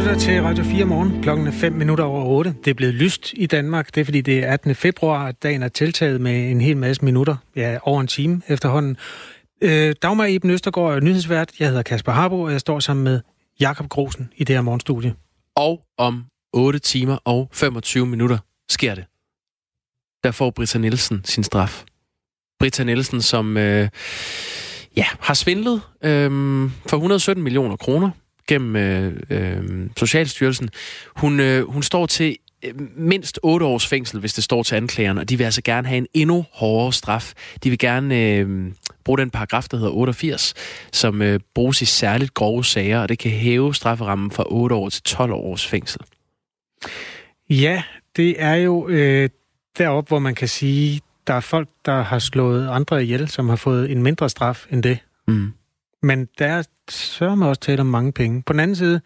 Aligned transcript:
lytter 0.00 0.18
til 0.18 0.42
Radio 0.42 0.64
4 0.64 0.84
morgen. 0.84 1.22
Klokken 1.22 1.46
er 1.46 1.50
5 1.50 1.72
minutter 1.72 2.04
over 2.04 2.24
8. 2.24 2.54
Det 2.64 2.70
er 2.70 2.74
blevet 2.74 2.94
lyst 2.94 3.32
i 3.36 3.46
Danmark. 3.46 3.94
Det 3.94 4.00
er 4.00 4.04
fordi, 4.04 4.20
det 4.20 4.38
er 4.38 4.52
18. 4.52 4.74
februar, 4.74 5.26
at 5.26 5.42
dagen 5.42 5.62
er 5.62 5.68
tiltaget 5.68 6.20
med 6.20 6.50
en 6.50 6.60
hel 6.60 6.76
masse 6.76 7.04
minutter. 7.04 7.36
Ja, 7.56 7.78
over 7.82 8.00
en 8.00 8.06
time 8.06 8.42
efterhånden. 8.48 8.96
Øh, 9.62 9.94
Dagmar 10.02 10.26
Eben 10.28 10.50
Østergaard 10.50 10.94
er 10.94 11.00
nyhedsvært. 11.00 11.52
Jeg 11.58 11.68
hedder 11.68 11.82
Kasper 11.82 12.12
Harbo, 12.12 12.42
og 12.42 12.52
jeg 12.52 12.60
står 12.60 12.80
sammen 12.80 13.04
med 13.04 13.20
Jakob 13.60 13.88
Grosen 13.88 14.32
i 14.36 14.44
det 14.44 14.56
her 14.56 14.62
morgenstudie. 14.62 15.14
Og 15.56 15.80
om 15.98 16.24
8 16.52 16.78
timer 16.78 17.18
og 17.24 17.48
25 17.52 18.06
minutter 18.06 18.38
sker 18.70 18.94
det. 18.94 19.04
Der 20.24 20.30
får 20.30 20.50
Britta 20.50 20.78
Nielsen 20.78 21.20
sin 21.24 21.44
straf. 21.44 21.84
Britta 22.58 22.84
Nielsen, 22.84 23.22
som 23.22 23.56
øh, 23.56 23.88
ja, 24.96 25.06
har 25.20 25.34
svindlet 25.34 25.82
øh, 26.04 26.30
for 26.86 26.96
117 26.96 27.44
millioner 27.44 27.76
kroner 27.76 28.10
gennem 28.46 28.76
øh, 28.76 29.16
øh, 29.30 29.62
Socialstyrelsen. 29.96 30.70
Hun, 31.16 31.40
øh, 31.40 31.68
hun 31.68 31.82
står 31.82 32.06
til 32.06 32.36
øh, 32.64 32.72
mindst 32.96 33.40
8 33.42 33.66
års 33.66 33.86
fængsel, 33.86 34.20
hvis 34.20 34.34
det 34.34 34.44
står 34.44 34.62
til 34.62 34.74
anklageren, 34.74 35.18
og 35.18 35.28
de 35.28 35.38
vil 35.38 35.44
altså 35.44 35.62
gerne 35.62 35.88
have 35.88 35.98
en 35.98 36.06
endnu 36.14 36.44
hårdere 36.52 36.92
straf. 36.92 37.32
De 37.64 37.70
vil 37.70 37.78
gerne 37.78 38.26
øh, 38.26 38.72
bruge 39.04 39.18
den 39.18 39.30
paragraf, 39.30 39.64
der 39.70 39.76
hedder 39.76 39.92
88, 39.92 40.54
som 40.92 41.22
øh, 41.22 41.40
bruges 41.54 41.82
i 41.82 41.84
særligt 41.84 42.34
grove 42.34 42.64
sager, 42.64 43.00
og 43.00 43.08
det 43.08 43.18
kan 43.18 43.30
hæve 43.30 43.74
strafferammen 43.74 44.30
fra 44.30 44.44
8 44.46 44.74
år 44.74 44.88
til 44.88 45.02
12 45.02 45.32
års 45.32 45.66
fængsel. 45.66 46.00
Ja, 47.50 47.82
det 48.16 48.42
er 48.42 48.54
jo 48.54 48.88
øh, 48.88 49.28
derop, 49.78 50.08
hvor 50.08 50.18
man 50.18 50.34
kan 50.34 50.48
sige, 50.48 51.00
der 51.26 51.34
er 51.34 51.40
folk, 51.40 51.68
der 51.84 52.02
har 52.02 52.18
slået 52.18 52.68
andre 52.68 53.02
ihjel, 53.02 53.28
som 53.28 53.48
har 53.48 53.56
fået 53.56 53.90
en 53.90 54.02
mindre 54.02 54.28
straf 54.28 54.66
end 54.70 54.82
det. 54.82 54.98
Mm. 55.28 55.52
Men 56.02 56.28
der 56.38 56.62
sørger 56.90 57.34
man 57.34 57.48
også 57.48 57.60
tale 57.60 57.80
om 57.80 57.86
mange 57.86 58.12
penge. 58.12 58.42
På 58.46 58.52
den 58.52 58.60
anden 58.60 58.76
side, 58.76 59.00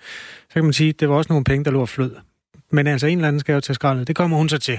så 0.49 0.55
kan 0.55 0.65
man 0.65 0.73
sige, 0.73 0.89
at 0.89 1.01
det 1.01 1.09
var 1.09 1.15
også 1.15 1.33
nogle 1.33 1.45
penge, 1.45 1.65
der 1.65 1.71
lå 1.71 1.81
og 1.81 1.89
flød. 1.89 2.17
Men 2.73 2.87
altså, 2.87 3.07
en 3.07 3.19
eller 3.19 3.29
anden 3.29 3.41
skal 3.41 3.53
jo 3.53 3.61
tage 3.61 3.75
skraldet. 3.75 4.09
Det 4.09 4.17
kommer 4.17 4.37
hun 4.37 4.49
så 4.49 4.59
til. 4.59 4.79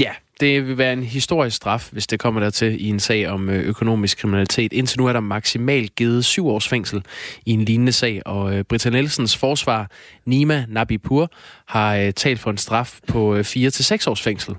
Ja, 0.00 0.12
det 0.40 0.66
vil 0.66 0.78
være 0.78 0.92
en 0.92 1.02
historisk 1.02 1.56
straf, 1.56 1.88
hvis 1.92 2.06
det 2.06 2.20
kommer 2.20 2.40
dertil 2.40 2.84
i 2.84 2.88
en 2.88 3.00
sag 3.00 3.28
om 3.28 3.48
øh, 3.48 3.64
økonomisk 3.64 4.18
kriminalitet. 4.18 4.72
Indtil 4.72 4.98
nu 4.98 5.06
er 5.06 5.12
der 5.12 5.20
maksimalt 5.20 5.94
givet 5.94 6.24
syv 6.24 6.48
års 6.48 6.68
fængsel 6.68 7.02
i 7.46 7.50
en 7.50 7.64
lignende 7.64 7.92
sag, 7.92 8.22
og 8.26 8.56
øh, 8.56 8.64
Britta 8.64 8.90
Nielsens 8.90 9.36
forsvar, 9.36 9.90
Nima 10.26 10.64
Nabipur, 10.68 11.30
har 11.68 11.96
øh, 11.96 12.12
talt 12.12 12.40
for 12.40 12.50
en 12.50 12.58
straf 12.58 12.98
på 13.08 13.42
fire 13.42 13.70
til 13.70 13.84
seks 13.84 14.06
års 14.06 14.22
fængsel. 14.22 14.56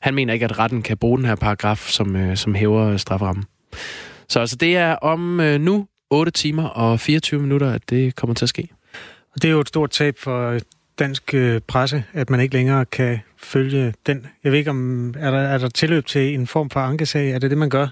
Han 0.00 0.14
mener 0.14 0.34
ikke, 0.34 0.44
at 0.44 0.58
retten 0.58 0.82
kan 0.82 0.96
bruge 0.96 1.18
den 1.18 1.26
her 1.26 1.34
paragraf, 1.34 1.78
som, 1.78 2.36
som 2.36 2.54
hæver 2.54 2.96
straframmen. 2.96 3.44
Så 4.28 4.40
altså, 4.40 4.56
det 4.56 4.76
er 4.76 4.92
om 4.92 5.40
øh, 5.40 5.60
nu 5.60 5.86
8 6.10 6.32
timer 6.32 6.68
og 6.68 7.00
24 7.00 7.40
minutter, 7.40 7.70
at 7.70 7.90
det 7.90 8.16
kommer 8.16 8.34
til 8.34 8.44
at 8.44 8.48
ske. 8.48 8.68
Og 9.34 9.42
det 9.42 9.48
er 9.48 9.52
jo 9.52 9.60
et 9.60 9.68
stort 9.68 9.90
tab 9.90 10.18
for 10.18 10.58
dansk 10.98 11.34
øh, 11.34 11.60
presse, 11.66 12.04
at 12.12 12.30
man 12.30 12.40
ikke 12.40 12.54
længere 12.54 12.84
kan 12.84 13.18
følge 13.36 13.94
den. 14.06 14.26
Jeg 14.44 14.52
ved 14.52 14.58
ikke, 14.58 14.70
om 14.70 15.14
er 15.18 15.30
der, 15.30 15.38
er 15.38 15.58
der 15.58 15.68
tilløb 15.68 16.06
til 16.06 16.34
en 16.34 16.46
form 16.46 16.70
for 16.70 16.80
ankesag? 16.80 17.30
Er 17.30 17.38
det 17.38 17.50
det, 17.50 17.58
man 17.58 17.70
gør? 17.70 17.88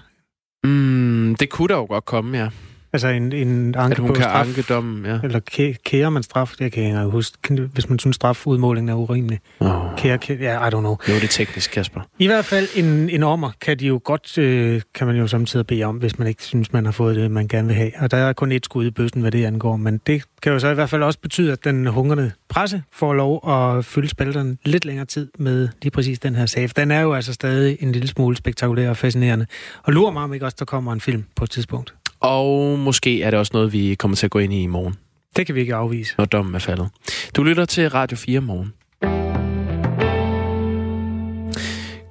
Mm, 0.63 1.35
det 1.39 1.49
kunne 1.49 1.67
der 1.67 1.75
jo 1.75 1.85
godt 1.85 2.05
komme, 2.05 2.37
ja. 2.37 2.49
Altså 2.95 3.07
en, 3.07 3.33
en 3.33 3.75
anke 3.77 3.91
at 3.91 3.99
hun 3.99 4.07
på 4.07 4.13
kan 4.13 4.23
straf, 4.23 4.47
anke 4.47 4.61
dommen, 4.61 5.05
ja. 5.05 5.19
Eller 5.23 5.39
kæ, 5.39 5.73
kærer 5.85 6.09
man 6.09 6.23
straf? 6.23 6.53
Det 6.59 6.71
kan 6.71 6.83
jeg 6.83 6.91
ikke 6.91 7.11
huske. 7.11 7.37
Hvis 7.73 7.89
man 7.89 7.99
synes, 7.99 8.15
strafudmålingen 8.15 8.89
er 8.89 8.93
urimelig. 8.93 9.39
Oh. 9.59 9.69
Kære, 9.97 10.17
kære, 10.17 10.37
ja, 10.37 10.67
I 10.67 10.69
don't 10.69 10.79
know. 10.79 10.97
Jo, 11.09 11.13
det 11.13 11.23
er 11.23 11.27
teknisk, 11.27 11.71
Kasper. 11.71 12.01
I 12.19 12.27
hvert 12.27 12.45
fald 12.45 12.67
en, 12.75 13.09
en 13.09 13.23
ommer 13.23 13.51
kan 13.61 13.79
de 13.79 13.87
jo 13.87 14.01
godt, 14.03 14.37
øh, 14.37 14.81
kan 14.93 15.07
man 15.07 15.15
jo 15.15 15.27
samtidig 15.27 15.67
bede 15.67 15.83
om, 15.83 15.95
hvis 15.95 16.19
man 16.19 16.27
ikke 16.27 16.43
synes, 16.43 16.73
man 16.73 16.85
har 16.85 16.91
fået 16.91 17.15
det, 17.15 17.31
man 17.31 17.47
gerne 17.47 17.67
vil 17.67 17.75
have. 17.75 17.91
Og 17.99 18.11
der 18.11 18.17
er 18.17 18.33
kun 18.33 18.51
et 18.51 18.65
skud 18.65 18.85
i 18.85 18.91
bøssen, 18.91 19.21
hvad 19.21 19.31
det 19.31 19.45
angår. 19.45 19.75
Men 19.75 20.01
det 20.07 20.23
kan 20.41 20.51
jo 20.51 20.59
så 20.59 20.67
i 20.67 20.73
hvert 20.73 20.89
fald 20.89 21.03
også 21.03 21.19
betyde, 21.19 21.51
at 21.51 21.63
den 21.63 21.87
hungrende 21.87 22.31
presse 22.49 22.83
får 22.93 23.13
lov 23.13 23.49
at 23.49 23.85
fylde 23.85 24.07
spalterne 24.07 24.57
lidt 24.65 24.85
længere 24.85 25.05
tid 25.05 25.29
med 25.39 25.67
lige 25.81 25.91
præcis 25.91 26.19
den 26.19 26.35
her 26.35 26.45
sag. 26.45 26.69
Den 26.75 26.91
er 26.91 27.01
jo 27.01 27.13
altså 27.13 27.33
stadig 27.33 27.77
en 27.79 27.91
lille 27.91 28.07
smule 28.07 28.35
spektakulær 28.35 28.89
og 28.89 28.97
fascinerende. 28.97 29.45
Og 29.83 29.93
lurer 29.93 30.11
mig 30.11 30.23
om 30.23 30.33
ikke 30.33 30.45
også, 30.45 30.57
der 30.59 30.65
kommer 30.65 30.93
en 30.93 31.01
film 31.01 31.23
på 31.35 31.43
et 31.43 31.49
tidspunkt. 31.49 31.93
Og 32.19 32.79
måske 32.79 33.21
er 33.21 33.29
det 33.29 33.39
også 33.39 33.51
noget, 33.53 33.73
vi 33.73 33.95
kommer 33.95 34.17
til 34.17 34.27
at 34.27 34.31
gå 34.31 34.39
ind 34.39 34.53
i 34.53 34.61
i 34.61 34.67
morgen. 34.67 34.95
Det 35.35 35.45
kan 35.45 35.55
vi 35.55 35.59
ikke 35.59 35.75
afvise. 35.75 36.15
Når 36.17 36.25
dommen 36.25 36.55
er 36.55 36.59
faldet. 36.59 36.89
Du 37.35 37.43
lytter 37.43 37.65
til 37.65 37.89
Radio 37.89 38.17
4 38.17 38.39
morgen. 38.39 38.73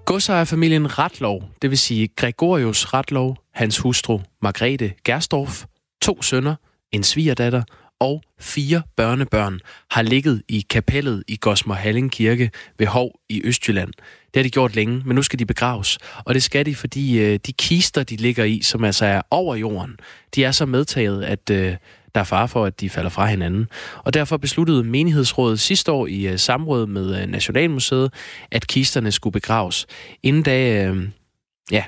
Godsejerfamilien 0.05 0.99
Ratlov, 0.99 1.43
det 1.63 1.71
vil 1.71 1.79
sige 1.79 2.09
Gregorius 2.17 2.95
Ratlov, 2.95 3.37
hans 3.55 3.79
hustru 3.79 4.21
Margrethe 4.43 4.93
Gerstorff, 5.05 5.65
to 6.03 6.23
sønner, 6.23 6.55
en 6.93 7.03
svigerdatter 7.03 7.63
og 8.01 8.23
fire 8.41 8.83
børnebørn 8.97 9.61
har 9.91 10.03
ligget 10.03 10.43
i 10.49 10.67
kapellet 10.71 11.25
i 11.29 11.39
Gosmer 11.41 11.75
Halling 11.75 12.13
Kirke 12.13 12.51
ved 12.79 12.87
Hov 12.87 13.11
i 13.29 13.43
Østjylland. 13.45 13.93
Det 14.35 14.41
har 14.41 14.43
de 14.43 14.51
gjort 14.51 14.77
længe, 14.77 15.03
men 15.05 15.15
nu 15.15 15.23
skal 15.23 15.39
de 15.39 15.47
begraves. 15.47 15.99
Og 16.25 16.35
det 16.35 16.43
skal 16.43 16.67
de, 16.67 16.75
fordi 16.75 17.21
øh, 17.21 17.39
de 17.47 17.53
kister, 17.53 18.03
de 18.03 18.17
ligger 18.17 18.45
i, 18.45 18.61
som 18.63 18.85
altså 18.85 19.07
er 19.07 19.23
over 19.31 19.55
jorden, 19.55 19.97
de 20.35 20.45
er 20.45 20.51
så 20.51 20.67
medtaget, 20.67 21.25
at 21.25 21.51
øh, 21.51 21.77
der 22.15 22.21
er 22.21 22.25
far 22.25 22.47
for, 22.47 22.65
at 22.65 22.81
de 22.81 22.91
falder 22.91 23.11
fra 23.11 23.27
hinanden. 23.27 23.69
Og 24.05 24.15
derfor 24.15 24.37
besluttede 24.37 24.85
menighedsrådet 24.85 25.61
sidste 25.61 25.93
år 25.93 26.07
i 26.07 26.27
øh, 26.27 26.39
samråd 26.39 26.87
med 26.87 27.23
øh, 27.23 27.27
Nationalmuseet, 27.29 28.15
at 28.51 28.67
kisterne 28.67 29.13
skulle 29.13 29.33
begraves. 29.33 29.87
Inden 30.23 30.43
da, 30.43 30.87
øh, 30.87 31.09
ja, 31.71 31.85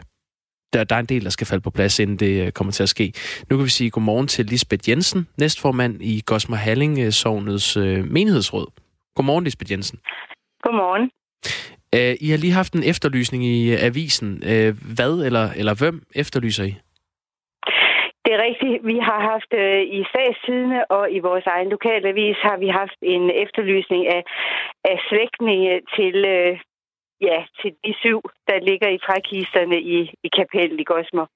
der, 0.72 0.84
der 0.84 0.96
er 0.96 1.00
en 1.00 1.06
del, 1.06 1.24
der 1.24 1.30
skal 1.30 1.46
falde 1.46 1.62
på 1.62 1.70
plads, 1.70 1.98
inden 1.98 2.16
det 2.16 2.46
øh, 2.46 2.52
kommer 2.52 2.72
til 2.72 2.82
at 2.82 2.88
ske. 2.88 3.12
Nu 3.50 3.56
kan 3.56 3.64
vi 3.64 3.70
sige 3.70 3.90
godmorgen 3.90 4.26
til 4.26 4.46
Lisbeth 4.46 4.90
Jensen, 4.90 5.26
næstformand 5.38 6.02
i 6.02 6.22
Gosmer 6.26 6.56
Halling 6.56 6.98
øh, 6.98 7.12
Sovnets 7.12 7.76
øh, 7.76 8.04
menighedsråd. 8.04 8.66
Godmorgen, 9.14 9.44
Lisbeth 9.44 9.72
Jensen. 9.72 9.98
Godmorgen. 10.62 11.10
Uh, 11.94 12.14
I 12.24 12.30
har 12.30 12.38
lige 12.38 12.52
haft 12.52 12.72
en 12.72 12.84
efterlysning 12.92 13.44
i 13.44 13.72
uh, 13.72 13.84
avisen. 13.84 14.28
Uh, 14.50 14.70
hvad 14.97 15.14
eller, 15.26 15.47
eller 15.60 15.74
hvem 15.74 16.02
efterlyser 16.14 16.64
I? 16.64 16.74
Det 18.26 18.34
er 18.34 18.47
rigtigt. 18.48 18.86
Vi 18.86 18.98
har 18.98 19.20
haft 19.32 19.52
øh, 19.62 19.82
i 19.98 20.00
statstidene 20.10 20.91
og 20.91 21.04
i 21.16 21.19
vores 21.19 21.46
egen 21.46 21.69
lokale 21.69 22.08
avis 22.08 22.36
har 22.48 22.56
vi 22.56 22.69
haft 22.69 22.98
en 23.02 23.30
efterlysning 23.30 24.06
af, 24.06 24.22
af 24.84 24.98
slægtninge 25.08 25.80
til, 25.96 26.16
øh, 26.36 26.58
ja, 27.20 27.38
til 27.60 27.72
de 27.84 27.94
syv, 28.02 28.20
der 28.48 28.58
ligger 28.69 28.88
i 28.88 28.98
trækisterne 29.06 29.80
i, 29.80 29.98
i 30.26 30.28
kapellet 30.38 30.80
i 30.80 30.84
Gosmer. 30.84 31.26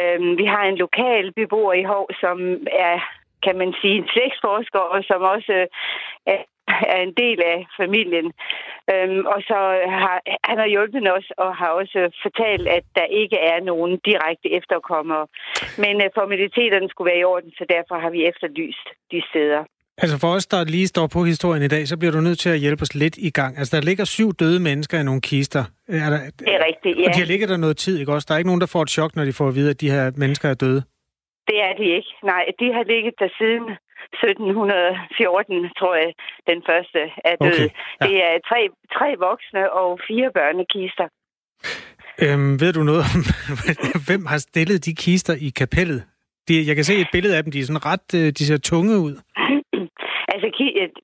Øhm, 0.00 0.38
vi 0.38 0.44
har 0.44 0.64
en 0.64 0.78
lokal 0.84 1.32
beboer 1.36 1.72
i 1.72 1.82
Hov, 1.82 2.06
som 2.20 2.38
er 2.86 2.98
kan 3.46 3.56
man 3.58 3.74
sige, 3.80 3.96
en 3.96 4.08
slægtsforsker, 4.12 4.82
og 4.94 5.04
som 5.04 5.20
også 5.34 5.52
øh, 5.52 5.66
er 6.26 6.40
er 6.94 7.00
en 7.06 7.14
del 7.22 7.38
af 7.54 7.58
familien. 7.80 8.28
Øhm, 8.92 9.22
og 9.34 9.38
så 9.48 9.58
har 9.98 10.16
han 10.48 10.56
har 10.62 10.68
hjulpet 10.74 11.12
os 11.16 11.28
og 11.44 11.50
har 11.60 11.70
også 11.80 12.00
fortalt, 12.24 12.66
at 12.78 12.84
der 12.98 13.06
ikke 13.22 13.38
er 13.52 13.58
nogen 13.70 13.92
direkte 14.08 14.48
efterkommere. 14.58 15.24
Men 15.84 15.94
øh, 16.04 16.08
formaliteterne 16.18 16.88
skulle 16.88 17.10
være 17.10 17.22
i 17.22 17.28
orden, 17.32 17.50
så 17.58 17.64
derfor 17.76 17.96
har 18.04 18.10
vi 18.10 18.20
efterlyst 18.30 18.86
de 19.12 19.22
steder. 19.30 19.62
Altså 19.98 20.18
for 20.18 20.28
os, 20.28 20.46
der 20.46 20.64
lige 20.64 20.86
står 20.86 21.06
på 21.06 21.24
historien 21.24 21.62
i 21.62 21.68
dag, 21.68 21.88
så 21.88 21.96
bliver 21.96 22.12
du 22.12 22.20
nødt 22.20 22.38
til 22.38 22.48
at 22.48 22.58
hjælpe 22.58 22.82
os 22.82 22.94
lidt 22.94 23.16
i 23.16 23.30
gang. 23.30 23.58
Altså 23.58 23.76
der 23.76 23.82
ligger 23.82 24.04
syv 24.04 24.32
døde 24.34 24.60
mennesker 24.60 25.00
i 25.00 25.02
nogle 25.02 25.20
kister. 25.20 25.64
Er 25.88 26.10
der, 26.10 26.20
det 26.38 26.48
er 26.48 26.64
rigtigt, 26.66 26.98
ja. 26.98 27.08
Og 27.08 27.14
de 27.14 27.18
har 27.18 27.26
ligget 27.26 27.48
der 27.48 27.56
noget 27.56 27.76
tid, 27.76 28.00
ikke 28.00 28.12
også? 28.12 28.26
Der 28.28 28.34
er 28.34 28.38
ikke 28.38 28.48
nogen, 28.48 28.60
der 28.60 28.66
får 28.66 28.82
et 28.82 28.90
chok, 28.90 29.16
når 29.16 29.24
de 29.24 29.32
får 29.32 29.48
at 29.48 29.54
vide, 29.54 29.70
at 29.70 29.80
de 29.80 29.90
her 29.90 30.12
mennesker 30.16 30.48
er 30.48 30.54
døde. 30.54 30.82
Det 31.48 31.58
er 31.66 31.72
de 31.80 31.86
ikke. 31.98 32.12
Nej, 32.22 32.44
de 32.60 32.66
har 32.76 32.84
ligget 32.92 33.14
der 33.18 33.30
siden 33.40 33.66
1714, 34.12 35.70
tror 35.78 35.94
jeg, 36.02 36.12
den 36.50 36.62
første 36.68 37.00
er 37.30 37.36
død. 37.46 37.60
Okay, 37.64 37.68
ja. 38.00 38.06
Det 38.06 38.14
er 38.28 38.34
tre, 38.50 38.60
tre 38.96 39.08
voksne 39.26 39.72
og 39.72 40.00
fire 40.08 40.28
børnekister. 40.38 41.06
Øhm, 42.24 42.60
ved 42.60 42.72
du 42.72 42.82
noget 42.82 43.02
om, 43.10 43.20
hvem 44.06 44.22
har 44.32 44.38
stillet 44.38 44.84
de 44.86 44.94
kister 44.94 45.34
i 45.46 45.48
kapellet? 45.60 46.00
De, 46.48 46.66
jeg 46.68 46.74
kan 46.76 46.84
se 46.84 46.94
et 47.04 47.12
billede 47.12 47.36
af 47.36 47.42
dem, 47.42 47.52
de 47.52 47.60
er 47.60 47.68
sådan 47.68 47.86
ret, 47.92 48.08
øh, 48.20 48.28
de 48.38 48.46
ser 48.46 48.58
tunge 48.70 48.94
ud. 49.06 49.14
altså, 50.32 50.48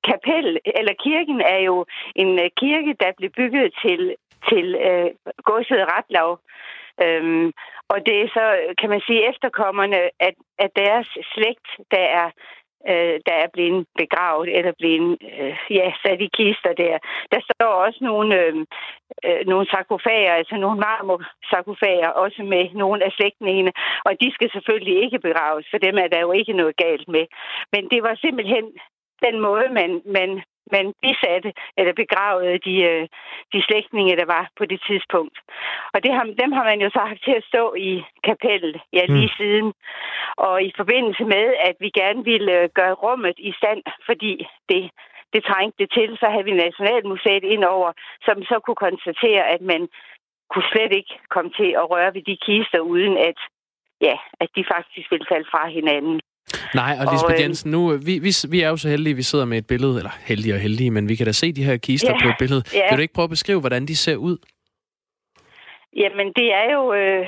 kapel, 0.09 0.47
eller 0.79 0.93
kirken 1.05 1.39
er 1.55 1.59
jo 1.69 1.85
en 2.15 2.31
øh, 2.43 2.49
kirke, 2.61 2.91
der 2.99 3.09
blev 3.17 3.29
bygget 3.39 3.67
til, 3.83 4.01
til 4.49 4.65
øh, 4.87 5.09
godset 5.49 5.81
Retlav. 5.93 6.29
Øhm, 7.05 7.47
og 7.89 7.97
det 8.05 8.15
er 8.21 8.27
så, 8.37 8.45
kan 8.79 8.89
man 8.89 9.01
sige, 9.07 9.29
efterkommerne, 9.29 9.99
at, 10.19 10.35
at 10.59 10.71
deres 10.75 11.07
slægt, 11.33 11.67
der 11.91 12.05
er 12.21 12.29
øh, 12.87 13.15
der 13.27 13.35
er 13.43 13.49
blevet 13.53 13.87
begravet 14.01 14.57
eller 14.57 14.73
blevet 14.79 15.17
øh, 15.39 15.55
ja, 15.69 15.91
sat 16.03 16.21
i 16.21 16.29
kister 16.37 16.73
der. 16.83 16.97
Der 17.31 17.39
står 17.49 17.73
også 17.85 17.99
nogle, 18.01 18.35
øh, 18.41 18.53
øh, 19.25 19.41
nogle 19.51 19.67
sarkofager, 19.71 20.33
altså 20.33 20.55
nogle 20.55 20.79
marmorsarkofager, 20.79 22.09
også 22.09 22.43
med 22.43 22.63
nogle 22.73 23.05
af 23.05 23.11
slægtningene, 23.11 23.71
og 24.05 24.11
de 24.21 24.33
skal 24.33 24.49
selvfølgelig 24.51 25.03
ikke 25.03 25.19
begraves, 25.19 25.65
for 25.71 25.77
dem 25.77 25.97
er 25.97 26.07
der 26.07 26.19
jo 26.19 26.31
ikke 26.31 26.53
noget 26.53 26.75
galt 26.77 27.07
med. 27.07 27.25
Men 27.73 27.83
det 27.91 28.03
var 28.03 28.15
simpelthen 28.15 28.65
den 29.25 29.39
måde, 29.39 29.67
man, 29.79 30.01
man 30.05 30.29
man 30.71 30.93
bisatte 31.01 31.53
eller 31.77 31.93
begravede 31.93 32.57
de, 32.67 32.75
øh, 32.91 33.07
de 33.53 33.59
slægtninge, 33.67 34.17
der 34.21 34.25
var 34.25 34.49
på 34.57 34.65
det 34.65 34.81
tidspunkt. 34.87 35.37
Og 35.93 36.03
det 36.03 36.11
har, 36.13 36.23
dem 36.23 36.51
har 36.51 36.63
man 36.63 36.81
jo 36.81 36.89
så 36.89 36.99
haft 36.99 37.23
til 37.23 37.35
at 37.39 37.47
stå 37.51 37.73
i 37.89 38.03
kapellet, 38.23 38.81
ja, 38.93 39.03
lige 39.05 39.31
mm. 39.31 39.37
siden. 39.37 39.73
Og 40.37 40.63
i 40.63 40.71
forbindelse 40.77 41.23
med, 41.23 41.45
at 41.67 41.75
vi 41.79 41.89
gerne 41.89 42.23
ville 42.23 42.53
øh, 42.61 42.69
gøre 42.79 42.93
rummet 42.93 43.35
i 43.37 43.51
stand, 43.59 43.81
fordi 44.05 44.47
det 44.69 44.91
det 45.33 45.43
trængte 45.43 45.85
til, 45.87 46.17
så 46.19 46.27
havde 46.29 46.43
vi 46.43 46.51
Nationalmuseet 46.51 47.43
ind 47.43 47.63
over, 47.63 47.91
som 48.25 48.43
så 48.43 48.59
kunne 48.59 48.83
konstatere, 48.87 49.43
at 49.55 49.61
man 49.61 49.81
kunne 50.51 50.71
slet 50.71 50.93
ikke 50.99 51.13
komme 51.29 51.51
til 51.59 51.69
at 51.81 51.89
røre 51.91 52.13
ved 52.13 52.23
de 52.29 52.37
kister, 52.47 52.79
uden 52.79 53.17
at, 53.17 53.39
ja, 54.01 54.15
at 54.39 54.49
de 54.55 54.63
faktisk 54.73 55.11
ville 55.11 55.29
falde 55.31 55.47
fra 55.51 55.67
hinanden. 55.67 56.21
Nej, 56.75 56.93
og 56.99 57.05
Lisbeth 57.13 57.33
og, 57.33 57.39
øh, 57.39 57.41
Jensen, 57.41 57.71
nu, 57.71 57.97
vi, 58.07 58.19
vi, 58.19 58.31
vi 58.49 58.61
er 58.61 58.69
jo 58.69 58.77
så 58.77 58.89
heldige, 58.89 59.15
vi 59.15 59.21
sidder 59.21 59.45
med 59.45 59.57
et 59.57 59.67
billede, 59.67 59.97
eller 59.97 60.13
heldige 60.29 60.53
og 60.53 60.59
heldige, 60.59 60.91
men 60.91 61.09
vi 61.09 61.15
kan 61.15 61.25
da 61.25 61.31
se 61.31 61.53
de 61.53 61.63
her 61.63 61.77
kister 61.77 62.13
ja, 62.13 62.23
på 62.23 62.27
et 62.29 62.35
billede. 62.39 62.63
Ja. 62.73 62.89
Vil 62.89 62.97
du 62.97 63.01
ikke 63.01 63.13
prøve 63.13 63.29
at 63.31 63.35
beskrive, 63.37 63.59
hvordan 63.59 63.85
de 63.85 63.95
ser 63.95 64.15
ud? 64.15 64.37
Jamen, 65.95 66.27
det 66.39 66.53
er 66.53 66.67
jo 66.77 66.93
øh, 66.93 67.27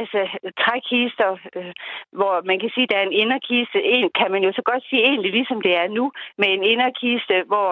altså 0.00 0.20
trækister, 0.62 1.30
øh, 1.56 1.72
hvor 2.18 2.34
man 2.50 2.60
kan 2.60 2.70
sige, 2.74 2.86
at 2.86 2.90
der 2.90 2.98
er 2.98 3.06
en 3.06 3.20
inderkiste. 3.22 3.78
En 3.84 4.10
kan 4.18 4.30
man 4.30 4.42
jo 4.42 4.52
så 4.52 4.62
godt 4.70 4.84
sige 4.90 5.02
egentlig, 5.02 5.32
ligesom 5.32 5.60
det 5.60 5.76
er 5.76 5.88
nu, 5.88 6.12
med 6.38 6.48
en 6.48 6.62
inderkiste, 6.72 7.36
hvor 7.46 7.70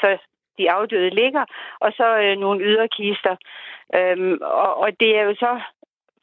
så 0.00 0.08
de 0.58 0.70
afdøde 0.70 1.10
ligger, 1.10 1.44
og 1.80 1.90
så 1.98 2.06
øh, 2.22 2.38
nogle 2.38 2.64
yderkister. 2.64 3.36
Øhm, 3.94 4.38
og, 4.42 4.70
og 4.82 4.88
det 5.00 5.10
er 5.18 5.22
jo 5.22 5.34
så 5.34 5.52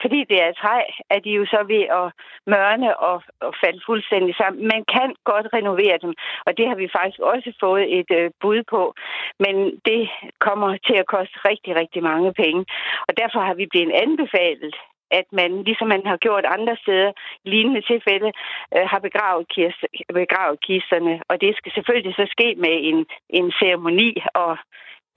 fordi 0.02 0.20
det 0.32 0.38
er 0.44 0.52
træ, 0.62 0.80
er 1.10 1.20
de 1.20 1.30
jo 1.30 1.46
så 1.46 1.60
ved 1.74 1.84
at 2.02 2.08
mørne 2.54 2.90
og, 3.10 3.24
og 3.46 3.54
falde 3.64 3.82
fuldstændig 3.86 4.36
sammen. 4.36 4.68
Man 4.74 4.84
kan 4.96 5.10
godt 5.32 5.48
renovere 5.58 5.98
dem, 6.02 6.14
og 6.46 6.58
det 6.58 6.68
har 6.68 6.76
vi 6.76 6.96
faktisk 6.98 7.20
også 7.20 7.50
fået 7.60 7.86
et 8.00 8.12
øh, 8.20 8.32
bud 8.42 8.64
på. 8.74 8.94
Men 9.40 9.56
det 9.90 10.02
kommer 10.40 10.78
til 10.88 10.98
at 11.02 11.08
koste 11.16 11.38
rigtig, 11.50 11.76
rigtig 11.76 12.04
mange 12.04 12.34
penge. 12.34 12.66
Og 13.08 13.18
derfor 13.22 13.40
har 13.40 13.54
vi 13.54 13.66
blevet 13.72 13.92
anbefalet 14.06 14.76
at 15.12 15.26
man, 15.32 15.64
ligesom 15.64 15.88
man 15.88 16.06
har 16.06 16.18
gjort 16.18 16.46
andre 16.46 16.78
steder, 16.84 17.12
lignende 17.46 17.82
tilfælde, 17.82 18.32
øh, 18.76 18.86
har 18.92 19.00
begravet, 19.00 19.48
kist, 19.56 19.82
begravet 20.14 20.58
kisterne. 20.68 21.22
Og 21.30 21.42
det 21.42 21.58
skal 21.58 21.72
selvfølgelig 21.72 22.16
så 22.16 22.26
ske 22.36 22.56
med 22.58 22.76
en, 22.90 23.06
en 23.30 23.52
ceremoni, 23.60 24.12
og 24.34 24.58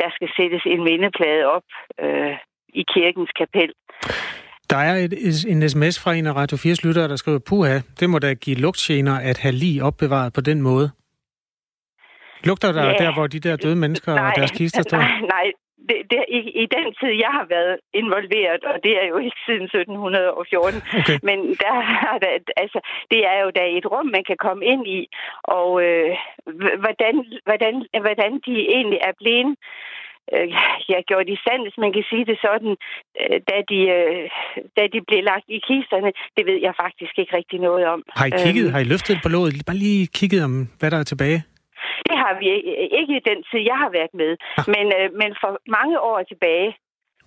der 0.00 0.10
skal 0.16 0.30
sættes 0.36 0.62
en 0.66 0.84
mindeplade 0.84 1.44
op 1.44 1.68
øh, 2.00 2.36
i 2.68 2.84
kirkens 2.94 3.30
kapel. 3.40 3.72
Der 4.70 4.76
er 4.76 4.94
et, 5.04 5.44
en 5.52 5.68
sms 5.68 6.02
fra 6.02 6.14
en 6.14 6.26
af 6.26 6.34
Radio 6.36 6.56
4 6.56 6.74
lyttere, 6.86 7.08
der 7.08 7.16
skriver, 7.16 7.38
puha, 7.48 7.78
det 8.00 8.10
må 8.10 8.18
da 8.18 8.34
give 8.34 8.56
lugtgener 8.56 9.16
at 9.30 9.38
have 9.38 9.52
lige 9.52 9.84
opbevaret 9.84 10.32
på 10.32 10.40
den 10.40 10.62
måde. 10.62 10.90
Lugter 12.44 12.72
der 12.72 12.84
ja, 12.86 12.94
der, 13.04 13.14
hvor 13.14 13.26
de 13.26 13.40
der 13.40 13.56
døde 13.56 13.76
mennesker 13.76 14.14
nej, 14.14 14.26
og 14.26 14.32
deres 14.36 14.50
kister 14.50 14.82
står? 14.82 14.98
Nej, 14.98 15.20
nej. 15.36 15.52
Det, 15.88 15.98
det, 16.10 16.24
i, 16.28 16.40
I 16.62 16.64
den 16.76 16.86
tid, 17.00 17.12
jeg 17.24 17.32
har 17.38 17.46
været 17.56 17.76
involveret, 17.94 18.62
og 18.64 18.76
det 18.84 18.94
er 19.02 19.06
jo 19.12 19.16
ikke 19.26 19.38
siden 19.46 19.62
1714, 19.62 20.82
okay. 21.00 21.18
men 21.28 21.38
der, 21.62 21.74
der, 22.22 22.32
altså, 22.56 22.78
det 23.10 23.20
er 23.32 23.38
jo 23.44 23.50
da 23.58 23.62
et 23.78 23.86
rum, 23.92 24.06
man 24.06 24.24
kan 24.30 24.38
komme 24.46 24.62
ind 24.72 24.84
i, 24.98 25.00
og 25.58 25.68
øh, 25.86 26.10
hvordan, 26.84 27.14
hvordan, 27.48 27.74
hvordan 28.04 28.32
de 28.46 28.54
egentlig 28.76 29.00
er 29.08 29.14
blevet 29.20 29.56
øh, 30.34 30.48
ja, 30.90 30.98
gjort 31.08 31.28
i 31.34 31.38
stand, 31.44 31.60
hvis 31.62 31.78
man 31.84 31.92
kan 31.96 32.04
sige 32.10 32.24
det 32.30 32.38
sådan, 32.46 32.72
øh, 33.20 33.36
da, 33.48 33.56
de, 33.70 33.80
øh, 33.96 34.24
da 34.76 34.82
de 34.94 35.00
blev 35.08 35.20
lagt 35.30 35.48
i 35.56 35.60
kisterne. 35.68 36.10
Det 36.36 36.44
ved 36.48 36.58
jeg 36.66 36.74
faktisk 36.84 37.14
ikke 37.18 37.36
rigtig 37.36 37.58
noget 37.68 37.84
om. 37.94 38.00
Har 38.18 38.26
I 38.26 38.32
kigget? 38.44 38.64
Øhm, 38.64 38.72
har 38.74 38.80
I 38.80 38.90
løftet 38.92 39.16
på 39.22 39.28
låget? 39.28 39.52
Bare 39.66 39.82
lige 39.86 40.06
kigget 40.18 40.40
om, 40.48 40.54
hvad 40.78 40.90
der 40.90 40.98
er 41.00 41.08
tilbage? 41.12 41.40
Det 42.08 42.16
har 42.22 42.32
vi 42.40 42.46
ikke 43.00 43.14
i 43.16 43.26
den 43.30 43.38
tid, 43.48 43.60
jeg 43.72 43.78
har 43.84 43.90
været 43.98 44.14
med. 44.22 44.32
Ah. 44.58 44.64
Men, 44.74 44.86
øh, 44.98 45.06
men 45.20 45.30
for 45.42 45.50
mange 45.78 45.96
år 46.00 46.18
tilbage, 46.32 46.70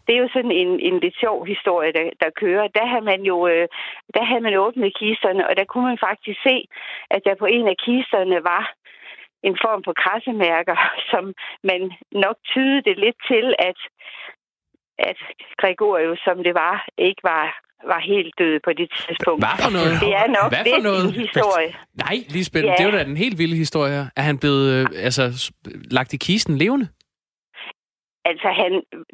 det 0.06 0.14
er 0.16 0.22
jo 0.26 0.30
sådan 0.34 0.52
en, 0.52 0.72
en 0.88 1.00
lidt 1.00 1.18
sjov 1.24 1.46
historie, 1.46 1.92
der, 1.98 2.06
der 2.22 2.30
kører. 2.42 2.68
Der 2.78 2.86
havde 2.92 3.06
man 3.12 3.22
jo 3.32 3.48
øh, 3.48 3.68
der 4.16 4.24
havde 4.24 4.44
man 4.48 4.56
åbnet 4.66 4.98
kisterne, 5.02 5.48
og 5.50 5.54
der 5.58 5.66
kunne 5.66 5.88
man 5.92 6.04
faktisk 6.08 6.40
se, 6.50 6.56
at 7.16 7.22
der 7.26 7.36
på 7.36 7.46
en 7.46 7.68
af 7.68 7.78
kisterne 7.88 8.38
var 8.44 8.64
en 9.48 9.56
form 9.64 9.82
for 9.86 9.94
krassemærker, 10.02 10.78
som 11.12 11.24
man 11.70 11.82
nok 12.26 12.38
tyde 12.52 12.80
det 12.88 12.96
lidt 13.06 13.20
til, 13.32 13.46
at, 13.70 13.80
at 15.10 15.20
Gregorius, 15.62 16.20
som 16.28 16.38
det 16.48 16.54
var, 16.64 16.76
ikke 16.98 17.24
var 17.24 17.46
var 17.94 18.02
helt 18.14 18.34
død 18.40 18.60
på 18.64 18.72
det 18.80 18.90
tidspunkt. 19.08 19.40
Hvad 19.46 19.58
for 19.66 19.72
noget? 19.78 19.94
Det 20.06 20.14
er 20.22 20.28
nok 20.40 20.50
Hvad 20.54 20.66
for 20.76 20.82
noget? 20.90 21.06
en 21.06 21.12
historie. 21.26 21.72
Nej, 22.06 22.18
Lisbeth, 22.30 22.66
ja. 22.66 22.76
det 22.78 22.86
var 22.86 22.92
da 22.92 23.04
den 23.04 23.18
helt 23.18 23.38
vilde 23.38 23.56
historie. 23.56 24.10
Er 24.16 24.22
han 24.22 24.38
blevet 24.38 24.66
øh, 24.74 24.86
altså, 25.08 25.54
lagt 25.92 26.14
i 26.14 26.18
kisten 26.18 26.58
levende? 26.58 26.88
Altså, 28.30 28.48
han, 28.62 28.72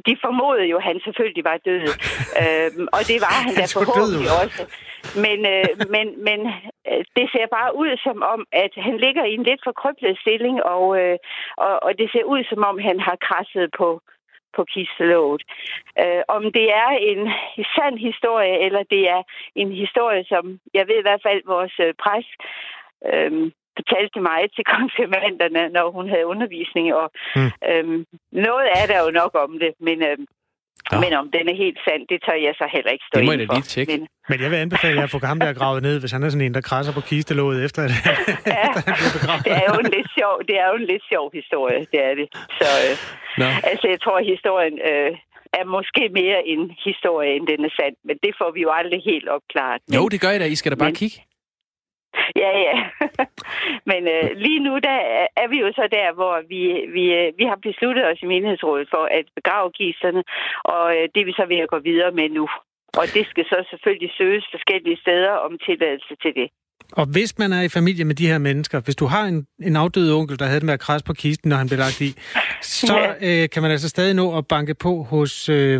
de 0.07 0.13
formodede 0.25 0.67
jo, 0.71 0.77
at 0.77 0.83
han 0.83 0.99
selvfølgelig 1.05 1.43
var 1.43 1.57
død. 1.69 1.85
øhm, 2.41 2.87
og 2.95 3.01
det 3.09 3.17
var 3.25 3.33
han, 3.37 3.49
han 3.49 3.55
da 3.61 3.65
forhåbentlig 3.77 4.29
også. 4.43 4.61
Men, 5.25 5.39
øh, 5.53 5.69
men, 5.95 6.07
men 6.27 6.39
øh, 6.89 7.03
det 7.17 7.25
ser 7.33 7.47
bare 7.57 7.71
ud 7.81 7.91
som 8.07 8.17
om, 8.33 8.41
at 8.51 8.73
han 8.87 8.97
ligger 9.05 9.23
i 9.25 9.33
en 9.33 9.47
lidt 9.49 9.61
forkryblet 9.63 10.17
stilling, 10.23 10.63
og, 10.63 10.85
øh, 11.01 11.17
og, 11.57 11.73
og 11.85 11.91
det 11.99 12.07
ser 12.11 12.23
ud 12.33 12.41
som 12.51 12.61
om, 12.69 12.75
han 12.89 12.99
har 12.99 13.17
krasset 13.27 13.69
på, 13.77 13.89
på 14.55 14.61
kistelåget. 14.73 15.43
Øh, 16.01 16.21
om 16.27 16.43
det 16.57 16.67
er 16.83 16.89
en 17.11 17.21
sand 17.75 17.97
historie, 18.07 18.55
eller 18.65 18.83
det 18.83 19.03
er 19.15 19.21
en 19.55 19.71
historie, 19.83 20.23
som 20.31 20.59
jeg 20.73 20.87
ved 20.87 20.97
i 20.99 21.07
hvert 21.07 21.23
fald, 21.27 21.41
vores 21.45 21.75
øh, 21.85 21.93
pres 22.03 22.27
øh, 23.11 23.51
fortalte 23.79 24.19
mig 24.29 24.41
til 24.55 24.63
konfirmanderne, 24.75 25.63
når 25.77 25.85
hun 25.97 26.05
havde 26.13 26.25
undervisning. 26.33 26.85
Og 27.01 27.07
mm. 27.37 27.51
øhm, 27.71 27.99
noget 28.47 28.67
er 28.79 28.85
der 28.91 28.99
jo 29.05 29.09
nok 29.21 29.31
om 29.45 29.51
det, 29.63 29.71
men, 29.87 29.97
øhm, 30.09 30.25
ja. 30.91 30.99
men 31.03 31.11
om 31.21 31.25
den 31.35 31.45
er 31.51 31.55
helt 31.63 31.79
sand, 31.85 32.01
det 32.11 32.17
tør 32.25 32.37
jeg 32.47 32.53
så 32.61 32.65
heller 32.75 32.91
ikke 32.95 33.05
stå 33.07 33.15
det 33.19 33.25
må 33.25 33.31
jeg 33.31 33.39
lige 33.55 33.69
tjekke. 33.75 33.91
Men, 33.93 34.01
men 34.29 34.37
jeg 34.43 34.49
vil 34.51 34.57
anbefale 34.65 34.95
jer 34.99 35.07
at 35.09 35.13
få 35.15 35.19
ham 35.31 35.39
der 35.39 35.59
gravet 35.59 35.81
ned, 35.87 35.95
hvis 36.01 36.11
han 36.15 36.23
er 36.23 36.29
sådan 36.29 36.45
en, 36.47 36.53
der 36.57 36.63
krasser 36.69 36.93
på 36.97 37.03
kistelåget 37.11 37.59
efter, 37.67 37.79
at, 37.87 37.91
ja, 38.53 38.63
efter 38.67 38.81
han 38.87 38.95
bliver 38.99 39.15
begravet. 39.17 39.43
Det 39.47 39.53
er 39.61 39.67
jo 39.71 39.77
en 39.85 39.91
lidt 39.97 40.09
sjov, 40.19 40.35
det 40.49 40.55
er 40.63 40.67
jo 40.71 40.75
en 40.81 40.87
lidt 40.93 41.03
sjov 41.11 41.25
historie, 41.39 41.81
det 41.91 41.99
er 42.09 42.13
det. 42.19 42.27
Så 42.59 42.69
øh, 42.85 42.93
no. 43.41 43.47
altså, 43.71 43.85
jeg 43.93 43.99
tror, 44.03 44.17
at 44.21 44.25
historien 44.35 44.75
øh, 44.91 45.11
er 45.59 45.65
måske 45.77 46.03
mere 46.21 46.39
en 46.53 46.63
historie, 46.87 47.31
end 47.35 47.45
den 47.51 47.59
er 47.67 47.73
sand, 47.79 47.95
men 48.07 48.15
det 48.23 48.33
får 48.39 48.49
vi 48.55 48.61
jo 48.67 48.71
aldrig 48.79 49.01
helt 49.11 49.27
opklaret. 49.37 49.81
Men, 49.87 49.95
jo, 49.97 50.03
det 50.13 50.21
gør 50.21 50.31
I 50.35 50.39
da. 50.39 50.45
I 50.45 50.55
skal 50.55 50.71
da 50.71 50.77
bare 50.83 50.93
men, 50.95 51.01
kigge. 51.03 51.17
Ja, 52.43 52.51
ja. 52.67 52.75
Men 53.89 54.01
øh, 54.07 54.29
lige 54.35 54.59
nu 54.59 54.73
der 54.77 54.97
er 55.41 55.47
vi 55.47 55.57
jo 55.59 55.71
så 55.75 55.87
der, 55.91 56.13
hvor 56.13 56.35
vi, 56.51 56.61
vi, 56.95 57.03
øh, 57.19 57.33
vi 57.37 57.43
har 57.43 57.59
besluttet 57.67 58.05
os 58.05 58.21
i 58.21 58.25
menighedsrådet 58.25 58.87
for 58.89 59.03
at 59.11 59.25
begrave 59.35 59.71
gisterne, 59.71 60.23
og 60.63 60.85
øh, 60.95 61.03
det 61.13 61.19
er 61.21 61.29
vi 61.29 61.39
så 61.39 61.45
ved 61.45 61.57
at 61.57 61.69
gå 61.69 61.79
videre 61.79 62.11
med 62.11 62.29
nu. 62.29 62.47
Og 62.99 63.05
det 63.15 63.25
skal 63.31 63.45
så 63.45 63.65
selvfølgelig 63.69 64.11
søges 64.17 64.45
forskellige 64.51 65.01
steder 65.03 65.31
om 65.31 65.59
tilladelse 65.67 66.15
til 66.23 66.33
det. 66.39 66.49
Og 66.99 67.05
hvis 67.15 67.31
man 67.41 67.49
er 67.57 67.61
i 67.61 67.69
familie 67.69 68.05
med 68.05 68.15
de 68.15 68.27
her 68.31 68.37
mennesker, 68.37 68.77
hvis 68.85 68.95
du 68.95 69.05
har 69.05 69.23
en, 69.31 69.39
en 69.69 69.75
afdød 69.75 70.07
onkel, 70.19 70.39
der 70.39 70.45
havde 70.45 70.59
det 70.59 70.69
med 70.69 70.73
at 70.79 70.85
krasse 70.85 71.05
på 71.05 71.13
kisten, 71.13 71.49
når 71.49 71.57
han 71.61 71.67
blev 71.69 71.79
lagt 71.85 71.99
i, 72.07 72.09
så 72.61 72.97
ja. 73.03 73.09
øh, 73.27 73.49
kan 73.53 73.61
man 73.63 73.71
altså 73.75 73.89
stadig 73.89 74.13
nå 74.21 74.37
at 74.37 74.47
banke 74.55 74.73
på 74.85 74.91
hos 75.13 75.33
øh, 75.49 75.79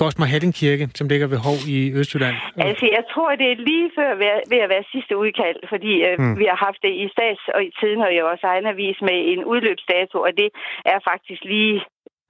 Gosmar 0.00 0.28
Halling 0.32 0.54
Kirke, 0.60 0.88
som 0.98 1.08
ligger 1.12 1.26
ved 1.32 1.38
Hov 1.46 1.58
i 1.76 1.78
Østjylland. 2.00 2.36
Altså, 2.68 2.86
jeg 2.96 3.04
tror, 3.12 3.28
det 3.40 3.48
er 3.52 3.56
lige 3.70 3.90
før 3.98 4.10
ved, 4.22 4.32
ved 4.52 4.60
at 4.64 4.70
være 4.74 4.84
sidste 4.94 5.14
udkald, 5.22 5.58
fordi 5.72 5.92
øh, 6.08 6.14
hmm. 6.18 6.38
vi 6.40 6.44
har 6.50 6.58
haft 6.66 6.80
det 6.86 6.92
i 7.04 7.06
stats 7.14 7.42
og 7.54 7.60
i 7.68 7.70
tiden 7.80 8.00
og 8.06 8.10
i 8.16 8.20
vores 8.28 8.44
egen 8.52 8.66
avis 8.72 8.98
med 9.08 9.18
en 9.32 9.42
udløbsdato, 9.52 10.16
og 10.26 10.32
det 10.40 10.48
er 10.92 10.98
faktisk 11.10 11.42
lige 11.54 11.76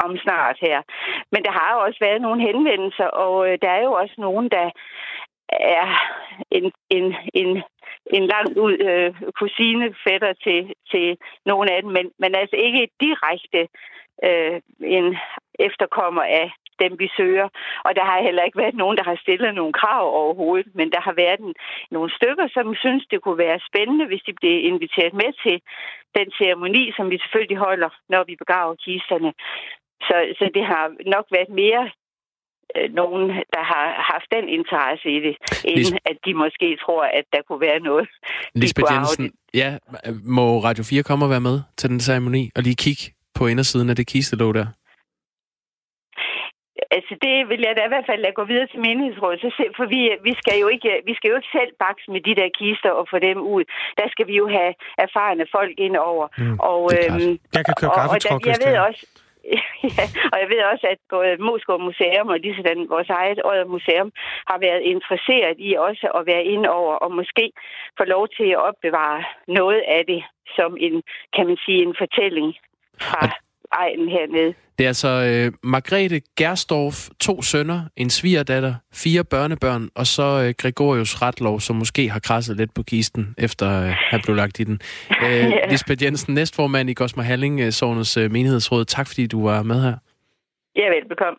om 0.06 0.12
snart 0.24 0.56
her. 0.66 0.78
Men 1.32 1.40
der 1.46 1.52
har 1.58 1.70
jo 1.74 1.78
også 1.86 2.00
været 2.06 2.20
nogle 2.26 2.40
henvendelser, 2.48 3.08
og 3.24 3.34
øh, 3.48 3.54
der 3.62 3.70
er 3.78 3.82
jo 3.88 3.92
også 4.02 4.16
nogen, 4.26 4.46
der 4.56 4.66
er 5.52 5.86
en, 6.50 6.72
en, 6.90 7.14
en, 7.34 7.62
en 8.06 8.26
langt 8.26 8.58
ud 8.58 8.78
øh, 8.78 9.14
kusinefætter 9.38 10.32
til, 10.32 10.74
til 10.90 11.18
nogle 11.46 11.72
af 11.72 11.82
dem, 11.82 11.90
men, 11.90 12.10
men 12.18 12.34
altså 12.34 12.56
ikke 12.56 12.88
direkte 13.00 13.68
øh, 14.24 14.60
en 14.84 15.16
efterkommer 15.58 16.22
af 16.22 16.52
dem, 16.82 16.98
vi 16.98 17.08
søger. 17.16 17.48
Og 17.84 17.96
der 17.96 18.04
har 18.04 18.22
heller 18.22 18.42
ikke 18.42 18.58
været 18.58 18.74
nogen, 18.74 18.96
der 18.96 19.04
har 19.04 19.18
stillet 19.22 19.54
nogle 19.54 19.72
krav 19.72 20.04
overhovedet, 20.22 20.74
men 20.74 20.92
der 20.92 21.00
har 21.00 21.12
været 21.12 21.40
en, 21.40 21.54
nogle 21.90 22.10
stykker, 22.18 22.48
som 22.48 22.74
synes, 22.74 23.04
det 23.10 23.22
kunne 23.22 23.38
være 23.38 23.60
spændende, 23.68 24.06
hvis 24.06 24.22
de 24.26 24.32
blev 24.40 24.64
inviteret 24.64 25.14
med 25.14 25.30
til 25.44 25.56
den 26.18 26.28
ceremoni, 26.38 26.92
som 26.96 27.10
vi 27.10 27.18
selvfølgelig 27.18 27.56
holder, 27.56 27.90
når 28.08 28.24
vi 28.24 28.34
begraver 28.36 28.74
kisterne. 28.74 29.32
Så, 30.08 30.16
så 30.38 30.50
det 30.54 30.64
har 30.64 30.84
nok 31.06 31.26
været 31.30 31.48
mere 31.48 31.90
øh, 32.76 32.88
nogen, 33.00 33.22
der 33.54 33.64
har 33.72 33.86
haft 34.12 34.28
den 34.36 34.48
interesse 34.58 35.06
i 35.16 35.18
det, 35.26 35.34
end 35.64 35.78
Lis- 35.78 36.10
at 36.10 36.16
de 36.24 36.34
måske 36.34 36.68
tror, 36.84 37.02
at 37.18 37.24
der 37.32 37.42
kunne 37.48 37.60
være 37.60 37.80
noget. 37.80 38.08
Lisbeth 38.54 38.92
Jensen, 38.92 39.32
ja, 39.54 39.68
må 40.24 40.58
Radio 40.58 40.84
4 40.84 41.02
komme 41.02 41.24
og 41.24 41.30
være 41.30 41.46
med 41.50 41.60
til 41.76 41.90
den 41.90 42.00
ceremoni, 42.00 42.50
og 42.56 42.62
lige 42.62 42.76
kigge 42.84 43.02
på 43.34 43.46
indersiden 43.46 43.90
af 43.90 43.96
det 43.96 44.06
kistelåg 44.06 44.54
der? 44.54 44.66
Altså, 46.96 47.14
det 47.26 47.36
vil 47.50 47.60
jeg 47.66 47.74
da 47.76 47.82
i 47.84 47.92
hvert 47.92 48.08
fald 48.10 48.20
lade 48.22 48.38
gå 48.40 48.44
videre 48.52 48.68
til 48.72 48.80
menighedsrådet, 48.86 49.40
så 49.44 49.48
se, 49.58 49.64
for 49.78 49.86
vi, 49.94 50.00
vi, 50.28 50.32
skal 50.40 50.56
jo 50.62 50.68
ikke, 50.74 50.90
vi 51.08 51.14
skal 51.16 51.28
jo 51.30 51.36
ikke 51.38 51.54
selv 51.58 51.72
bakse 51.84 52.06
med 52.14 52.20
de 52.28 52.34
der 52.40 52.48
kister 52.60 52.90
og 53.00 53.04
få 53.12 53.18
dem 53.28 53.38
ud. 53.54 53.64
Der 54.00 54.06
skal 54.12 54.26
vi 54.30 54.34
jo 54.42 54.46
have 54.56 54.72
erfarne 55.04 55.44
folk 55.56 55.74
ind 55.86 55.96
over. 56.10 56.26
Mm, 56.38 56.58
og, 56.70 56.82
øhm, 56.96 57.32
jeg 57.56 57.62
kan 57.66 57.74
køre 57.80 57.90
og, 57.90 58.10
og 58.12 58.16
der, 58.24 58.34
jeg 58.52 58.58
ved 58.66 58.76
også, 58.88 59.02
ja, 59.96 60.04
og 60.32 60.36
jeg 60.42 60.48
ved 60.52 60.60
også, 60.72 60.86
at 60.94 61.00
både 61.14 61.36
Moskva 61.46 61.76
Museum 61.76 62.28
og 62.28 62.38
lige 62.38 62.56
sådan 62.56 62.88
vores 62.94 63.10
eget 63.20 63.40
Odder 63.44 63.68
Museum 63.74 64.10
har 64.50 64.58
været 64.66 64.82
interesseret 64.94 65.56
i 65.58 65.70
også 65.88 66.06
at 66.18 66.26
være 66.26 66.44
ind 66.44 66.66
over 66.66 66.94
og 66.94 67.10
måske 67.20 67.52
få 67.98 68.04
lov 68.04 68.28
til 68.28 68.48
at 68.50 68.62
opbevare 68.68 69.24
noget 69.48 69.82
af 69.96 70.02
det 70.12 70.22
som 70.56 70.76
en, 70.86 71.02
kan 71.34 71.46
man 71.46 71.58
sige, 71.64 71.82
en 71.82 71.94
fortælling 72.02 72.48
fra 73.00 73.22
egen 73.84 74.08
hernede. 74.08 74.54
Det 74.78 74.84
er 74.84 74.88
altså 74.88 75.08
øh, 75.08 75.52
Margrethe 75.64 76.20
Gerstorff, 76.38 77.08
to 77.20 77.42
sønner, 77.42 77.80
en 77.96 78.10
svigerdatter, 78.10 78.74
fire 78.94 79.24
børnebørn, 79.24 79.88
og 79.94 80.06
så 80.06 80.44
øh, 80.44 80.54
Gregorius 80.58 81.22
Retlov, 81.22 81.60
som 81.60 81.76
måske 81.76 82.10
har 82.10 82.20
krasset 82.20 82.56
lidt 82.56 82.74
på 82.74 82.82
kisten, 82.82 83.34
efter 83.38 83.82
øh, 83.82 83.92
han 84.10 84.20
blev 84.24 84.36
lagt 84.36 84.60
i 84.60 84.64
den. 84.64 84.80
Øh, 85.24 85.26
ja. 85.30 85.68
Lisbeth 85.70 86.04
Jensen, 86.04 86.34
næstformand 86.34 86.90
i 86.90 86.94
Gosmar 86.94 87.22
Halling, 87.22 87.60
øh, 87.60 87.72
Sovnets 87.72 88.16
øh, 88.16 88.32
menighedsråd. 88.32 88.84
Tak 88.84 89.06
fordi 89.06 89.26
du 89.26 89.44
var 89.44 89.62
med 89.62 89.82
her. 89.82 89.94
Ja, 90.76 90.88
velbekomme. 90.88 91.38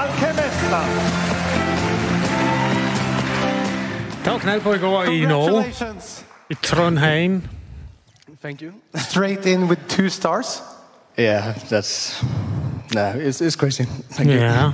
Alkemister. 0.00 1.05
Knald 4.46 4.60
på 4.60 4.74
i 4.74 4.78
går 4.78 5.04
i 5.04 5.20
Norge. 5.20 5.64
I 6.50 6.54
Trondheim. 6.62 7.42
Thank 8.42 8.62
you. 8.62 8.72
Straight 8.94 9.46
in 9.46 9.64
with 9.64 9.80
two 9.88 10.08
stars. 10.08 10.62
Yeah, 11.18 11.54
that's 11.54 12.24
nah, 12.94 13.28
it's, 13.28 13.40
it's 13.40 13.56
crazy. 13.56 13.82
Thank 14.12 14.30
you. 14.30 14.36
Ja. 14.36 14.72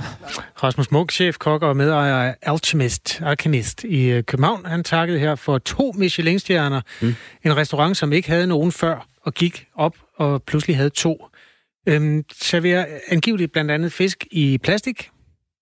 Rasmus 0.63 0.91
Munk, 0.91 1.11
chef, 1.11 1.37
kok 1.37 1.61
og 1.61 1.77
medejer 1.77 2.15
af 2.15 2.35
Alchemist, 2.41 3.21
Alchemist 3.25 3.83
i 3.83 4.05
øh, 4.05 4.23
København. 4.23 4.65
Han 4.65 4.83
takkede 4.83 5.19
her 5.19 5.35
for 5.35 5.57
to 5.57 5.91
Michelin-stjerner. 5.91 6.81
Mm. 7.01 7.15
En 7.45 7.57
restaurant, 7.57 7.97
som 7.97 8.13
ikke 8.13 8.29
havde 8.29 8.47
nogen 8.47 8.71
før, 8.71 9.07
og 9.21 9.33
gik 9.33 9.65
op 9.75 9.95
og 10.17 10.43
pludselig 10.43 10.77
havde 10.77 10.89
to. 10.89 11.27
Øhm, 11.87 12.23
serverer 12.33 12.85
angiveligt 13.07 13.51
blandt 13.51 13.71
andet 13.71 13.93
fisk 13.93 14.27
i 14.31 14.57
plastik. 14.57 15.09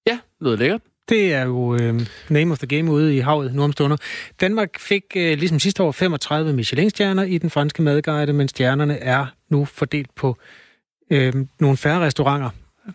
Ja, 0.07 0.19
lyder 0.41 0.57
lækkert. 0.57 0.81
Det 1.11 1.33
er 1.33 1.45
jo 1.45 1.75
øh, 1.75 2.01
name 2.29 2.51
of 2.51 2.57
the 2.57 2.67
game 2.67 2.91
ude 2.91 3.15
i 3.15 3.19
havet 3.19 3.53
nu 3.53 3.63
om 3.63 3.71
stunder. 3.71 3.97
Danmark 4.41 4.79
fik 4.79 5.03
øh, 5.15 5.37
ligesom 5.37 5.59
sidste 5.59 5.83
år 5.83 5.91
35 5.91 6.53
Michelin-stjerner 6.53 7.23
i 7.23 7.37
den 7.37 7.49
franske 7.49 7.81
madguide, 7.81 8.33
men 8.33 8.47
stjernerne 8.47 8.97
er 8.97 9.25
nu 9.49 9.65
fordelt 9.65 10.15
på 10.15 10.37
øh, 11.09 11.33
nogle 11.59 11.77
færre 11.77 11.99
restauranter. 11.99 12.49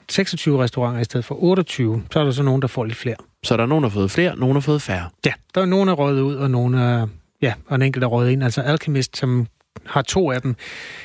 26 0.08 0.62
restauranter 0.62 1.00
i 1.00 1.04
stedet 1.04 1.24
for 1.24 1.42
28. 1.42 2.02
Så 2.10 2.20
er 2.20 2.24
der 2.24 2.30
så 2.30 2.42
nogen, 2.42 2.62
der 2.62 2.68
får 2.68 2.84
lidt 2.84 2.98
flere. 2.98 3.16
Så 3.42 3.56
der 3.56 3.62
er 3.62 3.66
nogen, 3.66 3.84
der 3.84 3.90
har 3.90 3.94
fået 3.94 4.10
flere, 4.10 4.36
nogen 4.36 4.56
har 4.56 4.60
fået 4.60 4.82
færre. 4.82 5.08
Ja, 5.26 5.32
der 5.54 5.60
er 5.60 5.66
nogen, 5.66 5.88
der 5.88 5.94
er 5.94 5.98
røget 5.98 6.20
ud, 6.20 6.34
og 6.34 6.50
nogen 6.50 6.74
er, 6.74 7.06
ja, 7.42 7.54
og 7.66 7.74
en 7.74 7.82
enkelt 7.82 8.04
er 8.04 8.08
røget 8.08 8.30
ind. 8.30 8.44
Altså 8.44 8.60
Alchemist, 8.62 9.16
som 9.16 9.46
har 9.84 10.02
to 10.02 10.30
af 10.30 10.42
dem. 10.42 10.54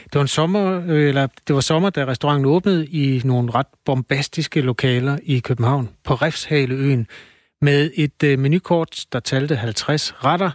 Det 0.03 0.15
var 0.15 0.21
en 0.21 0.27
sommer, 0.27 0.81
øh, 0.87 1.07
eller 1.07 1.27
det 1.47 1.55
var 1.55 1.61
sommer, 1.61 1.89
da 1.89 2.05
restauranten 2.05 2.45
åbnede 2.45 2.87
i 2.87 3.21
nogle 3.25 3.51
ret 3.51 3.67
bombastiske 3.85 4.61
lokaler 4.61 5.17
i 5.23 5.39
København 5.39 5.89
på 6.03 6.13
Refshaleøen 6.13 7.07
med 7.61 7.91
et 7.95 8.23
øh, 8.23 8.39
menukort, 8.39 9.05
der 9.13 9.19
talte 9.19 9.55
50 9.55 10.13
retter. 10.23 10.51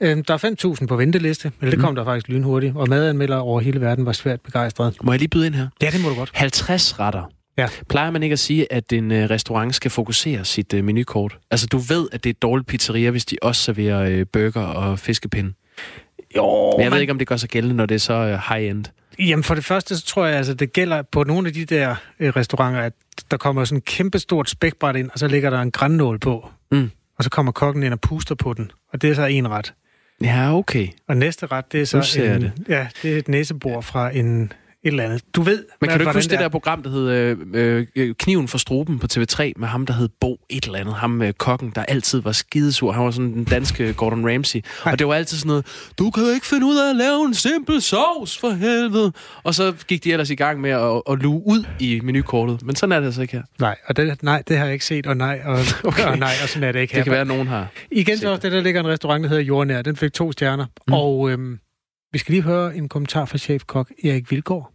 Øh, 0.00 0.22
der 0.28 0.34
er 0.34 0.74
5.000 0.80 0.86
på 0.86 0.96
venteliste, 0.96 1.52
men 1.60 1.70
det 1.70 1.78
kom 1.78 1.90
mm. 1.90 1.96
der 1.96 2.04
faktisk 2.04 2.28
lynhurtigt, 2.28 2.76
og 2.76 2.88
madanmeldere 2.88 3.40
over 3.40 3.60
hele 3.60 3.80
verden 3.80 4.06
var 4.06 4.12
svært 4.12 4.40
begejstret. 4.40 4.96
Må 5.02 5.12
jeg 5.12 5.18
lige 5.18 5.28
byde 5.28 5.46
ind 5.46 5.54
her? 5.54 5.68
Ja, 5.82 5.90
det 5.90 6.02
må 6.02 6.08
du 6.08 6.14
godt. 6.14 6.30
50 6.34 7.00
retter. 7.00 7.30
Ja. 7.58 7.68
Plejer 7.88 8.10
man 8.10 8.22
ikke 8.22 8.32
at 8.32 8.38
sige, 8.38 8.72
at 8.72 8.92
en 8.92 9.10
uh, 9.10 9.16
restaurant 9.16 9.74
skal 9.74 9.90
fokusere 9.90 10.44
sit 10.44 10.84
menukort? 10.84 11.38
Altså, 11.50 11.66
du 11.66 11.78
ved, 11.78 12.08
at 12.12 12.24
det 12.24 12.30
er 12.30 12.34
et 12.34 12.42
dårligt 12.42 12.68
pizzeria, 12.68 13.10
hvis 13.10 13.24
de 13.24 13.36
også 13.42 13.62
serverer 13.62 14.24
burger 14.24 14.62
og 14.62 14.98
fiskepinde. 14.98 15.52
Jo, 16.36 16.72
Men 16.76 16.84
jeg 16.84 16.92
ved 16.92 17.00
ikke, 17.00 17.10
om 17.10 17.18
det 17.18 17.28
gør 17.28 17.36
sig 17.36 17.48
gældende, 17.48 17.76
når 17.76 17.86
det 17.86 17.94
er 17.94 17.98
så 17.98 18.14
uh, 18.14 18.54
high-end. 18.54 18.84
Jamen 19.18 19.42
for 19.44 19.54
det 19.54 19.64
første, 19.64 19.96
så 19.96 20.06
tror 20.06 20.26
jeg, 20.26 20.36
altså 20.36 20.54
det 20.54 20.72
gælder 20.72 21.02
på 21.02 21.24
nogle 21.24 21.48
af 21.48 21.54
de 21.54 21.64
der 21.64 21.94
øh, 22.20 22.28
restauranter, 22.36 22.80
at 22.80 22.92
der 23.30 23.36
kommer 23.36 23.64
sådan 23.64 23.78
en 23.78 23.82
kæmpe 23.82 24.18
stort 24.18 24.50
spækbræt 24.50 24.96
ind, 24.96 25.10
og 25.12 25.18
så 25.18 25.26
ligger 25.28 25.50
der 25.50 25.60
en 25.60 25.70
grænnål 25.70 26.18
på. 26.18 26.48
Mm. 26.70 26.90
Og 27.18 27.24
så 27.24 27.30
kommer 27.30 27.52
kokken 27.52 27.82
ind 27.82 27.92
og 27.92 28.00
puster 28.00 28.34
på 28.34 28.52
den. 28.52 28.70
Og 28.92 29.02
det 29.02 29.10
er 29.10 29.14
så 29.14 29.24
en 29.24 29.48
ret. 29.48 29.74
Ja, 30.22 30.54
okay. 30.54 30.88
Og 31.08 31.16
næste 31.16 31.46
ret, 31.46 31.72
det 31.72 31.80
er 31.80 31.84
så 31.84 32.20
en, 32.22 32.42
det. 32.42 32.52
Ja, 32.68 32.86
det 33.02 33.14
er 33.14 33.18
et 33.18 33.28
næsebord 33.28 33.82
fra 33.82 34.10
en, 34.10 34.52
et 34.84 34.90
eller 34.90 35.04
andet. 35.04 35.22
Du 35.34 35.42
ved, 35.42 35.64
Men 35.80 35.90
kan 35.90 35.98
du 35.98 36.02
ikke 36.02 36.12
huske 36.18 36.30
det 36.30 36.36
er. 36.36 36.40
der 36.40 36.48
program, 36.48 36.82
der 36.82 36.90
hed 36.90 37.10
øh, 37.54 37.86
øh, 37.96 38.14
Kniven 38.18 38.48
for 38.48 38.58
struben 38.58 38.98
på 38.98 39.06
TV3, 39.12 39.52
med 39.56 39.68
ham, 39.68 39.86
der 39.86 39.92
hed 39.94 40.08
Bo 40.20 40.40
et 40.50 40.64
eller 40.64 40.78
andet, 40.78 40.94
ham 40.94 41.10
med 41.10 41.32
kokken, 41.32 41.72
der 41.74 41.82
altid 41.84 42.20
var 42.20 42.32
skidesur. 42.32 42.92
Han 42.92 43.04
var 43.04 43.10
sådan 43.10 43.32
den 43.32 43.44
danske 43.44 43.92
Gordon 43.92 44.30
Ramsay. 44.34 44.60
Nej. 44.84 44.92
Og 44.92 44.98
det 44.98 45.06
var 45.06 45.14
altid 45.14 45.36
sådan 45.38 45.48
noget, 45.48 45.66
du 45.98 46.10
kan 46.10 46.24
ikke 46.34 46.46
finde 46.46 46.66
ud 46.66 46.76
af 46.76 46.90
at 46.90 46.96
lave 46.96 47.24
en 47.26 47.34
simpel 47.34 47.82
sovs, 47.82 48.38
for 48.38 48.50
helvede. 48.50 49.12
Og 49.42 49.54
så 49.54 49.72
gik 49.88 50.04
de 50.04 50.12
ellers 50.12 50.30
i 50.30 50.34
gang 50.34 50.60
med 50.60 50.70
at, 50.70 51.02
at 51.10 51.18
luge 51.22 51.42
ud 51.46 51.64
i 51.80 52.00
menukortet. 52.02 52.62
Men 52.66 52.76
sådan 52.76 52.92
er 52.92 52.98
det 53.00 53.06
altså 53.06 53.22
ikke 53.22 53.32
her. 53.36 53.42
Nej, 53.60 53.76
og 53.86 53.96
det, 53.96 54.22
nej, 54.22 54.42
det 54.48 54.56
har 54.58 54.64
jeg 54.64 54.72
ikke 54.72 54.84
set, 54.84 55.06
og 55.06 55.16
nej, 55.16 55.40
og, 55.44 55.58
okay. 55.84 56.04
og 56.06 56.18
nej, 56.18 56.32
og 56.42 56.48
sådan 56.48 56.68
er 56.68 56.72
det 56.72 56.80
ikke 56.80 56.90
Det 56.90 56.96
her. 56.96 57.04
kan 57.04 57.10
være, 57.12 57.20
at 57.20 57.26
nogen 57.26 57.46
har. 57.46 57.68
Igen 57.90 58.18
så 58.18 58.28
også 58.30 58.42
det, 58.42 58.52
der 58.52 58.60
ligger 58.60 58.80
en 58.80 58.86
restaurant, 58.88 59.22
der 59.22 59.28
hedder 59.28 59.42
Jordnær. 59.42 59.82
Den 59.82 59.96
fik 59.96 60.12
to 60.12 60.32
stjerner. 60.32 60.66
Mm. 60.88 60.92
Og 60.94 61.30
øhm, 61.30 61.58
vi 62.12 62.18
skal 62.18 62.32
lige 62.32 62.42
høre 62.42 62.76
en 62.76 62.88
kommentar 62.88 63.24
fra 63.24 63.38
chefkok 63.38 63.90
Erik 64.04 64.30
Vilgaard. 64.30 64.70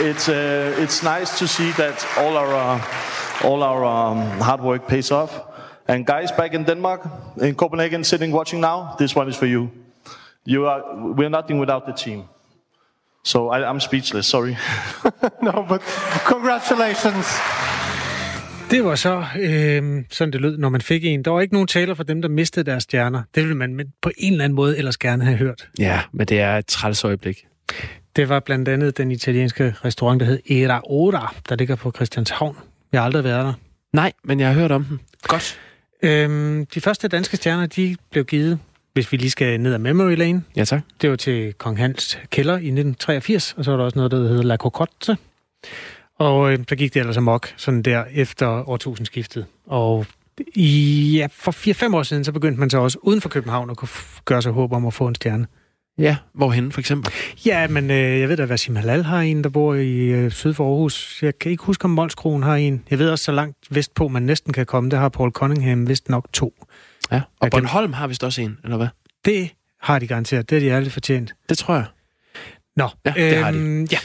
It's 0.00 0.28
uh, 0.28 0.74
it's 0.78 1.02
nice 1.02 1.38
to 1.38 1.46
see 1.46 1.70
that 1.72 2.04
all 2.18 2.36
our 2.36 2.54
uh, 2.54 3.44
all 3.44 3.62
our 3.62 3.84
um, 3.84 4.40
hard 4.40 4.60
work 4.60 4.88
pays 4.88 5.10
off. 5.10 5.40
And 5.86 6.06
guys 6.06 6.32
back 6.32 6.54
in 6.54 6.64
Denmark, 6.64 7.02
in 7.40 7.54
Copenhagen, 7.54 8.04
sitting 8.04 8.32
watching 8.32 8.60
now, 8.60 8.94
this 8.98 9.14
one 9.14 9.28
is 9.28 9.36
for 9.36 9.46
you. 9.46 9.70
You 10.44 10.66
are 10.66 10.82
we're 11.14 11.30
nothing 11.30 11.58
without 11.58 11.86
the 11.86 11.92
team. 11.92 12.28
So 13.22 13.50
I, 13.50 13.68
I'm 13.68 13.80
speechless. 13.80 14.26
Sorry. 14.26 14.56
No, 15.42 15.64
but 15.68 15.82
congratulations. 16.26 17.26
Det 18.70 18.84
var 18.84 18.94
så 18.94 19.24
øh, 19.40 20.04
sådan, 20.10 20.32
det 20.32 20.40
lød, 20.40 20.58
når 20.58 20.68
man 20.68 20.80
fik 20.80 21.04
en. 21.04 21.24
Der 21.24 21.30
var 21.30 21.40
ikke 21.40 21.54
nogen 21.54 21.66
taler 21.66 21.94
for 21.94 22.02
dem, 22.02 22.22
der 22.22 22.28
mistede 22.28 22.70
deres 22.70 22.82
stjerner. 22.82 23.22
Det 23.34 23.42
ville 23.42 23.56
man 23.56 23.92
på 24.02 24.10
en 24.18 24.32
eller 24.32 24.44
anden 24.44 24.56
måde 24.56 24.78
ellers 24.78 24.96
gerne 24.96 25.24
have 25.24 25.36
hørt. 25.36 25.68
Ja, 25.78 26.00
men 26.12 26.26
det 26.26 26.40
er 26.40 26.56
et 26.56 26.66
træls 26.66 27.04
øjeblik. 27.04 27.46
Det 28.16 28.28
var 28.28 28.40
blandt 28.40 28.68
andet 28.68 28.98
den 28.98 29.10
italienske 29.10 29.74
restaurant, 29.84 30.20
der 30.20 30.26
hed 30.26 30.50
Era 30.50 30.80
Ora, 30.84 31.34
der 31.48 31.56
ligger 31.56 31.76
på 31.76 31.92
Christianshavn. 31.92 32.56
Jeg 32.92 33.00
har 33.00 33.04
aldrig 33.04 33.24
været 33.24 33.44
der. 33.44 33.52
Nej, 33.92 34.12
men 34.24 34.40
jeg 34.40 34.48
har 34.48 34.54
hørt 34.54 34.72
om 34.72 34.84
den. 34.84 35.00
Godt. 35.22 35.60
Øhm, 36.02 36.66
de 36.66 36.80
første 36.80 37.08
danske 37.08 37.36
stjerner, 37.36 37.66
de 37.66 37.96
blev 38.10 38.24
givet, 38.24 38.58
hvis 38.92 39.12
vi 39.12 39.16
lige 39.16 39.30
skal 39.30 39.60
ned 39.60 39.74
ad 39.74 39.78
Memory 39.78 40.16
Lane. 40.16 40.42
Ja, 40.56 40.64
tak. 40.64 40.80
Det 41.00 41.10
var 41.10 41.16
til 41.16 41.52
Kong 41.52 41.78
Hans 41.78 42.18
kælder 42.30 42.54
i 42.54 42.56
1983, 42.56 43.54
og 43.56 43.64
så 43.64 43.70
var 43.70 43.78
der 43.78 43.84
også 43.84 43.98
noget, 43.98 44.10
der 44.10 44.18
hedder 44.18 44.42
La 44.42 44.56
Cocotte. 44.56 45.16
Og 46.20 46.52
øh, 46.52 46.58
der 46.70 46.76
gik 46.76 46.94
det 46.94 47.00
ellers 47.00 47.16
amok, 47.16 47.48
sådan 47.56 47.82
der 47.82 48.04
efter 48.12 48.68
årtusindskiftet. 48.68 49.46
Og 49.66 50.06
i, 50.54 51.12
ja, 51.18 51.28
for 51.32 51.52
4-5 51.90 51.96
år 51.96 52.02
siden, 52.02 52.24
så 52.24 52.32
begyndte 52.32 52.60
man 52.60 52.70
så 52.70 52.78
også 52.78 52.98
uden 53.02 53.20
for 53.20 53.28
København 53.28 53.70
at 53.70 53.76
kunne 53.76 53.88
gøre 54.24 54.42
sig 54.42 54.52
håb 54.52 54.72
om 54.72 54.86
at 54.86 54.94
få 54.94 55.06
en 55.06 55.14
stjerne. 55.14 55.46
Ja, 55.98 56.16
hvorhen 56.34 56.72
for 56.72 56.80
eksempel? 56.80 57.12
Ja, 57.46 57.68
men 57.68 57.90
øh, 57.90 58.20
jeg 58.20 58.28
ved 58.28 58.36
da, 58.36 58.42
at 58.42 58.50
Wasim 58.50 58.76
Halal 58.76 59.02
har 59.04 59.20
en, 59.20 59.44
der 59.44 59.50
bor 59.50 59.74
i 59.74 59.96
øh, 59.98 60.30
syd 60.30 60.54
for 60.54 60.64
Aarhus. 60.70 61.18
Jeg 61.22 61.38
kan 61.38 61.50
ikke 61.50 61.64
huske, 61.64 61.84
om 61.84 61.90
Molskroen 61.90 62.42
har 62.42 62.56
en. 62.56 62.82
Jeg 62.90 62.98
ved 62.98 63.10
også, 63.10 63.24
så 63.24 63.32
langt 63.32 63.56
vestpå 63.70 64.08
man 64.08 64.22
næsten 64.22 64.52
kan 64.52 64.66
komme. 64.66 64.90
Der 64.90 64.96
har 64.96 65.08
Paul 65.08 65.30
Cunningham 65.32 65.88
vist 65.88 66.08
nok 66.08 66.26
to. 66.32 66.54
Ja. 67.12 67.20
Og 67.40 67.44
dem- 67.44 67.50
Bornholm 67.50 67.92
har 67.92 68.06
vist 68.06 68.24
også 68.24 68.42
en, 68.42 68.58
eller 68.64 68.76
hvad? 68.76 68.88
Det 69.24 69.50
har 69.82 69.98
de 69.98 70.06
garanteret. 70.06 70.50
Det 70.50 70.56
er 70.56 70.60
de 70.60 70.66
ærligt 70.68 70.92
fortjent. 70.92 71.32
Det 71.48 71.58
tror 71.58 71.74
jeg. 71.74 71.84
Nå, 72.76 72.88
Ja, 73.06 73.12
det 73.16 73.36
har 73.36 73.50
de. 73.50 73.58
øhm, 73.58 73.84
Ja, 73.92 73.98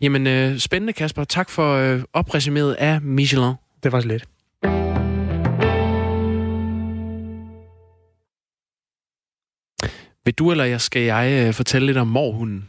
Jamen, 0.00 0.26
øh, 0.26 0.58
spændende, 0.58 0.92
Kasper. 0.92 1.24
Tak 1.24 1.50
for 1.50 1.74
øh, 1.74 2.02
opresuméet 2.16 2.74
af 2.78 3.00
Michelin. 3.00 3.54
det 3.82 3.92
var 3.92 4.00
så 4.00 4.08
lidt. 4.08 4.24
Vil 10.24 10.34
du 10.34 10.50
eller 10.50 10.64
jeg, 10.64 10.80
skal 10.80 11.02
jeg 11.02 11.46
øh, 11.46 11.54
fortælle 11.54 11.86
lidt 11.86 11.98
om 11.98 12.06
morhunden? 12.06 12.68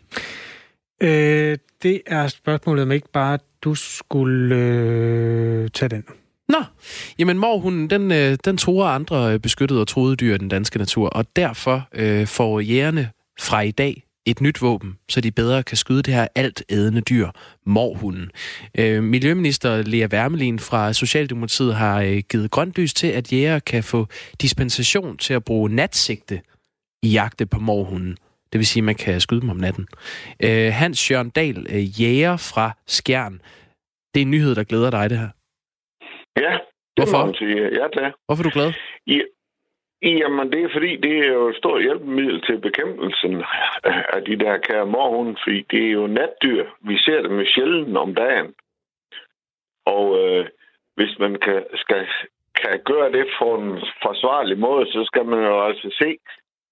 Øh, 1.02 1.58
det 1.84 2.02
er 2.08 2.28
spørgsmålet, 2.28 2.84
om 2.84 2.92
ikke 2.92 3.12
bare 3.14 3.40
du 3.62 3.76
skulle 3.76 4.56
øh, 4.56 5.70
tage 5.70 5.90
den. 5.90 6.04
Nå, 6.50 6.64
jamen 7.20 7.38
morhunden, 7.38 7.90
den, 7.90 8.12
øh, 8.12 8.38
den 8.46 8.58
tror 8.58 8.88
andre 8.88 9.34
øh, 9.34 9.40
beskyttede 9.40 9.82
og 9.82 9.88
troede 9.88 10.16
dyr 10.16 10.36
i 10.36 10.38
den 10.38 10.50
danske 10.50 10.80
natur, 10.80 11.10
og 11.10 11.26
derfor 11.36 11.88
øh, 11.94 12.28
får 12.28 12.60
jægerne 12.60 13.10
fra 13.40 13.62
i 13.62 13.72
dag 13.72 14.07
et 14.28 14.42
nyt 14.42 14.62
våben, 14.62 14.98
så 15.10 15.22
de 15.22 15.32
bedre 15.32 15.64
kan 15.64 15.78
skyde 15.78 16.04
det 16.04 16.14
her 16.14 16.28
alt 16.36 16.64
ædende 16.70 17.02
dyr, 17.02 17.30
morhunden. 17.66 18.32
Øh, 18.80 19.04
Miljøminister 19.04 19.82
Lea 19.82 20.08
Wermelin 20.14 20.60
fra 20.60 20.94
Socialdemokratiet 20.94 21.76
har 21.76 22.02
øh, 22.02 22.18
givet 22.32 22.52
grønt 22.52 22.78
lys 22.80 22.94
til, 22.94 23.08
at 23.08 23.34
jæger 23.34 23.60
kan 23.60 23.84
få 23.84 24.08
dispensation 24.42 25.18
til 25.18 25.34
at 25.34 25.44
bruge 25.44 25.70
natsigte 25.70 26.42
i 27.04 27.10
jagte 27.10 27.46
på 27.46 27.60
morhunden. 27.60 28.18
Det 28.52 28.58
vil 28.60 28.68
sige, 28.68 28.82
at 28.82 28.86
man 28.86 28.96
kan 28.96 29.22
skyde 29.22 29.42
dem 29.42 29.50
om 29.50 29.58
natten. 29.58 29.88
Øh, 30.44 30.74
Hans 30.74 31.12
Jørgen 31.12 31.30
Dahl, 31.30 31.68
øh, 31.70 32.02
jæger 32.02 32.38
fra 32.38 32.72
Skjern. 32.88 33.42
Det 34.14 34.22
er 34.22 34.26
en 34.26 34.32
nyhed, 34.32 34.56
der 34.56 34.64
glæder 34.64 34.90
dig, 34.92 35.10
det 35.10 35.18
her. 35.18 35.30
Ja, 36.46 36.54
det 36.98 37.10
Hvorfor? 37.10 37.34
sige. 37.38 37.62
Ja, 37.80 37.86
det. 37.94 38.14
Hvorfor 38.26 38.44
er 38.44 38.50
du 38.50 38.54
glad? 38.60 38.74
I, 39.08 39.22
jamen, 40.02 40.52
det 40.52 40.64
er 40.64 40.70
fordi, 40.74 40.96
det 40.96 41.18
er 41.18 41.34
jo 41.34 41.48
et 41.48 41.56
stort 41.56 41.82
hjælpemiddel 41.82 42.42
til 42.42 42.58
bekæmpelsen 42.60 43.44
af 44.14 44.26
de 44.26 44.36
der 44.36 44.58
kære 44.58 44.86
morhunde, 44.86 45.36
fordi 45.44 45.66
det 45.72 45.88
er 45.88 45.92
jo 45.92 46.08
natdyr. 46.08 46.66
Vi 46.82 46.98
ser 46.98 47.22
dem 47.22 47.40
jo 47.40 47.46
sjældent 47.46 47.98
om 47.98 48.16
dagen. 48.16 48.54
Og 49.86 50.20
øh, 50.20 50.46
hvis 50.96 51.20
man 51.20 51.36
kan, 51.36 51.64
skal, 51.74 52.08
kan 52.62 52.80
gøre 52.86 53.12
det 53.12 53.28
på 53.40 53.56
en 53.56 53.72
forsvarlig 54.02 54.60
måde, 54.60 54.86
så 54.92 55.04
skal 55.06 55.26
man 55.26 55.40
jo 55.40 55.66
altså 55.66 55.96
se, 56.02 56.18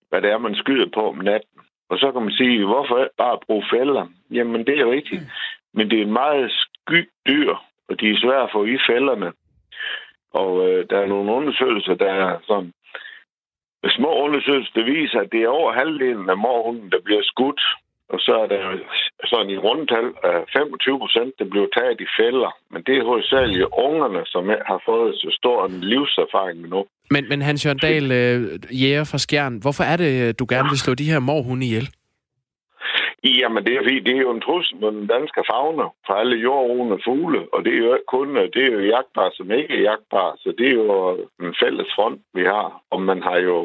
hvad 0.10 0.22
det 0.22 0.32
er, 0.32 0.38
man 0.38 0.56
skyder 0.56 0.90
på 0.94 1.10
om 1.10 1.18
natten. 1.18 1.60
Og 1.90 1.98
så 1.98 2.12
kan 2.12 2.22
man 2.22 2.32
sige, 2.32 2.66
hvorfor 2.66 3.10
bare 3.18 3.40
bruge 3.46 3.66
fælder? 3.74 4.06
Jamen, 4.32 4.68
det 4.68 4.80
er 4.80 4.92
rigtigt. 4.92 5.24
Men 5.74 5.90
det 5.90 5.98
er 6.00 6.04
et 6.04 6.18
meget 6.24 6.52
sky 6.52 7.10
dyr, 7.28 7.56
og 7.90 8.00
de 8.00 8.10
er 8.10 8.18
svære 8.18 8.44
at 8.44 8.50
få 8.52 8.66
i 8.66 8.78
fælderne. 8.90 9.32
Og 10.34 10.70
øh, 10.70 10.86
der 10.90 11.00
er 11.00 11.06
nogle 11.08 11.32
undersøgelser, 11.32 11.94
der 11.94 12.12
er 12.12 12.40
sådan 12.48 12.74
små 13.90 14.12
undersøgelser, 14.26 14.74
der 14.76 14.84
viser, 14.96 15.20
at 15.20 15.32
det 15.32 15.42
er 15.44 15.56
over 15.60 15.72
halvdelen 15.74 16.30
af 16.30 16.38
morhunden, 16.38 16.92
der 16.92 17.02
bliver 17.06 17.24
skudt. 17.24 17.62
Og 18.14 18.20
så 18.20 18.34
er 18.44 18.48
der 18.48 18.62
sådan 19.32 19.50
i 19.50 19.58
rundtal 19.58 20.08
af 20.24 20.38
25 20.54 21.00
procent, 21.00 21.32
der 21.40 21.46
bliver 21.52 21.68
taget 21.78 22.02
i 22.02 22.08
fælder. 22.20 22.52
Men 22.72 22.82
det 22.88 22.98
er 22.98 23.04
hovedsageligt 23.04 23.68
ungerne, 23.88 24.22
som 24.26 24.44
har 24.70 24.82
fået 24.86 25.16
så 25.16 25.30
stor 25.40 25.66
en 25.66 25.82
livserfaring 25.82 26.60
nu. 26.74 26.86
Men, 27.12 27.30
men 27.30 27.42
Hans 27.42 27.66
Jørgen 27.66 27.80
Dahl, 27.80 28.12
øh, 28.12 28.42
jæger 28.82 29.04
fra 29.12 29.18
Skjern, 29.18 29.58
hvorfor 29.58 29.84
er 29.84 29.98
det, 29.98 30.40
du 30.40 30.46
gerne 30.50 30.70
vil 30.70 30.80
slå 30.80 30.94
de 30.94 31.12
her 31.12 31.20
morhunde 31.20 31.66
ihjel? 31.66 31.90
Jamen, 33.26 33.66
det 33.66 33.74
er 33.74 33.84
fordi, 33.84 34.00
det 34.00 34.14
er 34.16 34.26
jo 34.28 34.32
en 34.32 34.46
trussel 34.48 34.78
mod 34.82 34.92
den 34.92 35.08
danske 35.08 35.42
fauna 35.52 35.86
for 36.06 36.14
alle 36.14 36.38
jordruende 36.48 37.00
fugle, 37.06 37.42
og 37.54 37.66
det 37.66 37.74
er 37.74 37.82
jo 37.86 37.94
ikke 37.94 38.12
kun, 38.16 38.36
det 38.36 38.62
er 38.66 38.72
jo 38.78 38.90
jagtbar, 38.94 39.30
som 39.34 39.52
ikke 39.52 39.74
er 39.78 39.88
jagtbar, 39.90 40.30
så 40.42 40.54
det 40.58 40.68
er 40.68 40.78
jo 40.84 40.88
en 41.46 41.56
fælles 41.62 41.90
front, 41.96 42.22
vi 42.34 42.44
har. 42.54 42.68
Og 42.92 43.02
man 43.02 43.20
har 43.24 43.38
jo 43.38 43.58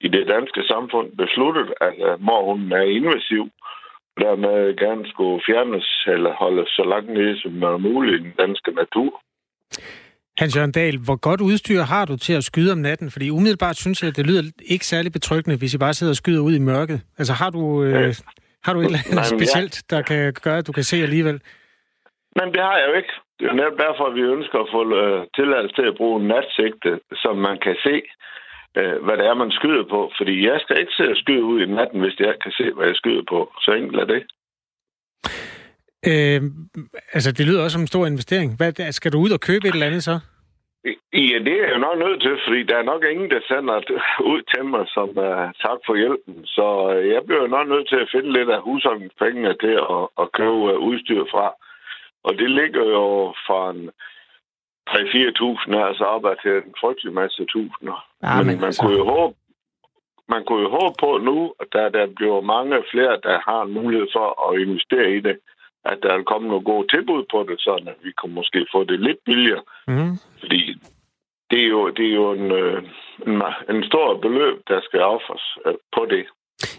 i 0.00 0.08
det 0.08 0.24
danske 0.34 0.62
samfund 0.72 1.08
besluttet, 1.22 1.68
at 1.80 2.20
morhunden 2.20 2.72
er 2.72 2.86
invasiv, 2.98 3.44
og 4.14 4.18
dermed 4.24 4.76
gerne 4.76 5.04
skulle 5.12 5.42
fjernes 5.46 5.88
eller 6.14 6.32
holdes 6.32 6.68
så 6.68 6.84
langt 6.92 7.10
nede 7.18 7.40
som 7.40 7.52
muligt 7.80 8.20
i 8.20 8.24
den 8.24 8.34
danske 8.38 8.70
natur. 8.82 9.10
Hans 10.38 10.56
Jørgen 10.56 10.72
Dahl, 10.72 10.98
hvor 11.04 11.16
godt 11.16 11.40
udstyr 11.40 11.82
har 11.82 12.04
du 12.04 12.16
til 12.16 12.32
at 12.32 12.44
skyde 12.44 12.72
om 12.72 12.78
natten? 12.78 13.10
Fordi 13.10 13.30
umiddelbart 13.30 13.76
synes 13.76 14.02
jeg, 14.02 14.08
at 14.08 14.16
det 14.16 14.26
lyder 14.26 14.42
ikke 14.66 14.86
særlig 14.86 15.12
betryggende, 15.12 15.58
hvis 15.58 15.74
I 15.74 15.78
bare 15.78 15.94
sidder 15.94 16.12
og 16.12 16.16
skyder 16.16 16.40
ud 16.40 16.54
i 16.54 16.58
mørket. 16.58 17.00
Altså 17.18 17.32
har 17.32 17.50
du, 17.50 17.82
øh, 17.82 18.14
har 18.64 18.72
du 18.72 18.80
et 18.80 18.84
eller 18.84 19.04
andet 19.04 19.14
Nej, 19.14 19.36
specielt, 19.38 19.74
der 19.90 20.00
kan 20.02 20.32
gøre, 20.44 20.58
at 20.58 20.66
du 20.66 20.72
kan 20.72 20.84
se 20.90 20.96
alligevel? 20.96 21.38
Men 22.38 22.46
det 22.54 22.62
har 22.68 22.76
jeg 22.78 22.86
jo 22.90 22.94
ikke. 23.00 23.14
Det 23.36 23.44
er 23.44 23.50
jo 23.52 23.60
netop 23.60 23.78
derfor, 23.86 24.04
at 24.10 24.14
vi 24.18 24.24
ønsker 24.36 24.58
at 24.64 24.72
få 24.74 24.80
øh, 25.02 25.26
tilladelse 25.38 25.74
til 25.78 25.86
at 25.90 25.96
bruge 26.00 26.20
en 26.20 26.28
natsigte, 26.32 26.92
så 27.22 27.28
man 27.46 27.56
kan 27.64 27.76
se, 27.86 27.96
øh, 28.78 28.96
hvad 29.04 29.16
det 29.18 29.26
er, 29.26 29.34
man 29.34 29.50
skyder 29.58 29.84
på. 29.94 30.00
Fordi 30.18 30.34
jeg 30.50 30.58
skal 30.62 30.76
ikke 30.80 30.96
sidde 30.96 31.14
og 31.16 31.20
skyde 31.22 31.44
ud 31.50 31.58
i 31.62 31.72
natten, 31.78 32.00
hvis 32.00 32.16
jeg 32.18 32.34
kan 32.42 32.52
se, 32.58 32.64
hvad 32.74 32.86
jeg 32.86 32.96
skyder 32.96 33.24
på. 33.32 33.38
Så 33.64 33.70
enkelt 33.80 34.00
er 34.04 34.08
det. 34.14 34.22
Øh, 36.10 36.40
altså, 37.16 37.30
det 37.32 37.46
lyder 37.46 37.62
også 37.62 37.74
som 37.74 37.86
en 37.86 37.92
stor 37.94 38.06
investering. 38.06 38.56
Hvad, 38.56 38.92
skal 38.92 39.12
du 39.12 39.18
ud 39.18 39.30
og 39.30 39.40
købe 39.40 39.64
et 39.68 39.72
eller 39.72 39.86
andet 39.86 40.04
så? 40.04 40.16
Ja, 40.84 41.38
det 41.46 41.52
er 41.54 41.64
jeg 41.66 41.74
jo 41.74 41.78
nok 41.78 41.98
nødt 41.98 42.22
til, 42.22 42.38
fordi 42.46 42.62
der 42.62 42.76
er 42.76 42.82
nok 42.82 43.04
ingen, 43.04 43.30
der 43.30 43.40
sender 43.48 43.76
ud 44.32 44.42
til 44.52 44.64
mig 44.64 44.84
som 44.88 45.08
uh, 45.08 45.46
tak 45.64 45.80
for 45.86 45.94
hjælpen. 45.96 46.46
Så 46.46 46.66
uh, 46.90 47.08
jeg 47.14 47.22
bliver 47.26 47.46
nok 47.46 47.68
nødt 47.68 47.88
til 47.88 47.96
at 47.96 48.08
finde 48.12 48.32
lidt 48.32 48.50
af 48.50 48.60
husholdningspengene 48.62 49.54
til 49.64 49.76
at, 49.96 50.02
at 50.20 50.32
købe 50.32 50.60
uh, 50.72 50.82
udstyr 50.88 51.24
fra. 51.32 51.46
Og 52.24 52.32
det 52.38 52.50
ligger 52.50 52.84
jo 52.84 53.34
fra 53.46 53.70
en 53.70 53.90
3-4.000, 54.90 55.88
altså 55.88 56.04
op 56.04 56.26
til 56.42 56.52
en 56.56 56.74
frygtelig 56.80 57.12
masse 57.12 57.44
tusinder. 57.44 58.06
Ja, 58.22 58.36
men, 58.36 58.46
men 58.46 58.56
man, 58.56 58.64
altså- 58.64 58.82
kunne 58.82 58.98
jo 58.98 59.04
håbe, 59.04 59.34
man 60.28 60.44
kunne 60.44 60.62
jo 60.62 60.70
håbe 60.78 60.94
på 61.00 61.18
nu, 61.18 61.54
at 61.60 61.66
der, 61.72 61.88
der 61.88 62.06
bliver 62.16 62.40
mange 62.40 62.84
flere, 62.90 63.20
der 63.22 63.38
har 63.48 63.62
en 63.62 63.72
mulighed 63.72 64.08
for 64.16 64.26
at 64.46 64.60
investere 64.60 65.10
i 65.16 65.20
det, 65.20 65.36
at 65.92 65.98
der 66.02 66.10
er 66.12 66.22
kommet 66.30 66.48
nogle 66.50 66.64
gode 66.64 66.86
tilbud 66.94 67.22
på 67.32 67.38
det, 67.48 67.60
så 67.60 67.70
at 67.90 67.96
vi 68.06 68.12
kan 68.20 68.30
måske 68.38 68.66
få 68.74 68.84
det 68.84 69.00
lidt 69.00 69.20
billigere. 69.28 69.62
Mm. 69.88 70.14
Fordi 70.40 70.62
det 71.50 71.60
er 71.64 71.68
jo, 71.68 71.90
det 71.96 72.06
er 72.10 72.14
jo 72.22 72.32
en, 72.32 72.52
øh, 72.60 72.82
en, 73.26 73.42
en 73.70 73.84
stor 73.90 74.20
beløb, 74.20 74.56
der 74.68 74.80
skal 74.86 75.00
offres 75.00 75.44
øh, 75.66 75.74
på 75.96 76.06
det. 76.10 76.24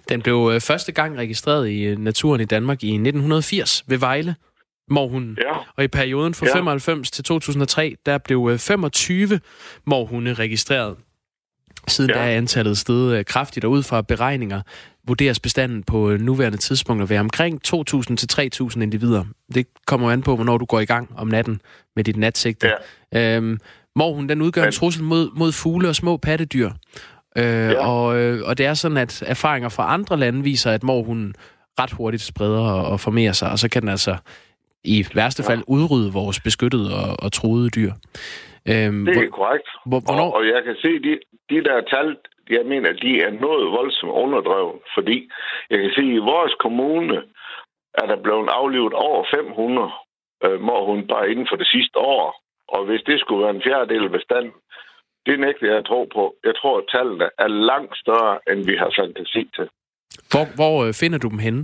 Den 0.09 0.21
blev 0.21 0.51
øh, 0.53 0.61
første 0.61 0.91
gang 0.91 1.17
registreret 1.17 1.69
i 1.69 1.95
naturen 1.95 2.41
i 2.41 2.45
Danmark 2.45 2.83
i 2.83 2.91
1980 2.93 3.83
ved 3.89 3.99
Vejle, 3.99 4.35
morhunden. 4.89 5.37
Ja. 5.41 5.55
Og 5.77 5.83
i 5.83 5.87
perioden 5.87 6.33
fra 6.33 6.45
Ja. 6.45 6.55
95 6.55 7.11
til 7.11 7.23
2003, 7.23 7.95
der 8.05 8.17
blev 8.17 8.49
øh, 8.51 8.59
25 8.59 9.39
morhunde 9.85 10.33
registreret. 10.33 10.97
Siden 11.87 12.09
Ja. 12.09 12.15
da 12.15 12.31
er 12.31 12.37
antallet 12.37 12.77
steget 12.77 13.17
øh, 13.17 13.25
kraftigt, 13.25 13.65
og 13.65 13.71
ud 13.71 13.83
fra 13.83 14.01
beregninger 14.01 14.61
vurderes 15.07 15.39
bestanden 15.39 15.83
på 15.83 16.09
øh, 16.09 16.21
nuværende 16.21 16.57
tidspunkt 16.57 17.03
at 17.03 17.09
være 17.09 17.19
omkring 17.19 17.61
2.000 17.67 18.15
til 18.15 18.27
3.000 18.63 18.81
individer. 18.81 19.23
Det 19.53 19.67
kommer 19.87 20.11
an 20.11 20.21
på, 20.21 20.35
hvornår 20.35 20.57
du 20.57 20.65
går 20.65 20.79
i 20.79 20.85
gang 20.85 21.09
om 21.17 21.27
natten 21.27 21.61
med 21.95 22.03
dit 22.03 22.17
natsigte. 22.17 22.71
Ja. 23.13 23.35
Øhm, 23.35 23.59
morhunden, 23.95 24.29
den 24.29 24.41
udgør 24.41 24.65
en 24.65 24.71
trussel 24.71 25.03
mod, 25.03 25.29
mod 25.35 25.51
fugle 25.51 25.89
og 25.89 25.95
små 25.95 26.17
pattedyr. 26.17 26.71
Øh, 27.35 27.43
ja. 27.45 27.87
og, 27.87 28.17
øh, 28.17 28.41
og 28.45 28.57
det 28.57 28.65
er 28.65 28.73
sådan, 28.73 28.97
at 28.97 29.23
erfaringer 29.25 29.69
fra 29.69 29.93
andre 29.93 30.17
lande 30.17 30.43
viser, 30.43 30.71
at 30.71 30.83
morhunden 30.83 31.33
ret 31.79 31.91
hurtigt 31.91 32.23
spreder 32.23 32.59
og, 32.59 32.85
og 32.85 32.99
formerer 32.99 33.33
sig, 33.33 33.51
og 33.51 33.59
så 33.59 33.69
kan 33.69 33.81
den 33.81 33.89
altså 33.89 34.17
i 34.83 35.05
værste 35.13 35.43
fald 35.43 35.61
udrydde 35.67 36.13
vores 36.13 36.39
beskyttede 36.39 36.95
og, 36.95 37.23
og 37.23 37.31
truede 37.31 37.69
dyr. 37.69 37.93
Øhm, 38.73 39.05
Det 39.05 39.11
er 39.17 39.19
hvor, 39.19 39.37
korrekt. 39.39 39.67
hvor, 39.89 39.99
hvornår, 40.05 40.29
Og, 40.31 40.33
og 40.37 40.43
jeg 40.53 40.61
kan 40.67 40.75
se, 40.83 40.91
de, 41.05 41.13
de 41.51 41.57
der 41.67 41.77
tal, 41.93 42.07
jeg 42.57 42.65
mener, 42.65 42.89
de 43.05 43.11
er 43.27 43.31
noget 43.45 43.65
voldsomt 43.79 44.11
underdrevet, 44.23 44.75
fordi 44.95 45.17
jeg 45.69 45.79
kan 45.81 45.91
se, 45.97 46.01
at 46.01 46.15
i 46.19 46.27
vores 46.33 46.53
kommune 46.65 47.17
er 48.01 48.05
der 48.11 48.17
blevet 48.25 48.49
aflivet 48.59 48.93
over 48.93 49.25
500 49.35 49.91
øh, 50.45 50.61
morhund 50.61 51.07
bare 51.07 51.31
inden 51.31 51.47
for 51.49 51.55
det 51.61 51.67
sidste 51.67 51.97
år. 51.99 52.25
Og 52.75 52.85
hvis 52.85 53.01
det 53.09 53.19
skulle 53.19 53.43
være 53.45 53.55
en 53.55 53.65
fjerdedel 53.67 54.03
af 54.09 54.11
bestanden, 54.11 54.53
det 55.25 55.39
nægter 55.39 55.67
jeg 55.67 55.77
at 55.77 55.85
tro 55.85 56.01
på. 56.15 56.23
Jeg 56.43 56.55
tror, 56.55 56.77
at 56.77 56.85
tallene 56.95 57.27
er 57.43 57.47
langt 57.47 57.97
større, 58.03 58.39
end 58.49 58.59
vi 58.69 58.75
har 58.75 58.91
fantasi 58.99 59.43
til. 59.55 59.67
hvor, 60.31 60.45
hvor 60.59 60.75
øh, 60.85 60.93
finder 61.01 61.17
du 61.19 61.29
dem 61.29 61.39
henne? 61.47 61.61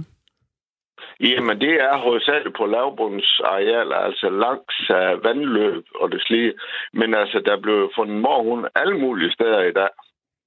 Jamen, 1.19 1.61
det 1.61 1.73
er 1.81 1.97
hovedsageligt 1.97 2.57
på 2.57 2.65
lavbundsarealer, 2.65 3.95
altså 3.95 4.29
langs 4.29 4.89
uh, 4.89 5.23
vandløb 5.23 5.85
og 5.95 6.11
det 6.11 6.21
slige. 6.21 6.53
Men 6.93 7.13
altså, 7.13 7.39
der 7.45 7.61
blev 7.61 7.91
fundet 7.95 8.21
morhund 8.21 8.65
alle 8.75 8.97
mulige 8.99 9.31
steder 9.31 9.61
i 9.61 9.71
dag. 9.71 9.89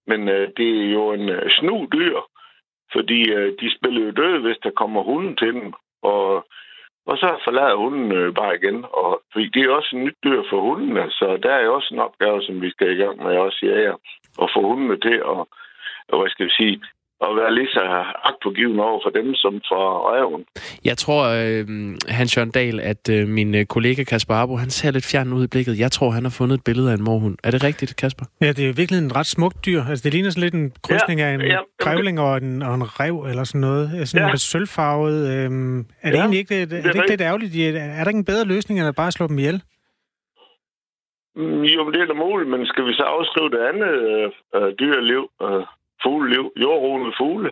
Men 0.06 0.20
uh, 0.28 0.44
det 0.56 0.70
er 0.80 0.90
jo 0.92 1.12
en 1.12 1.28
øh, 1.28 1.42
uh, 1.44 1.50
snu 1.50 1.88
dyr, 1.92 2.18
fordi 2.92 3.20
uh, 3.36 3.48
de 3.60 3.76
spiller 3.76 4.04
jo 4.06 4.10
døde, 4.10 4.40
hvis 4.40 4.58
der 4.62 4.70
kommer 4.70 5.02
hunden 5.02 5.36
til 5.36 5.52
dem. 5.54 5.72
Og, 6.02 6.46
og 7.06 7.18
så 7.18 7.40
forlader 7.44 7.74
hunden 7.74 8.12
uh, 8.18 8.34
bare 8.34 8.56
igen. 8.56 8.84
Og, 8.92 9.22
fordi 9.32 9.48
det 9.48 9.62
er 9.62 9.70
også 9.70 9.96
en 9.96 10.04
nyt 10.04 10.18
dyr 10.24 10.42
for 10.50 10.60
hundene, 10.60 11.10
så 11.10 11.38
der 11.42 11.52
er 11.52 11.64
jo 11.64 11.74
også 11.74 11.94
en 11.94 12.00
opgave, 12.00 12.42
som 12.42 12.62
vi 12.62 12.70
skal 12.70 12.90
i 12.90 13.02
gang 13.02 13.22
med 13.22 13.36
også 13.36 13.58
jæger. 13.62 13.96
At 14.42 14.50
få 14.54 14.60
hundene 14.62 15.00
til 15.00 15.16
at, 15.32 15.40
og 16.08 16.18
hvad 16.18 16.28
skal 16.30 16.46
vi 16.46 16.50
sige, 16.50 16.82
at 17.26 17.36
være 17.36 17.54
lige 17.54 17.68
så 17.68 17.80
agtpågivende 18.28 18.82
over 18.84 19.00
for 19.04 19.10
dem, 19.10 19.34
som 19.34 19.52
for 19.70 19.82
reven. 20.14 20.44
Jeg 20.84 20.96
tror, 20.98 21.22
øh, 21.24 21.66
Hans 22.08 22.36
Jørgen 22.36 22.50
Dahl, 22.50 22.80
at 22.80 23.08
øh, 23.10 23.28
min 23.28 23.54
øh, 23.54 23.64
kollega 23.66 24.04
Kasper 24.04 24.34
Arbo, 24.34 24.56
han 24.56 24.70
ser 24.70 24.90
lidt 24.90 25.06
fjern 25.12 25.32
ud 25.32 25.44
i 25.44 25.46
blikket. 25.46 25.78
Jeg 25.78 25.92
tror, 25.92 26.10
han 26.10 26.22
har 26.22 26.30
fundet 26.38 26.56
et 26.58 26.64
billede 26.64 26.90
af 26.92 26.94
en 26.96 27.04
morhund. 27.04 27.36
Er 27.44 27.50
det 27.50 27.64
rigtigt, 27.64 27.96
Kasper? 27.96 28.24
Ja, 28.40 28.52
det 28.52 28.68
er 28.68 28.72
virkelig 28.72 28.98
en 28.98 29.16
ret 29.16 29.26
smukt 29.26 29.66
dyr. 29.66 29.82
Altså, 29.90 30.02
det 30.04 30.12
ligner 30.14 30.30
sådan 30.30 30.42
lidt 30.42 30.54
en 30.54 30.72
krydsning 30.82 31.20
Ja, 31.20 31.26
af 31.26 31.34
en 31.34 31.40
ja, 31.40 31.58
grævling 31.78 32.20
og 32.20 32.36
en, 32.36 32.62
og 32.62 32.74
en 32.74 33.00
rev 33.00 33.16
eller 33.30 33.44
sådan 33.44 33.60
noget. 33.60 34.08
Sådan 34.08 34.26
Ja. 34.26 34.30
lidt 34.32 34.40
sølvfarvet. 34.40 35.18
Øhm, 35.34 35.78
er 35.78 35.84
det 36.10 36.16
Ja, 36.16 36.20
egentlig 36.20 36.38
ikke, 36.38 36.54
det, 36.54 36.62
er 36.62 36.66
det 36.66 36.76
ikke 36.76 36.88
rigtigt. 36.88 37.08
lidt 37.10 37.20
ærgerligt? 37.20 37.76
Er 37.76 38.02
der 38.04 38.08
ikke 38.08 38.18
en 38.18 38.24
bedre 38.32 38.44
løsning, 38.44 38.80
end 38.80 38.88
at 38.88 38.94
bare 38.94 39.12
slå 39.12 39.26
dem 39.26 39.38
ihjel? 39.38 39.62
Mm, 41.36 41.62
Jo, 41.74 41.90
det 41.92 42.00
er 42.00 42.06
da 42.06 42.12
muligt, 42.26 42.50
men 42.50 42.66
skal 42.66 42.84
vi 42.86 42.92
så 42.92 43.02
afskrive 43.02 43.50
det 43.50 43.62
andet 43.70 43.92
øh, 44.10 44.28
øh, 44.56 44.68
dyreliv, 44.80 45.22
øh, 45.42 45.64
fugleliv, 46.02 46.44
jordruende 46.56 47.12
fugle? 47.20 47.50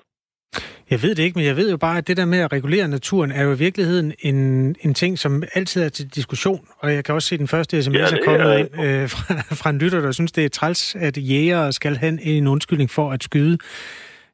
Jeg 0.90 1.02
ved 1.02 1.14
det 1.14 1.22
ikke, 1.22 1.38
men 1.38 1.46
jeg 1.46 1.56
ved 1.56 1.70
jo 1.70 1.76
bare, 1.76 1.98
at 1.98 2.08
det 2.08 2.16
der 2.16 2.24
med 2.24 2.38
at 2.38 2.52
regulere 2.52 2.88
naturen 2.88 3.32
er 3.32 3.42
jo 3.44 3.52
i 3.52 3.58
virkeligheden 3.58 4.12
en, 4.20 4.36
en 4.80 4.94
ting, 4.94 5.18
som 5.18 5.42
altid 5.54 5.82
er 5.82 5.88
til 5.88 6.14
diskussion. 6.14 6.68
Og 6.78 6.94
jeg 6.94 7.04
kan 7.04 7.14
også 7.14 7.28
se, 7.28 7.38
den 7.38 7.48
første 7.48 7.82
sms 7.82 7.94
Ja, 7.94 8.00
er 8.04 8.18
kommet 8.24 8.52
er- 8.54 8.58
ind 8.58 8.68
øh, 8.84 9.08
fra, 9.14 9.34
fra 9.60 9.70
en 9.70 9.78
lytter, 9.78 10.00
der 10.00 10.12
synes, 10.12 10.32
det 10.32 10.44
er 10.44 10.48
træls, 10.48 10.94
at 10.94 11.16
jægere 11.18 11.72
skal 11.72 11.96
have 11.96 12.22
en 12.22 12.46
undskyldning 12.46 12.90
for 12.90 13.10
at 13.12 13.22
skyde. 13.22 13.58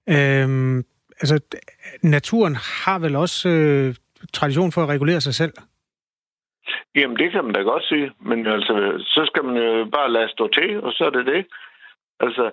Øhm, 0.08 0.78
altså, 1.20 1.40
naturen 2.02 2.54
har 2.84 2.98
vel 2.98 3.16
også 3.16 3.48
øh, 3.48 3.94
tradition 4.32 4.72
for 4.72 4.82
at 4.82 4.88
regulere 4.88 5.20
sig 5.20 5.34
selv? 5.34 5.52
Jamen, 6.96 7.16
det 7.16 7.32
kan 7.32 7.44
man 7.44 7.54
da 7.54 7.60
godt 7.60 7.84
sige. 7.84 8.10
Men 8.20 8.46
altså, 8.46 8.74
så 9.06 9.22
skal 9.26 9.44
man 9.44 9.56
jo 9.56 9.84
bare 9.92 10.12
lade 10.12 10.28
stå 10.30 10.48
til, 10.48 10.80
og 10.82 10.92
så 10.92 11.04
er 11.04 11.10
det 11.10 11.26
det. 11.26 11.46
Altså, 12.20 12.50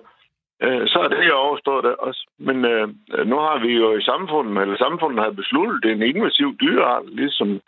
øh, 0.64 0.82
så 0.92 0.98
er 1.04 1.08
det, 1.08 1.24
jeg 1.24 1.32
overstår 1.46 1.80
det 1.80 1.94
også. 1.96 2.22
Men 2.38 2.64
øh, 2.64 2.88
nu 3.30 3.36
har 3.46 3.58
vi 3.66 3.72
jo 3.82 3.88
i 3.96 4.02
samfundet, 4.02 4.62
eller 4.62 4.76
samfundet 4.76 5.24
har 5.24 5.30
besluttet, 5.30 5.82
det 5.82 5.90
er 5.90 5.94
en 5.94 6.10
invasiv 6.16 6.48
dyreart, 6.62 7.04
ligesom 7.20 7.60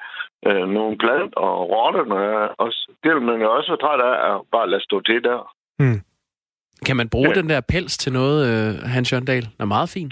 øh, 0.46 0.64
nogle 0.76 0.98
plant 0.98 1.34
og 1.36 1.70
rotterne 1.70 2.14
er 2.24 2.46
også. 2.64 2.80
Det 3.02 3.14
vil 3.14 3.22
man 3.22 3.40
jo 3.40 3.48
også 3.56 3.68
være 3.72 3.82
træt 3.84 4.00
af, 4.10 4.34
at 4.34 4.40
bare 4.52 4.70
lade 4.70 4.82
stå 4.84 5.00
til 5.00 5.22
der. 5.24 5.54
Mm. 5.78 6.00
Kan 6.86 6.96
man 6.96 7.08
bruge 7.08 7.28
Ja. 7.34 7.40
den 7.40 7.48
der 7.48 7.60
pels 7.72 7.98
til 7.98 8.12
noget, 8.12 8.38
øh, 8.50 8.74
Hans 8.94 9.12
Jørgendal? 9.12 9.42
Den 9.42 9.60
er 9.66 9.74
meget 9.76 9.88
fin. 9.88 10.10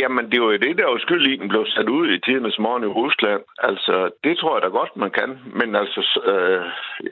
Jamen, 0.00 0.30
det 0.32 0.40
var 0.40 0.46
jo 0.52 0.56
det, 0.66 0.78
der 0.78 0.86
var 0.90 0.98
skyld 0.98 1.26
i, 1.32 1.36
den 1.36 1.48
blev 1.48 1.64
sat 1.66 1.88
ud 1.88 2.08
i 2.10 2.20
tidernes 2.20 2.58
morgen 2.58 2.82
i 2.84 2.86
Rusland. 2.86 3.42
Altså, 3.58 4.10
det 4.24 4.38
tror 4.38 4.56
jeg 4.56 4.62
da 4.62 4.68
godt, 4.68 4.96
man 4.96 5.10
kan. 5.10 5.30
Men 5.58 5.76
altså, 5.76 6.00
øh, 6.32 6.64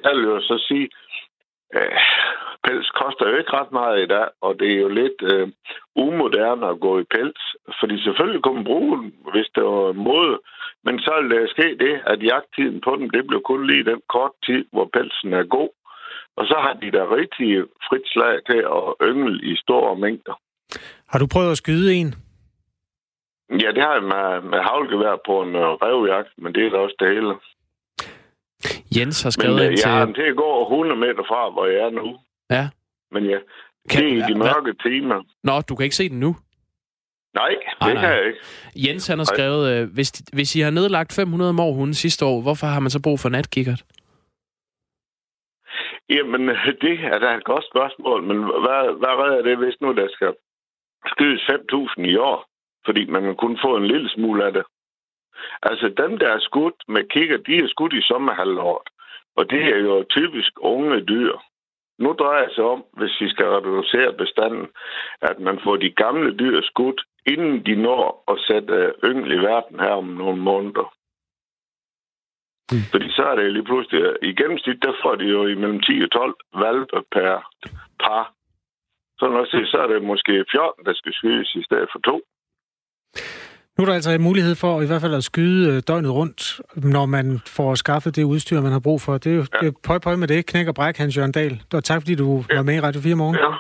jeg 0.05 0.11
vil 0.17 0.25
jo 0.25 0.41
så 0.41 0.65
sige, 0.69 0.89
øh, 1.77 1.99
pels 2.65 2.91
koster 3.01 3.29
jo 3.29 3.37
ikke 3.37 3.57
ret 3.59 3.73
meget 3.73 4.03
i 4.03 4.07
dag, 4.15 4.29
og 4.41 4.53
det 4.61 4.69
er 4.73 4.81
jo 4.87 4.89
lidt 4.89 5.19
øh, 5.33 5.49
umoderne 5.97 6.67
at 6.73 6.81
gå 6.81 6.93
i 7.01 7.05
pels. 7.15 7.43
Fordi 7.81 8.03
selvfølgelig 8.03 8.43
kunne 8.43 8.55
man 8.55 8.65
bruge 8.65 8.97
den, 8.99 9.15
hvis 9.33 9.49
det 9.55 9.65
var 9.65 9.93
måde. 9.93 10.39
Men 10.85 10.99
så 10.99 11.13
vil 11.21 11.31
der 11.31 11.55
ske 11.55 11.69
det, 11.85 11.95
at 12.07 12.23
jagttiden 12.23 12.81
på 12.81 12.97
den, 12.97 13.11
det 13.11 13.27
blev 13.27 13.41
kun 13.43 13.67
lige 13.67 13.85
den 13.85 14.01
kort 14.09 14.35
tid, 14.47 14.65
hvor 14.73 14.89
pelsen 14.95 15.33
er 15.33 15.45
god. 15.59 15.71
Og 16.37 16.47
så 16.47 16.57
har 16.65 16.75
de 16.83 16.91
da 16.91 17.03
rigtig 17.19 17.49
frit 17.89 18.07
slag 18.15 18.35
til 18.51 18.61
at 18.79 19.09
yngle 19.09 19.39
i 19.51 19.57
store 19.57 19.97
mængder. 19.97 20.35
Har 21.11 21.19
du 21.19 21.27
prøvet 21.33 21.51
at 21.51 21.63
skyde 21.63 21.95
en? 21.95 22.15
Ja, 23.63 23.69
det 23.77 23.83
har 23.83 23.95
jeg 23.99 24.03
med, 24.03 24.51
med 24.51 24.61
havlgevær 24.69 25.17
på 25.27 25.43
en 25.43 25.55
uh, 25.55 25.73
revjagt, 25.85 26.33
men 26.39 26.55
det 26.55 26.67
er 26.67 26.71
da 26.71 26.77
også 26.77 26.97
det 26.99 27.09
hele. 27.09 27.35
Jens 28.97 29.23
har 29.23 29.29
Men 29.29 29.33
skrevet 29.33 29.61
uh, 29.61 29.67
ind 29.67 29.79
jeg 29.85 29.91
har 29.93 30.01
til... 30.01 30.07
den 30.07 30.15
til 30.15 30.29
at 30.33 30.37
gå 30.37 30.63
100 30.63 31.01
meter 31.01 31.25
fra, 31.31 31.51
hvor 31.51 31.67
jeg 31.67 31.81
er 31.87 31.91
nu. 31.91 32.07
Ja. 32.57 32.65
Men 33.15 33.23
ja, 33.33 33.39
Kan, 33.91 34.05
det 34.05 34.13
er 34.13 34.17
i 34.29 34.33
de 34.33 34.39
mørke 34.39 34.73
timer. 34.87 35.19
Nå, 35.45 35.61
du 35.69 35.75
kan 35.77 35.85
ikke 35.85 35.97
se 35.97 36.09
den 36.09 36.21
nu. 36.21 36.37
Nej, 37.35 37.55
Nej, 37.81 37.89
det 37.89 37.95
nej. 37.95 38.03
kan 38.05 38.17
jeg 38.19 38.27
ikke. 38.27 38.41
Jens 38.77 39.07
han 39.07 39.19
har 39.19 39.29
Nej. 39.29 39.35
skrevet, 39.35 39.63
øh, 39.73 39.95
hvis, 39.95 40.11
hvis 40.33 40.57
I 40.57 40.61
har 40.61 40.71
nedlagt 40.71 41.13
500 41.17 41.53
morhunde 41.53 41.95
sidste 41.95 42.25
år, 42.25 42.43
hvorfor 42.43 42.67
har 42.67 42.81
man 42.81 42.91
så 42.91 43.01
brug 43.03 43.21
for 43.21 43.29
natkikkert? 43.29 43.83
Jamen, 46.09 46.49
det 46.85 46.95
er 47.13 47.19
da 47.19 47.29
et 47.35 47.45
godt 47.45 47.65
spørgsmål, 47.73 48.23
men 48.23 48.37
hvad, 48.65 48.83
hvad 49.01 49.15
redder 49.23 49.43
det, 49.43 49.57
hvis 49.59 49.81
nu 49.81 49.89
der 49.95 50.09
skal 50.13 50.33
skydes 51.07 51.41
5.000 51.41 52.03
i 52.15 52.17
år? 52.17 52.39
Fordi 52.87 53.03
man 53.07 53.23
kan 53.23 53.37
kun 53.37 53.59
få 53.65 53.77
en 53.77 53.87
lille 53.87 54.09
smule 54.11 54.45
af 54.47 54.53
det. 54.53 54.65
Altså, 55.63 55.89
dem, 55.89 56.19
der 56.19 56.29
er 56.29 56.39
skudt 56.39 56.79
med 56.89 57.09
kigger, 57.09 57.37
de 57.37 57.57
er 57.57 57.69
skudt 57.69 57.93
i 57.93 58.03
sommerhalvåret. 58.03 58.89
Og 59.37 59.51
det 59.51 59.63
er 59.65 59.79
jo 59.79 60.05
typisk 60.11 60.53
unge 60.61 61.01
dyr. 61.01 61.37
Nu 61.99 62.13
drejer 62.13 62.45
det 62.47 62.55
sig 62.55 62.65
om, 62.65 62.85
hvis 62.93 63.21
vi 63.21 63.29
skal 63.29 63.47
reducere 63.47 64.13
bestanden, 64.13 64.69
at 65.23 65.39
man 65.39 65.61
får 65.65 65.77
de 65.77 65.91
gamle 65.91 66.37
dyr 66.37 66.63
skudt, 66.63 67.01
inden 67.27 67.67
de 67.67 67.75
når 67.75 68.25
at 68.33 68.39
sætte 68.49 68.75
øh, 68.75 68.93
yngel 69.05 69.33
i 69.33 69.39
verden 69.39 69.81
her 69.81 69.95
om 70.03 70.05
nogle 70.05 70.41
måneder. 70.41 70.95
Mm. 72.73 72.85
Fordi 72.93 73.09
så 73.17 73.23
er 73.23 73.35
det 73.35 73.53
lige 73.53 73.65
pludselig, 73.65 74.17
i 74.23 74.35
gennemsnit, 74.35 74.83
der 74.83 74.93
får 75.03 75.15
de 75.15 75.25
jo 75.25 75.47
imellem 75.47 75.81
10 75.81 76.03
og 76.03 76.11
12 76.11 76.35
valpe 76.55 77.03
per 77.13 77.33
par. 78.05 78.25
Så, 79.19 79.29
når 79.29 79.57
jeg 79.57 79.67
så 79.67 79.79
er 79.79 79.87
det 79.87 80.03
måske 80.03 80.45
14, 80.51 80.85
der 80.87 80.95
skal 80.95 81.13
skydes 81.13 81.55
i 81.55 81.63
stedet 81.63 81.89
for 81.93 81.99
to. 81.99 82.17
Nu 83.79 83.85
er 83.85 83.87
der 83.87 83.95
altså 83.95 84.11
en 84.11 84.23
mulighed 84.23 84.55
for 84.55 84.83
i 84.83 84.87
hvert 84.87 85.01
fald 85.01 85.15
at 85.15 85.25
skyde 85.25 85.73
øh, 85.73 85.83
døgnet 85.89 86.11
rundt, 86.11 86.61
når 86.77 87.07
man 87.07 87.41
får 87.47 87.75
skaffet 87.75 88.17
det 88.17 88.23
udstyr, 88.23 88.61
man 88.61 88.73
har 88.73 88.79
brug 88.79 89.01
for. 89.01 89.19
Det 89.19 89.33
er 89.33 89.37
jo 89.37 89.45
ja. 89.63 89.71
pøj, 89.85 89.99
pøj 89.99 90.17
med 90.17 90.29
det. 90.29 90.47
Knæk 90.47 90.69
og 90.69 90.75
bræk, 90.75 90.97
Hans 90.97 91.17
Jørgen 91.17 91.33
Dahl. 91.33 91.63
Og 91.75 91.85
tak, 91.85 92.03
fordi 92.03 92.15
du 92.15 92.45
ja. 92.51 92.57
var 92.57 92.63
med 92.63 92.75
i 92.75 92.81
Radio 92.81 93.01
4 93.01 93.15
morgen. 93.15 93.37
Ja, 93.37 93.51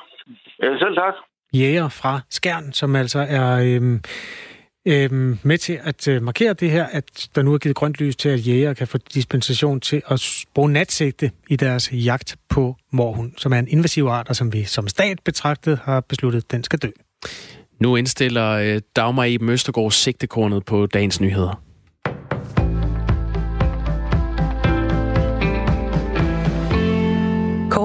ja 0.62 0.78
selv 0.78 0.94
tak. 0.96 1.14
Jæger 1.54 1.88
fra 1.88 2.20
Skjern, 2.30 2.72
som 2.72 2.96
altså 2.96 3.26
er 3.28 3.58
øhm, 3.58 4.00
øhm, 4.88 5.38
med 5.42 5.58
til 5.58 5.78
at 5.82 6.08
øh, 6.08 6.22
markere 6.22 6.52
det 6.52 6.70
her, 6.70 6.86
at 6.86 7.28
der 7.34 7.42
nu 7.42 7.54
er 7.54 7.58
givet 7.58 7.76
grønt 7.76 8.00
lys 8.00 8.16
til, 8.16 8.28
at 8.28 8.46
jæger 8.48 8.74
kan 8.74 8.86
få 8.86 8.98
dispensation 8.98 9.80
til 9.80 10.02
at 10.08 10.44
bruge 10.54 10.72
natsigte 10.72 11.30
i 11.48 11.56
deres 11.56 11.92
jagt 11.92 12.36
på 12.50 12.76
morhund, 12.90 13.32
som 13.36 13.52
er 13.52 13.58
en 13.58 13.68
invasiv 13.68 14.06
art, 14.06 14.28
og 14.28 14.36
som 14.36 14.52
vi 14.52 14.64
som 14.64 14.88
stat 14.88 15.18
betragtet 15.24 15.78
har 15.78 16.00
besluttet, 16.00 16.52
den 16.52 16.64
skal 16.64 16.78
dø. 16.78 16.88
Nu 17.82 17.96
indstiller 17.96 18.50
øh, 18.50 18.80
Dagmar 18.96 19.24
Eben 19.24 19.48
Østergaard 19.48 19.90
sigtekornet 19.90 20.64
på 20.64 20.86
dagens 20.86 21.20
nyheder. 21.20 21.62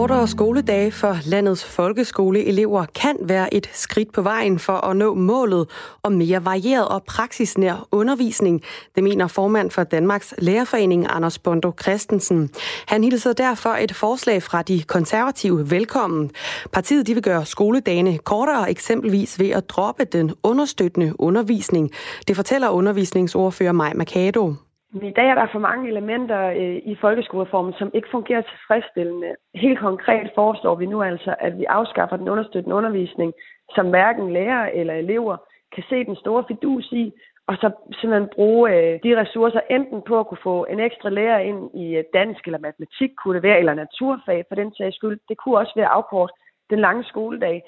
Kortere 0.08 0.28
skoledage 0.28 0.92
for 0.92 1.18
landets 1.26 1.66
folkeskoleelever 1.66 2.86
kan 2.96 3.18
være 3.22 3.54
et 3.54 3.70
skridt 3.74 4.14
på 4.14 4.22
vejen 4.22 4.60
for 4.60 4.74
at 4.74 4.98
nå 4.98 5.14
målet 5.14 5.70
om 6.04 6.12
mere 6.12 6.46
varieret 6.46 6.88
og 6.88 7.04
praksisnær 7.04 7.88
undervisning. 7.92 8.62
Det 8.96 9.04
mener 9.04 9.28
formand 9.28 9.72
for 9.72 9.84
Danmarks 9.84 10.34
Lærerforening, 10.38 11.06
Anders 11.10 11.40
Bondo 11.40 11.72
Christensen. 11.82 12.50
Han 12.88 13.04
hilser 13.04 13.34
derfor 13.34 13.70
et 13.70 13.96
forslag 13.96 14.44
fra 14.44 14.62
de 14.62 14.84
konservative 14.84 15.72
velkommen. 15.72 16.32
Partiet 16.72 17.08
de 17.08 17.14
vil 17.14 17.24
gøre 17.24 17.46
skoledagene 17.46 18.18
kortere, 18.18 18.72
eksempelvis 18.72 19.40
ved 19.40 19.50
at 19.50 19.70
droppe 19.70 20.06
den 20.06 20.32
understøttende 20.44 21.14
undervisning. 21.20 21.92
Det 22.28 22.36
fortæller 22.36 22.70
undervisningsordfører 22.70 23.72
Maj 23.72 23.94
Mercado. 23.94 24.54
I 24.94 25.12
dag 25.12 25.30
er 25.30 25.36
der 25.36 25.48
for 25.52 25.60
mange 25.60 25.90
elementer 25.90 26.42
øh, 26.50 26.76
i 26.92 26.96
folkeskolereformen, 27.02 27.74
som 27.74 27.92
ikke 27.94 28.08
fungerer 28.12 28.42
tilfredsstillende. 28.42 29.36
Helt 29.56 29.80
konkret 29.80 30.32
foreslår 30.36 30.76
vi 30.76 30.86
nu 30.86 31.02
altså, 31.04 31.36
at 31.40 31.58
vi 31.58 31.64
afskaffer 31.64 32.18
den 32.18 32.30
understøttende 32.30 32.76
undervisning, 32.76 33.34
som 33.76 33.90
hverken 33.90 34.34
lærere 34.34 34.76
eller 34.76 34.94
elever 34.94 35.38
kan 35.76 35.84
se 35.90 36.06
den 36.06 36.16
store 36.16 36.44
fidus 36.48 36.92
i, 36.92 37.14
og 37.48 37.56
så 37.56 37.72
simpelthen 38.00 38.30
bruge 38.36 38.72
øh, 38.76 39.00
de 39.04 39.22
ressourcer 39.22 39.60
enten 39.70 40.02
på 40.08 40.20
at 40.20 40.28
kunne 40.28 40.44
få 40.44 40.66
en 40.70 40.80
ekstra 40.80 41.10
lærer 41.10 41.40
ind 41.40 41.76
i 41.76 41.96
øh, 41.96 42.04
dansk 42.14 42.46
eller 42.46 42.60
matematik, 42.60 43.12
kunne 43.18 43.36
det 43.36 43.44
være, 43.44 43.60
eller 43.60 43.74
naturfag 43.74 44.46
for 44.48 44.56
den 44.56 44.74
sags 44.74 44.96
skyld. 44.96 45.20
Det 45.30 45.38
kunne 45.38 45.58
også 45.58 45.74
være 45.76 45.94
afkort 45.98 46.32
den 46.70 46.80
lange 46.80 47.04
skoledag. 47.04 47.64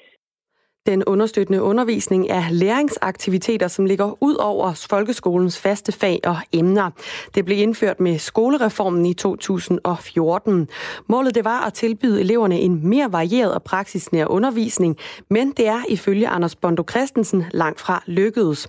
Den 0.86 1.04
understøttende 1.04 1.62
undervisning 1.62 2.26
er 2.28 2.44
læringsaktiviteter, 2.50 3.68
som 3.68 3.84
ligger 3.84 4.22
ud 4.22 4.34
over 4.34 4.86
folkeskolens 4.90 5.58
faste 5.58 5.92
fag 5.92 6.20
og 6.24 6.36
emner. 6.52 6.90
Det 7.34 7.44
blev 7.44 7.58
indført 7.58 8.00
med 8.00 8.18
skolereformen 8.18 9.06
i 9.06 9.14
2014. 9.14 10.68
Målet 11.06 11.34
det 11.34 11.44
var 11.44 11.66
at 11.66 11.74
tilbyde 11.74 12.20
eleverne 12.20 12.60
en 12.60 12.88
mere 12.88 13.12
varieret 13.12 13.54
og 13.54 13.62
praksisnær 13.62 14.26
undervisning, 14.26 14.96
men 15.30 15.52
det 15.56 15.68
er 15.68 15.82
ifølge 15.88 16.28
Anders 16.28 16.56
Bondo 16.56 16.84
Christensen 16.90 17.44
langt 17.52 17.80
fra 17.80 18.02
lykkedes. 18.06 18.68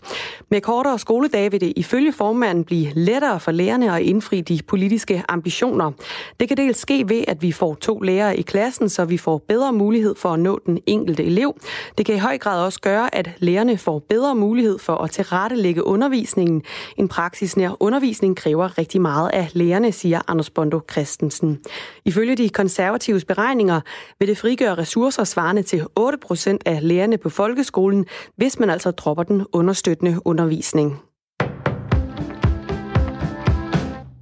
Med 0.49 0.61
kortere 0.61 0.99
skoledage 0.99 1.51
vil 1.51 1.61
det 1.61 1.73
ifølge 1.75 2.13
formanden 2.13 2.63
blive 2.63 2.91
lettere 2.93 3.39
for 3.39 3.51
lærerne 3.51 3.95
at 3.95 4.01
indfri 4.01 4.41
de 4.41 4.59
politiske 4.67 5.23
ambitioner. 5.29 5.91
Det 6.39 6.47
kan 6.47 6.57
dels 6.57 6.77
ske 6.77 7.09
ved, 7.09 7.23
at 7.27 7.41
vi 7.41 7.51
får 7.51 7.75
to 7.75 7.99
lærere 7.99 8.37
i 8.37 8.41
klassen, 8.41 8.89
så 8.89 9.05
vi 9.05 9.17
får 9.17 9.37
bedre 9.37 9.73
mulighed 9.73 10.15
for 10.15 10.29
at 10.29 10.39
nå 10.39 10.59
den 10.65 10.79
enkelte 10.85 11.23
elev. 11.23 11.53
Det 12.01 12.05
kan 12.05 12.15
i 12.15 12.19
høj 12.19 12.37
grad 12.37 12.65
også 12.65 12.79
gøre, 12.81 13.15
at 13.15 13.29
lærerne 13.37 13.77
får 13.77 13.99
bedre 13.99 14.35
mulighed 14.35 14.79
for 14.79 14.95
at 14.95 15.11
tilrettelægge 15.11 15.85
undervisningen. 15.85 16.63
En 16.97 17.07
praksisnær 17.07 17.77
undervisning 17.79 18.37
kræver 18.37 18.77
rigtig 18.77 19.01
meget 19.01 19.29
af 19.33 19.49
lærerne, 19.53 19.91
siger 19.91 20.21
Anders 20.27 20.49
Bondo 20.49 20.79
Christensen. 20.91 21.59
Ifølge 22.05 22.35
de 22.35 22.49
konservatives 22.49 23.25
beregninger 23.25 23.81
vil 24.19 24.27
det 24.27 24.37
frigøre 24.37 24.75
ressourcer 24.75 25.23
svarende 25.23 25.63
til 25.63 25.85
8% 25.99 26.57
af 26.65 26.79
lærerne 26.81 27.17
på 27.17 27.29
folkeskolen, 27.29 28.05
hvis 28.35 28.59
man 28.59 28.69
altså 28.69 28.91
dropper 28.91 29.23
den 29.23 29.45
understøttende 29.53 30.19
undervisning. 30.25 31.10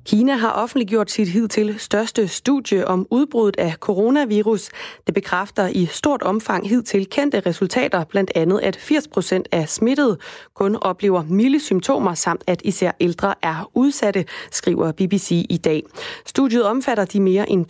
Kina 0.09 0.35
har 0.35 0.51
offentliggjort 0.51 1.11
sit 1.11 1.27
hidtil 1.27 1.75
største 1.79 2.27
studie 2.27 2.87
om 2.87 3.07
udbruddet 3.11 3.59
af 3.59 3.73
coronavirus. 3.79 4.69
Det 5.05 5.13
bekræfter 5.13 5.67
i 5.67 5.85
stort 5.85 6.23
omfang 6.23 6.69
hidtil 6.69 7.09
kendte 7.09 7.39
resultater, 7.39 8.03
blandt 8.03 8.31
andet 8.35 8.59
at 8.59 8.75
80 8.75 9.07
procent 9.07 9.47
af 9.51 9.69
smittede 9.69 10.17
kun 10.55 10.75
oplever 10.75 11.23
milde 11.29 11.59
symptomer, 11.59 12.13
samt 12.13 12.43
at 12.47 12.61
især 12.65 12.91
ældre 12.99 13.33
er 13.41 13.71
udsatte, 13.73 14.25
skriver 14.51 14.91
BBC 14.91 15.45
i 15.49 15.57
dag. 15.57 15.83
Studiet 16.25 16.63
omfatter 16.65 17.05
de 17.05 17.19
mere 17.19 17.49
end 17.49 17.65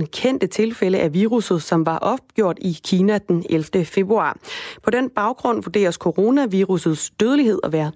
72.000 0.00 0.04
kendte 0.04 0.46
tilfælde 0.46 0.98
af 0.98 1.14
viruset, 1.14 1.62
som 1.62 1.86
var 1.86 1.98
opgjort 1.98 2.58
i 2.60 2.78
Kina 2.84 3.18
den 3.18 3.44
11. 3.50 3.84
februar. 3.84 4.36
På 4.82 4.90
den 4.90 5.10
baggrund 5.10 5.62
vurderes 5.62 5.94
coronavirusets 5.94 7.10
dødelighed 7.20 7.58
at 7.64 7.72
være 7.72 7.92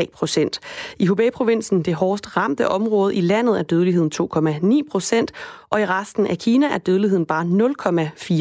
2,3 0.00 0.04
procent. 0.14 0.60
I 0.98 1.06
Hubei-provinsen, 1.06 1.82
det 1.82 1.94
hårdest 1.94 2.36
ramte 2.36 2.71
område, 2.72 3.14
i 3.14 3.20
landet 3.20 3.58
er 3.58 3.62
dødeligheden 3.62 4.10
2,9 4.14 4.90
procent, 4.90 5.32
og 5.70 5.80
i 5.80 5.86
resten 5.86 6.26
af 6.26 6.38
Kina 6.38 6.66
er 6.66 6.78
dødeligheden 6.78 7.26
bare 7.26 7.44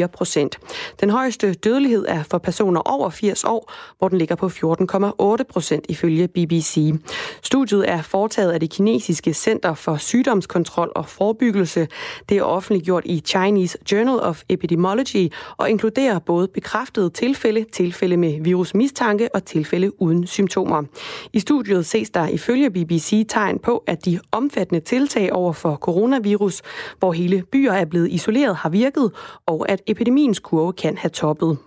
0,4 0.04 0.08
procent. 0.08 0.60
Den 1.00 1.10
højeste 1.10 1.54
dødelighed 1.54 2.06
er 2.08 2.24
for 2.24 2.38
personer 2.38 2.82
over 2.82 3.10
80 3.10 3.44
år, 3.44 3.74
hvor 3.98 4.08
den 4.08 4.18
ligger 4.18 4.36
på 4.36 4.48
14,8 4.48 5.44
procent 5.44 5.86
ifølge 5.90 6.28
BBC. 6.28 6.94
Studiet 7.42 7.90
er 7.90 8.02
foretaget 8.02 8.52
af 8.52 8.60
det 8.60 8.70
kinesiske 8.70 9.34
Center 9.34 9.74
for 9.74 9.98
Sygdomskontrol 9.98 10.92
og 10.96 11.06
Forebyggelse. 11.10 11.88
Det 12.30 12.38
er 12.38 12.44
offentliggjort 12.44 13.04
i 13.06 13.20
Chinese 13.20 13.78
Journal 13.92 14.20
of 14.20 14.42
Epidemiology 14.50 15.34
og 15.58 15.70
inkluderer 15.70 16.20
både 16.20 16.48
bekræftede 16.48 17.10
tilfælde, 17.10 17.66
tilfælde 17.72 18.18
med 18.18 18.42
virusmistanke 18.42 19.36
og 19.36 19.46
tilfælde 19.46 20.02
uden 20.02 20.28
symptomer. 20.28 20.84
I 21.34 21.40
studiet 21.40 21.86
ses 21.86 22.10
der 22.10 22.28
ifølge 22.28 22.70
BBC 22.70 23.26
tegn 23.30 23.60
på, 23.60 23.84
at 23.88 24.06
de 24.06 24.20
omfattende 24.32 24.80
tiltag 24.80 25.34
over 25.34 25.54
for 25.54 25.76
coronavirus, 25.76 26.62
hvor 27.00 27.12
hele 27.12 27.44
byer 27.52 27.72
er 27.72 27.86
blevet 27.86 28.12
isoleret, 28.12 28.56
har 28.56 28.70
virket, 28.70 29.12
og 29.46 29.70
at 29.70 29.82
epidemiens 29.88 30.40
kurve 30.40 30.74
kan 30.74 30.98
have 30.98 31.10
toppet. 31.10 31.58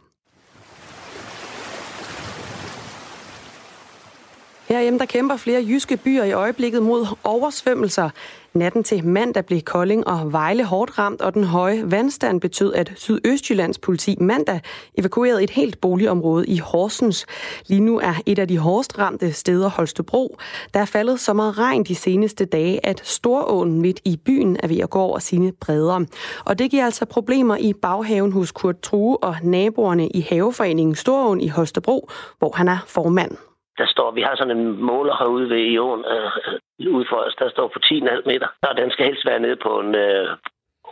Herhjemme 4.68 4.98
der 4.98 5.04
kæmper 5.04 5.36
flere 5.36 5.64
jyske 5.68 5.96
byer 5.96 6.24
i 6.24 6.32
øjeblikket 6.32 6.82
mod 6.82 7.06
oversvømmelser. 7.24 8.10
Natten 8.54 8.84
til 8.84 9.04
mandag 9.04 9.46
blev 9.46 9.60
Kolding 9.60 10.06
og 10.06 10.32
Vejle 10.32 10.64
hårdt 10.64 10.98
ramt, 10.98 11.22
og 11.22 11.34
den 11.34 11.44
høje 11.44 11.90
vandstand 11.90 12.40
betød, 12.40 12.74
at 12.74 12.92
Sydøstjyllands 12.96 13.78
politi 13.78 14.16
mandag 14.20 14.60
evakuerede 14.98 15.44
et 15.44 15.50
helt 15.50 15.80
boligområde 15.80 16.46
i 16.46 16.58
Horsens. 16.58 17.26
Lige 17.66 17.80
nu 17.80 17.98
er 17.98 18.14
et 18.26 18.38
af 18.38 18.48
de 18.48 18.58
hårdest 18.58 18.98
ramte 18.98 19.32
steder 19.32 19.68
Holstebro. 19.68 20.38
Der 20.74 20.80
er 20.80 20.84
faldet 20.84 21.20
så 21.20 21.32
meget 21.32 21.58
regn 21.58 21.84
de 21.84 21.94
seneste 21.94 22.44
dage, 22.44 22.86
at 22.86 23.00
Storåen 23.04 23.80
midt 23.80 24.00
i 24.04 24.16
byen 24.16 24.56
er 24.62 24.66
ved 24.66 24.78
at 24.78 24.90
gå 24.90 24.98
over 24.98 25.18
sine 25.18 25.52
bredder. 25.52 26.04
Og 26.44 26.58
det 26.58 26.70
giver 26.70 26.84
altså 26.84 27.04
problemer 27.04 27.56
i 27.56 27.72
baghaven 27.72 28.32
hos 28.32 28.52
Kurt 28.52 28.80
True 28.80 29.16
og 29.16 29.36
naboerne 29.42 30.08
i 30.08 30.20
haveforeningen 30.20 30.94
Storåen 30.94 31.40
i 31.40 31.48
Holstebro, 31.48 32.08
hvor 32.38 32.52
han 32.56 32.68
er 32.68 32.78
formand 32.86 33.36
der 33.78 33.86
står, 33.86 34.10
vi 34.10 34.22
har 34.22 34.36
sådan 34.36 34.56
en 34.58 34.82
måler 34.82 35.16
herude 35.16 35.50
ved 35.50 35.58
i 35.58 35.78
åen, 35.78 36.04
øh, 36.04 36.30
øh 36.48 36.94
ude 36.96 37.06
for 37.08 37.16
os, 37.16 37.34
der 37.34 37.48
står 37.50 37.68
på 37.68 37.78
10,5 37.84 38.22
meter, 38.26 38.48
og 38.62 38.76
den 38.76 38.90
skal 38.90 39.06
helst 39.06 39.26
være 39.26 39.40
nede 39.40 39.56
på 39.56 39.80
en, 39.80 39.94
øh, 39.94 40.28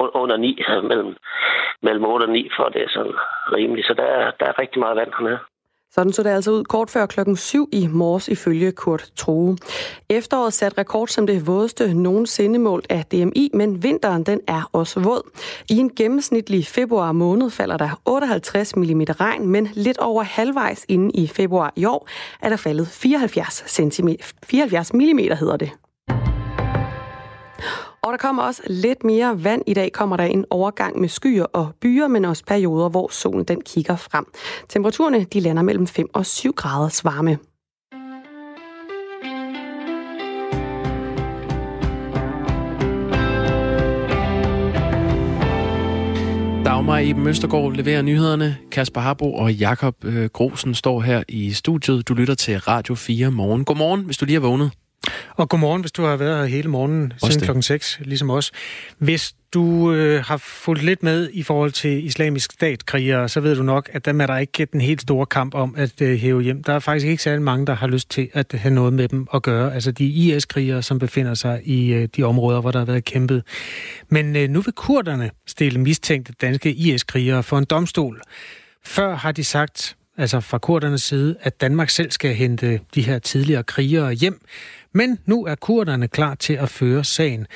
under 0.01 0.37
9, 0.37 0.63
øh, 0.69 0.85
mellem, 0.85 1.17
mellem 1.83 2.05
8 2.05 2.25
og 2.25 2.31
9, 2.31 2.51
for 2.57 2.69
det 2.69 2.83
er 2.83 2.89
sådan 2.89 3.17
rimeligt. 3.53 3.87
Så 3.87 3.95
der 3.95 4.31
der 4.41 4.47
er 4.47 4.59
rigtig 4.59 4.81
meget 4.81 4.97
vand 4.97 5.13
hernede. 5.19 5.39
Sådan 5.95 6.13
så 6.13 6.23
det 6.23 6.31
altså 6.31 6.51
ud 6.51 6.65
kort 6.65 6.91
før 6.91 7.07
klokken 7.07 7.37
7 7.37 7.69
i 7.73 7.87
morges 7.87 8.29
ifølge 8.29 8.73
Kurt 8.73 9.13
True. 9.17 9.57
Efteråret 10.09 10.53
sat 10.53 10.79
rekord 10.79 11.09
som 11.09 11.27
det 11.27 11.47
vådeste 11.47 11.95
nogensinde 11.95 12.59
målt 12.59 12.87
af 12.91 13.05
DMI, 13.05 13.51
men 13.55 13.83
vinteren 13.83 14.23
den 14.23 14.41
er 14.47 14.71
også 14.73 15.01
våd. 15.01 15.31
I 15.71 15.77
en 15.79 15.91
gennemsnitlig 15.95 16.67
februar 16.67 17.13
måned 17.13 17.51
falder 17.51 17.77
der 17.77 18.01
58 18.05 18.77
mm 18.77 19.01
regn, 19.01 19.49
men 19.49 19.69
lidt 19.75 19.99
over 19.99 20.23
halvvejs 20.23 20.85
inden 20.89 21.11
i 21.15 21.27
februar 21.27 21.73
i 21.77 21.85
år 21.85 22.09
er 22.43 22.49
der 22.49 22.57
faldet 22.57 22.89
74, 22.89 23.65
cm, 23.67 24.09
74 24.45 24.93
mm 24.93 25.19
hedder 25.19 25.57
det. 25.57 25.71
Og 28.05 28.13
der 28.13 28.17
kommer 28.17 28.43
også 28.43 28.63
lidt 28.67 29.05
mere 29.05 29.45
vand. 29.45 29.63
I 29.67 29.75
dag 29.75 29.93
kommer 29.93 30.17
der 30.17 30.25
en 30.25 30.45
overgang 30.51 31.01
med 31.01 31.09
skyer 31.09 31.45
og 31.45 31.73
byer, 31.81 32.09
men 32.09 32.25
også 32.25 32.45
perioder, 32.45 32.89
hvor 32.89 33.09
solen 33.13 33.45
den 33.45 33.61
kigger 33.61 33.97
frem. 33.97 34.27
Temperaturerne 34.69 35.25
de 35.25 35.41
lander 35.41 35.63
mellem 35.63 35.87
5 35.87 36.09
og 36.13 36.27
7 36.27 36.53
graders 36.53 37.05
varme. 37.05 37.39
Dagmar 46.65 46.99
i 46.99 47.13
Møstergaard 47.13 47.73
leverer 47.73 48.03
nyhederne. 48.03 48.57
Kasper 48.71 49.01
Harbo 49.01 49.35
og 49.35 49.55
Jakob 49.55 50.05
øh, 50.05 50.31
Grosen 50.33 50.75
står 50.75 51.01
her 51.01 51.23
i 51.29 51.53
studiet. 51.53 52.09
Du 52.09 52.15
lytter 52.15 52.35
til 52.35 52.59
Radio 52.59 52.95
4 52.95 53.31
morgen. 53.31 53.65
Godmorgen, 53.65 54.01
hvis 54.01 54.17
du 54.17 54.25
lige 54.25 54.37
er 54.37 54.41
vågnet. 54.41 54.71
Og 55.37 55.49
godmorgen, 55.49 55.81
hvis 55.81 55.93
du 55.93 56.03
har 56.03 56.17
været 56.17 56.39
her 56.39 56.45
hele 56.45 56.69
morgenen 56.69 57.13
Også 57.13 57.33
siden 57.33 57.45
klokken 57.45 57.63
6, 57.63 57.99
ligesom 58.05 58.31
os. 58.31 58.53
Hvis 58.99 59.35
du 59.55 59.93
øh, 59.93 60.25
har 60.25 60.37
fulgt 60.37 60.83
lidt 60.83 61.03
med 61.03 61.31
i 61.33 61.43
forhold 61.43 61.73
til 61.73 62.07
islamisk 62.07 62.53
statkrigere, 62.53 63.29
så 63.29 63.41
ved 63.41 63.57
du 63.57 63.63
nok, 63.63 63.91
at 63.93 64.05
dem 64.05 64.21
er 64.21 64.27
der 64.27 64.39
ikke 64.39 64.65
den 64.65 64.81
helt 64.81 65.03
store 65.03 65.27
kamp 65.27 65.55
om 65.55 65.75
at 65.79 66.03
øh, 66.03 66.19
hæve 66.19 66.43
hjem. 66.43 66.63
Der 66.63 66.73
er 66.73 66.79
faktisk 66.79 67.07
ikke 67.07 67.23
særlig 67.23 67.43
mange, 67.43 67.67
der 67.67 67.75
har 67.75 67.87
lyst 67.87 68.11
til 68.11 68.29
at 68.33 68.53
have 68.53 68.75
noget 68.75 68.93
med 68.93 69.09
dem 69.09 69.27
at 69.35 69.43
gøre. 69.43 69.75
Altså 69.75 69.93
de 69.93 70.07
IS-krigere, 70.07 70.83
som 70.83 70.99
befinder 70.99 71.35
sig 71.35 71.61
i 71.65 71.93
øh, 71.93 72.09
de 72.17 72.23
områder, 72.23 72.61
hvor 72.61 72.71
der 72.71 72.79
har 72.79 72.87
været 72.87 73.05
kæmpet. 73.05 73.43
Men 74.09 74.37
øh, 74.37 74.49
nu 74.49 74.61
vil 74.61 74.73
kurderne 74.73 75.31
stille 75.47 75.81
mistænkte 75.81 76.33
danske 76.41 76.73
IS-krigere 76.73 77.43
for 77.43 77.59
en 77.59 77.65
domstol. 77.65 78.21
Før 78.85 79.15
har 79.17 79.33
de 79.33 79.45
sagt, 79.45 79.97
altså 80.19 80.41
fra 80.41 80.59
kurdernes 80.59 81.03
side, 81.03 81.37
at 81.41 81.61
Danmark 81.61 81.91
selv 81.91 82.11
skal 82.11 82.35
hente 82.35 82.81
de 82.95 83.03
her 83.03 83.19
tidligere 83.19 83.63
krigere 83.63 84.13
hjem. 84.13 84.41
Men 84.93 85.19
nu 85.27 85.45
er 85.45 85.55
kurderne 85.55 86.09
klar 86.09 86.35
til 86.35 86.53
at 86.53 86.69
føre 86.69 87.05
sagen. 87.05 87.47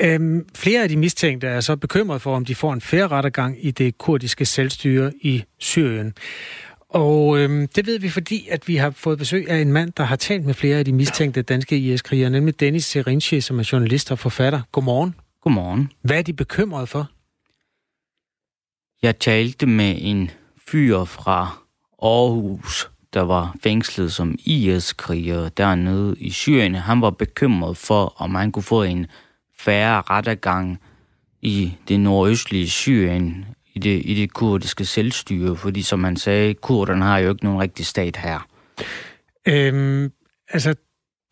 Øhm, 0.00 0.46
flere 0.54 0.82
af 0.82 0.88
de 0.88 0.96
mistænkte 0.96 1.46
er 1.46 1.60
så 1.60 1.76
bekymret 1.76 2.22
for, 2.22 2.36
om 2.36 2.44
de 2.44 2.54
får 2.54 2.72
en 2.72 2.80
færre 2.80 3.08
rettergang 3.08 3.66
i 3.66 3.70
det 3.70 3.98
kurdiske 3.98 4.44
selvstyre 4.44 5.12
i 5.20 5.44
Syrien. 5.58 6.14
Og 6.88 7.38
øhm, 7.38 7.68
det 7.68 7.86
ved 7.86 7.98
vi, 7.98 8.08
fordi 8.08 8.48
at 8.48 8.68
vi 8.68 8.76
har 8.76 8.90
fået 8.90 9.18
besøg 9.18 9.50
af 9.50 9.56
en 9.58 9.72
mand, 9.72 9.92
der 9.96 10.04
har 10.04 10.16
talt 10.16 10.44
med 10.44 10.54
flere 10.54 10.78
af 10.78 10.84
de 10.84 10.92
mistænkte 10.92 11.42
danske 11.42 11.76
IS-krigere, 11.76 12.30
nemlig 12.30 12.60
Dennis 12.60 12.84
Serinci, 12.84 13.40
som 13.40 13.58
er 13.58 13.68
journalist 13.72 14.12
og 14.12 14.18
forfatter. 14.18 14.60
Godmorgen. 14.72 15.14
Godmorgen. 15.40 15.90
Hvad 16.02 16.18
er 16.18 16.22
de 16.22 16.32
bekymrede 16.32 16.86
for? 16.86 17.10
Jeg 19.02 19.18
talte 19.18 19.66
med 19.66 19.94
en 19.98 20.30
fyr 20.68 21.04
fra 21.04 21.61
Aarhus, 22.02 22.90
der 23.14 23.20
var 23.20 23.56
fængslet 23.62 24.12
som 24.12 24.38
IS-kriger 24.44 25.48
dernede 25.48 26.16
i 26.18 26.30
Syrien, 26.30 26.74
han 26.74 27.00
var 27.00 27.10
bekymret 27.10 27.76
for, 27.76 28.14
om 28.16 28.34
han 28.34 28.52
kunne 28.52 28.62
få 28.62 28.82
en 28.82 29.06
færre 29.58 30.02
rettergang 30.10 30.80
i 31.42 31.72
det 31.88 32.00
nordøstlige 32.00 32.70
Syrien, 32.70 33.46
i 33.74 33.78
det, 33.78 34.02
i 34.04 34.14
det 34.14 34.32
kurdiske 34.32 34.84
selvstyre, 34.84 35.56
fordi 35.56 35.82
som 35.82 36.04
han 36.04 36.16
sagde, 36.16 36.54
kurderne 36.54 37.04
har 37.04 37.18
jo 37.18 37.30
ikke 37.30 37.44
nogen 37.44 37.60
rigtig 37.60 37.86
stat 37.86 38.16
her. 38.16 38.46
Øhm, 39.48 40.12
altså, 40.48 40.74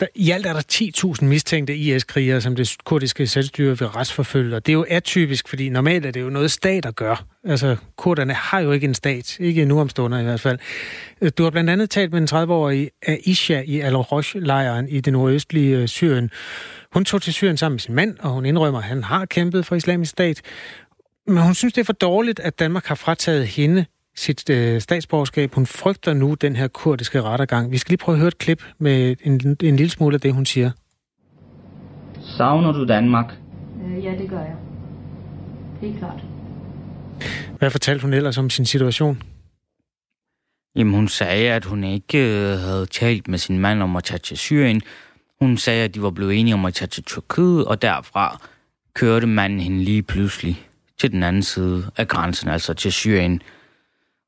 der, 0.01 0.07
I 0.15 0.31
alt 0.31 0.47
er 0.47 0.53
der 0.53 1.13
10.000 1.23 1.25
mistænkte 1.25 1.77
IS-krigere, 1.77 2.41
som 2.41 2.57
det 2.57 2.77
kurdiske 2.85 3.27
selvstyre 3.27 3.79
vil 3.79 3.89
retsforfølge, 3.89 4.57
og 4.57 4.67
det 4.67 4.73
er 4.73 4.77
jo 4.77 4.87
atypisk, 4.89 5.49
fordi 5.49 5.69
normalt 5.69 6.07
er 6.07 6.11
det 6.11 6.21
jo 6.21 6.31
noget 6.31 6.51
stater 6.51 6.91
gør. 6.91 7.25
Altså, 7.45 7.77
kurderne 7.97 8.33
har 8.33 8.61
jo 8.61 8.73
ikke 8.73 8.85
en 8.85 8.95
stat, 8.95 9.41
ikke 9.41 9.65
nu 9.65 9.81
omstående 9.81 10.21
i 10.21 10.25
hvert 10.25 10.41
fald. 10.41 10.59
Du 11.31 11.43
har 11.43 11.51
blandt 11.51 11.71
andet 11.71 11.91
talt 11.91 12.13
med 12.13 12.21
en 12.21 12.29
30-årig 12.33 12.91
Aisha 13.07 13.63
i 13.67 13.81
Al-Rosh-lejren 13.81 14.89
i 14.89 15.01
det 15.01 15.13
nordøstlige 15.13 15.77
øh, 15.77 15.89
Syrien. 15.89 16.31
Hun 16.93 17.05
tog 17.05 17.23
til 17.23 17.33
Syrien 17.33 17.57
sammen 17.57 17.75
med 17.75 17.81
sin 17.81 17.95
mand, 17.95 18.19
og 18.19 18.31
hun 18.31 18.47
indrømmer, 18.47 18.79
at 18.79 18.85
han 18.85 19.05
har 19.05 19.25
kæmpet 19.25 19.67
for 19.67 19.77
islamisk 19.77 20.11
stat. 20.11 20.43
Men 21.27 21.43
hun 21.43 21.55
synes, 21.55 21.75
det 21.75 21.81
er 21.81 21.85
for 21.85 21.93
dårligt, 21.93 22.41
at 22.41 22.59
Danmark 22.59 22.87
har 22.87 22.95
frataget 22.95 23.47
hende 23.47 23.85
sit 24.21 24.51
øh, 24.51 24.81
statsborgerskab. 24.81 25.55
Hun 25.55 25.67
frygter 25.67 26.15
nu 26.15 26.35
den 26.35 26.57
her 26.57 26.69
kurdiske 26.69 27.23
rettergang. 27.23 27.71
Vi 27.71 27.79
skal 27.79 27.91
lige 27.91 27.99
prøve 27.99 28.17
at 28.17 28.19
høre 28.19 28.29
et 28.29 28.39
klip 28.39 28.63
med 28.79 29.17
en, 29.23 29.57
en 29.63 29.77
lille 29.77 29.91
smule 29.91 30.15
af 30.15 30.21
det, 30.21 30.35
hun 30.35 30.47
siger. 30.47 30.71
Savner 32.21 32.73
du 32.73 32.87
Danmark? 32.87 33.35
Øh, 33.85 34.05
ja, 34.05 34.13
det 34.19 34.31
gør 34.31 34.39
jeg. 34.39 34.57
Helt 35.81 35.99
klart. 35.99 36.25
Hvad 37.59 37.71
fortalte 37.71 38.03
hun 38.03 38.13
ellers 38.13 38.39
om 38.39 38.51
sin 38.51 38.67
situation? 38.67 39.23
Jamen, 40.77 40.95
hun 40.95 41.09
sagde, 41.09 41.53
at 41.53 41.65
hun 41.65 41.85
ikke 41.85 42.19
øh, 42.19 42.59
havde 42.59 42.87
talt 42.87 43.29
med 43.29 43.39
sin 43.39 43.59
mand 43.59 43.83
om 43.83 43.97
at 43.97 44.05
tage 44.05 44.19
til 44.19 44.39
Syrien. 44.39 44.83
Hun 45.41 45.57
sagde, 45.57 45.85
at 45.85 45.95
de 45.95 46.03
var 46.03 46.11
blevet 46.11 46.41
enige 46.41 46.55
om 46.55 46.65
at 46.65 46.75
tage 46.75 46.89
til 46.89 47.03
Tyrkiet, 47.03 47.65
og 47.65 47.83
derfra 47.83 48.49
kørte 48.95 49.27
manden 49.27 49.61
hende 49.61 49.85
lige 49.85 50.03
pludselig 50.03 50.67
til 50.99 51.13
den 51.13 51.23
anden 51.23 51.43
side 51.43 51.91
af 51.97 52.09
grænsen, 52.09 52.49
altså 52.49 52.75
til 52.75 52.93
Syrien. 52.93 53.43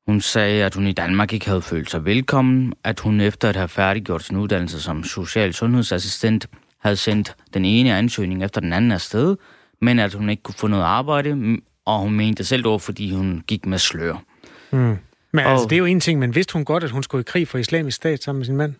Hun 0.05 0.21
sagde, 0.21 0.65
at 0.65 0.75
hun 0.75 0.87
i 0.87 0.91
Danmark 0.91 1.33
ikke 1.33 1.47
havde 1.47 1.61
følt 1.61 1.91
sig 1.91 2.05
velkommen, 2.05 2.73
at 2.83 2.99
hun 2.99 3.21
efter 3.21 3.49
at 3.49 3.55
have 3.55 3.67
færdiggjort 3.67 4.23
sin 4.23 4.37
uddannelse 4.37 4.81
som 4.81 5.03
social 5.03 5.53
sundhedsassistent 5.53 6.47
havde 6.79 6.95
sendt 6.95 7.35
den 7.53 7.65
ene 7.65 7.95
ansøgning 7.95 8.43
efter 8.43 8.61
den 8.61 8.73
anden 8.73 8.91
afsted, 8.91 9.35
men 9.81 9.99
at 9.99 10.13
hun 10.13 10.29
ikke 10.29 10.43
kunne 10.43 10.55
få 10.55 10.67
noget 10.67 10.83
arbejde, 10.83 11.57
og 11.85 11.99
hun 11.99 12.13
mente 12.13 12.43
selv 12.43 12.67
over, 12.67 12.79
fordi 12.79 13.15
hun 13.15 13.43
gik 13.47 13.65
med 13.65 13.77
slør. 13.77 14.23
Mm. 14.71 14.77
Men 14.77 15.39
altså, 15.39 15.45
og, 15.45 15.51
altså, 15.51 15.67
det 15.67 15.75
er 15.75 15.79
jo 15.79 15.85
en 15.85 15.99
ting, 15.99 16.19
men 16.19 16.35
vidste 16.35 16.53
hun 16.53 16.65
godt, 16.65 16.83
at 16.83 16.91
hun 16.91 17.03
skulle 17.03 17.21
i 17.21 17.27
krig 17.27 17.47
for 17.47 17.57
islamisk 17.57 17.95
stat 17.95 18.23
sammen 18.23 18.39
med 18.39 18.45
sin 18.45 18.55
mand? 18.55 18.73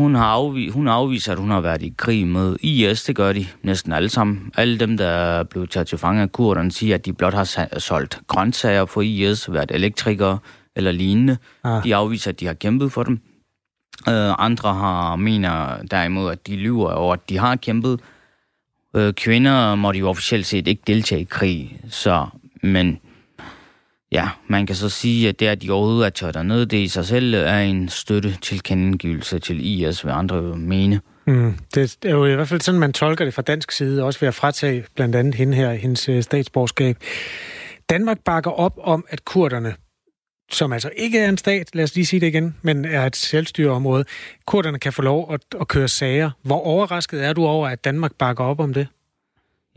Hun 0.00 0.14
har 0.14 0.24
afvist, 0.24 0.74
hun 0.74 0.88
afviser, 0.88 1.32
at 1.32 1.38
hun 1.38 1.50
har 1.50 1.60
været 1.60 1.82
i 1.82 1.94
krig 1.96 2.26
med 2.26 2.56
IS. 2.62 3.04
Det 3.04 3.16
gør 3.16 3.32
de 3.32 3.46
næsten 3.62 3.92
alle 3.92 4.08
sammen. 4.08 4.52
Alle 4.56 4.78
dem, 4.78 4.96
der 4.96 5.06
er 5.06 5.42
blevet 5.42 5.70
taget 5.70 5.86
til 5.86 5.98
fange 5.98 6.22
af 6.22 6.32
kurderne, 6.32 6.72
siger, 6.72 6.94
at 6.94 7.06
de 7.06 7.12
blot 7.12 7.34
har 7.34 7.78
solgt 7.78 8.20
grøntsager 8.26 8.86
for 8.86 9.02
IS, 9.02 9.52
været 9.52 9.70
elektrikere 9.70 10.38
eller 10.76 10.92
lignende. 10.92 11.36
Ah. 11.64 11.84
De 11.84 11.94
afviser, 11.94 12.30
at 12.30 12.40
de 12.40 12.46
har 12.46 12.54
kæmpet 12.54 12.92
for 12.92 13.02
dem. 13.02 13.20
Uh, 14.06 14.44
andre 14.44 14.74
har 14.74 15.16
mener 15.16 15.82
derimod, 15.90 16.32
at 16.32 16.46
de 16.46 16.56
lyver 16.56 16.92
over, 16.92 17.12
at 17.12 17.28
de 17.28 17.38
har 17.38 17.56
kæmpet. 17.56 18.00
Øh, 18.96 19.12
kvinder 19.12 19.74
måtte 19.74 20.00
jo 20.00 20.08
officielt 20.08 20.46
set 20.46 20.68
ikke 20.68 20.82
deltage 20.86 21.20
i 21.20 21.24
krig, 21.30 21.80
så, 21.90 22.26
men 22.62 23.00
ja, 24.12 24.28
man 24.46 24.66
kan 24.66 24.76
så 24.76 24.88
sige, 24.88 25.28
at 25.28 25.40
det, 25.40 25.46
at 25.46 25.62
de 25.62 25.70
overhovedet 25.70 26.06
er 26.06 26.10
taget 26.10 26.34
dernede, 26.34 26.66
det 26.66 26.76
i 26.76 26.88
sig 26.88 27.06
selv 27.06 27.34
er 27.34 27.58
en 27.58 27.88
støtte 27.88 28.36
til 28.42 28.62
kendegivelse 28.62 29.38
til 29.38 29.66
IS, 29.66 30.00
hvad 30.00 30.12
andre 30.12 30.42
mene. 30.42 31.00
Mm, 31.26 31.54
det 31.74 31.96
er 32.04 32.10
jo 32.10 32.26
i 32.26 32.34
hvert 32.34 32.48
fald 32.48 32.60
sådan, 32.60 32.80
man 32.80 32.92
tolker 32.92 33.24
det 33.24 33.34
fra 33.34 33.42
dansk 33.42 33.72
side, 33.72 34.04
også 34.04 34.20
ved 34.20 34.28
at 34.28 34.34
fratage 34.34 34.84
blandt 34.94 35.16
andet 35.16 35.34
hende 35.34 35.56
her, 35.56 35.72
hendes 35.72 36.08
øh, 36.08 36.22
statsborgerskab. 36.22 36.96
Danmark 37.90 38.18
bakker 38.24 38.50
op 38.50 38.78
om, 38.82 39.04
at 39.08 39.24
kurderne, 39.24 39.74
som 40.52 40.72
altså 40.72 40.90
ikke 40.96 41.18
er 41.18 41.28
en 41.28 41.38
stat, 41.38 41.74
lad 41.74 41.84
os 41.84 41.94
lige 41.94 42.06
sige 42.06 42.20
det 42.20 42.26
igen, 42.26 42.56
men 42.62 42.84
er 42.84 43.06
et 43.06 43.16
selvstyreområde, 43.16 44.04
kurderne 44.46 44.78
kan 44.78 44.92
få 44.92 45.02
lov 45.02 45.32
at, 45.34 45.40
at 45.60 45.68
køre 45.68 45.88
sager. 45.88 46.30
Hvor 46.42 46.60
overrasket 46.60 47.24
er 47.24 47.32
du 47.32 47.46
over, 47.46 47.68
at 47.68 47.84
Danmark 47.84 48.12
bakker 48.18 48.44
op 48.44 48.60
om 48.60 48.74
det? 48.74 48.86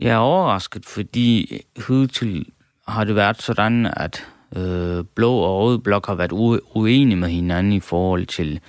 Jeg 0.00 0.12
er 0.12 0.16
overrasket, 0.16 0.86
fordi 0.86 1.60
hidtil 1.88 2.46
har 2.88 3.04
det 3.04 3.16
været 3.16 3.42
sådan, 3.42 3.86
at 3.96 4.26
øh, 4.56 5.04
Blå 5.14 5.32
og 5.36 5.60
Rød 5.60 5.78
Blok 5.78 6.06
har 6.06 6.14
været 6.14 6.32
uenige 6.74 7.16
med 7.16 7.28
hinanden 7.28 7.72
i 7.72 7.80
forhold 7.80 8.26
til, 8.26 8.60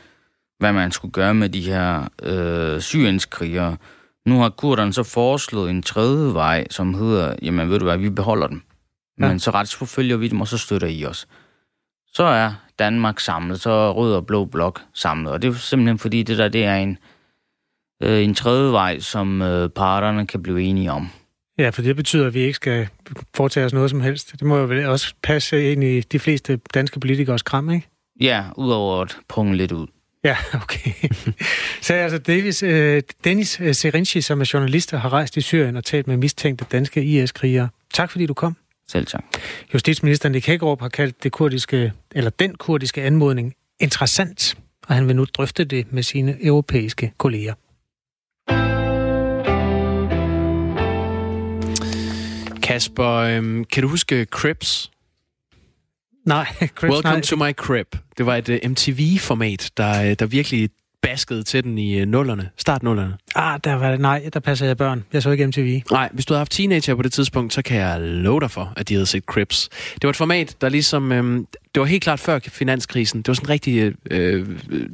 hvad 0.59 0.73
man 0.73 0.91
skulle 0.91 1.11
gøre 1.11 1.33
med 1.33 1.49
de 1.49 1.61
her 1.61 2.07
øh, 2.23 2.81
syrienskrigere. 2.81 3.77
Nu 4.25 4.39
har 4.39 4.49
kurderne 4.49 4.93
så 4.93 5.03
foreslået 5.03 5.69
en 5.69 5.83
tredje 5.83 6.33
vej, 6.33 6.67
som 6.69 6.93
hedder, 6.93 7.35
jamen 7.41 7.69
ved 7.69 7.79
du 7.79 7.85
hvad, 7.85 7.97
vi 7.97 8.09
beholder 8.09 8.47
dem. 8.47 8.61
Ja. 9.19 9.27
Men 9.27 9.39
så 9.39 9.51
retsforfølger 9.51 10.17
vi 10.17 10.27
dem, 10.27 10.41
og 10.41 10.47
så 10.47 10.57
støtter 10.57 10.87
I 10.87 11.05
os. 11.05 11.27
Så 12.13 12.23
er 12.23 12.53
Danmark 12.79 13.19
samlet, 13.19 13.61
så 13.61 13.69
er 13.69 13.91
Rød 13.91 14.15
og 14.15 14.25
Blå 14.25 14.45
Blok 14.45 14.81
samlet. 14.93 15.33
Og 15.33 15.41
det 15.41 15.49
er 15.49 15.53
simpelthen 15.53 15.99
fordi, 15.99 16.23
det 16.23 16.37
der 16.37 16.47
det 16.47 16.65
er 16.65 16.75
en, 16.75 16.97
øh, 18.03 18.23
en 18.23 18.35
tredje 18.35 18.71
vej, 18.71 18.99
som 18.99 19.41
øh, 19.41 19.69
parterne 19.69 20.27
kan 20.27 20.43
blive 20.43 20.61
enige 20.61 20.91
om. 20.91 21.09
Ja, 21.57 21.69
for 21.69 21.81
det 21.81 21.95
betyder, 21.95 22.27
at 22.27 22.33
vi 22.33 22.39
ikke 22.39 22.53
skal 22.53 22.87
foretage 23.35 23.65
os 23.65 23.73
noget 23.73 23.89
som 23.89 24.01
helst. 24.01 24.31
Det 24.31 24.41
må 24.41 24.57
jo 24.57 24.65
vel 24.65 24.85
også 24.85 25.13
passe 25.23 25.71
ind 25.71 25.83
i 25.83 26.01
de 26.01 26.19
fleste 26.19 26.59
danske 26.73 26.99
politikers 26.99 27.41
kram, 27.41 27.69
ikke? 27.69 27.87
Ja, 28.21 28.43
udover 28.57 29.01
at 29.01 29.17
punge 29.29 29.55
lidt 29.57 29.71
ud. 29.71 29.87
Ja, 30.23 30.37
okay. 30.63 30.91
Så 31.81 31.93
altså 31.93 32.17
Davis, 32.17 32.63
øh, 32.63 33.01
Dennis 33.23 33.61
øh, 33.61 33.75
Serinci, 33.75 34.21
som 34.21 34.41
er 34.41 34.49
journalist 34.53 34.93
og 34.93 35.01
har 35.01 35.13
rejst 35.13 35.37
i 35.37 35.41
Syrien 35.41 35.75
og 35.75 35.83
talt 35.83 36.07
med 36.07 36.17
mistænkte 36.17 36.65
danske 36.71 37.03
IS-krigere. 37.03 37.69
Tak 37.93 38.11
fordi 38.11 38.25
du 38.25 38.33
kom. 38.33 38.55
Selv 38.87 39.05
tak. 39.05 39.23
Justitsminister 39.73 40.29
Nick 40.29 40.47
Hækkerup 40.47 40.81
har 40.81 40.89
kaldt 40.89 41.23
det 41.23 41.31
kurdiske, 41.31 41.93
eller 42.15 42.29
den 42.29 42.55
kurdiske 42.55 43.03
anmodning 43.03 43.53
interessant, 43.79 44.57
og 44.87 44.95
han 44.95 45.07
vil 45.07 45.15
nu 45.15 45.25
drøfte 45.33 45.63
det 45.63 45.93
med 45.93 46.03
sine 46.03 46.45
europæiske 46.45 47.13
kolleger. 47.17 47.53
Kasper, 52.65 53.11
øhm, 53.11 53.65
kan 53.65 53.83
du 53.83 53.89
huske 53.89 54.25
Crips? 54.25 54.91
Nej, 56.25 56.45
Crips, 56.77 56.93
Welcome 56.93 57.13
nej. 57.13 57.21
to 57.21 57.35
my 57.35 57.51
crib. 57.51 57.87
Det 58.17 58.25
var 58.25 58.35
et 58.35 58.49
uh, 58.49 58.55
MTV-format, 58.71 59.71
der, 59.77 60.01
uh, 60.01 60.13
der 60.19 60.25
virkelig 60.25 60.69
baskede 61.01 61.43
til 61.43 61.63
den 61.63 61.77
i 61.77 62.01
uh, 62.01 62.07
nullerne, 62.07 62.49
start 62.57 62.83
nullerne. 62.83 63.17
Ah, 63.35 63.59
der 63.63 63.73
var, 63.73 63.97
nej, 63.97 64.29
der 64.33 64.39
passer 64.39 64.65
jeg 64.65 64.77
børn. 64.77 65.03
Jeg 65.13 65.23
så 65.23 65.31
ikke 65.31 65.47
MTV. 65.47 65.81
Nej, 65.91 66.09
hvis 66.13 66.25
du 66.25 66.33
havde 66.33 66.39
haft 66.39 66.51
teenager 66.51 66.95
på 66.95 67.01
det 67.01 67.13
tidspunkt, 67.13 67.53
så 67.53 67.61
kan 67.61 67.77
jeg 67.77 68.01
love 68.01 68.39
dig 68.39 68.51
for, 68.51 68.73
at 68.77 68.89
de 68.89 68.93
havde 68.93 69.05
set 69.05 69.23
Crips. 69.23 69.69
Det 69.93 70.03
var 70.03 70.09
et 70.09 70.15
format, 70.15 70.55
der 70.61 70.69
ligesom... 70.69 71.11
Øhm, 71.11 71.47
det 71.75 71.79
var 71.79 71.85
helt 71.87 72.03
klart 72.03 72.19
før 72.19 72.39
finanskrisen. 72.39 73.21
Det 73.21 73.27
var 73.27 73.33
sådan 73.33 73.49
rigtig 73.49 73.93
øh, 74.11 74.47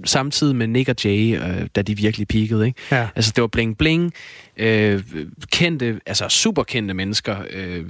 samtidig 0.06 0.56
med 0.56 0.68
Nick 0.68 0.90
og 0.90 0.96
Jay, 1.06 1.38
øh, 1.38 1.68
da 1.76 1.82
de 1.82 1.98
virkelig 1.98 2.28
peakede. 2.28 2.66
Ikke? 2.66 2.80
Ja. 2.92 3.08
Altså, 3.16 3.32
det 3.36 3.42
var 3.42 3.48
bling 3.48 3.78
bling. 3.78 4.14
Øh, 4.58 5.04
kendte, 5.52 6.00
altså 6.06 6.30
super 6.30 6.64
kendte 6.64 6.94
mennesker. 6.94 7.36
Øh, 7.50 7.86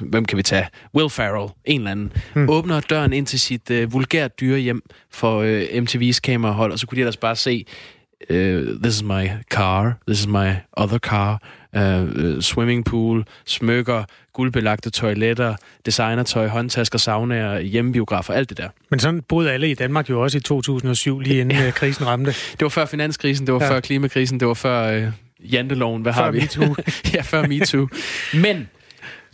hvem 0.00 0.24
kan 0.24 0.38
vi 0.38 0.42
tage? 0.42 0.66
Will 0.94 1.10
Ferrell, 1.10 1.52
en 1.64 1.80
eller 1.80 1.90
anden. 1.90 2.12
Hmm. 2.34 2.48
Åbner 2.48 2.80
døren 2.80 3.12
ind 3.12 3.26
til 3.26 3.40
sit 3.40 3.70
øh, 3.70 3.92
vulgært 3.92 4.40
dyrehjem 4.40 4.82
for 5.10 5.40
øh, 5.40 5.62
MTV's 5.62 6.20
kamerahold, 6.20 6.72
og 6.72 6.78
så 6.78 6.86
kunne 6.86 6.96
de 6.96 7.00
ellers 7.00 7.16
bare 7.16 7.36
se 7.36 7.66
uh, 8.30 8.82
this 8.82 8.94
is 8.94 9.02
my 9.02 9.30
car, 9.50 9.98
this 10.08 10.20
is 10.20 10.26
my 10.26 10.56
other 10.76 10.98
car, 10.98 11.38
uh, 11.76 12.40
swimming 12.40 12.84
pool, 12.84 13.24
smykker, 13.46 14.04
guldbelagte 14.32 14.90
toiletter, 14.90 15.56
designertøj, 15.86 16.46
håndtasker, 16.46 16.98
saunaer, 16.98 17.60
hjemmebiografer, 17.60 18.34
alt 18.34 18.48
det 18.48 18.58
der. 18.58 18.68
Men 18.90 19.00
sådan 19.00 19.22
boede 19.22 19.52
alle 19.52 19.70
i 19.70 19.74
Danmark 19.74 20.10
jo 20.10 20.22
også 20.22 20.38
i 20.38 20.40
2007, 20.40 21.20
lige 21.20 21.40
inden 21.40 21.58
ja. 21.58 21.70
krisen 21.70 22.06
ramte. 22.06 22.34
Det 22.58 22.62
var 22.62 22.68
før 22.68 22.86
finanskrisen, 22.86 23.46
det 23.46 23.54
var 23.54 23.64
ja. 23.64 23.70
før 23.70 23.80
klimakrisen, 23.80 24.40
det 24.40 24.48
var 24.48 24.54
før 24.54 25.06
uh, 25.06 25.12
janteloven, 25.52 26.02
hvad 26.02 26.12
før 26.12 26.22
har 26.22 26.30
vi? 26.30 26.40
MeToo. 26.40 26.76
ja, 27.14 27.22
før 27.22 27.46
MeToo. 27.46 27.88
Men 28.34 28.68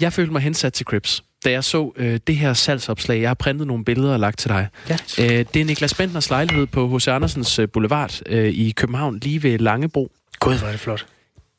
jeg 0.00 0.12
følte 0.12 0.32
mig 0.32 0.42
hensat 0.42 0.72
til 0.72 0.86
Crips 0.86 1.24
da 1.44 1.50
jeg 1.50 1.64
så 1.64 1.92
øh, 1.96 2.20
det 2.26 2.36
her 2.36 2.52
salgsopslag. 2.52 3.20
Jeg 3.20 3.28
har 3.28 3.34
printet 3.34 3.66
nogle 3.66 3.84
billeder 3.84 4.12
og 4.12 4.20
lagt 4.20 4.38
til 4.38 4.50
dig. 4.50 4.68
Ja. 4.88 4.96
Øh, 5.18 5.46
det 5.54 5.56
er 5.60 5.64
Niklas 5.64 5.94
Bentners 5.94 6.30
lejlighed 6.30 6.66
på 6.66 6.96
H.C. 6.96 7.08
Andersens 7.08 7.58
øh, 7.58 7.68
Boulevard 7.68 8.20
øh, 8.26 8.48
i 8.48 8.70
København, 8.70 9.18
lige 9.18 9.42
ved 9.42 9.58
Langebro. 9.58 10.12
Gud, 10.40 10.58
hvor 10.58 10.66
er 10.66 10.70
det 10.70 10.80
flot. 10.80 11.06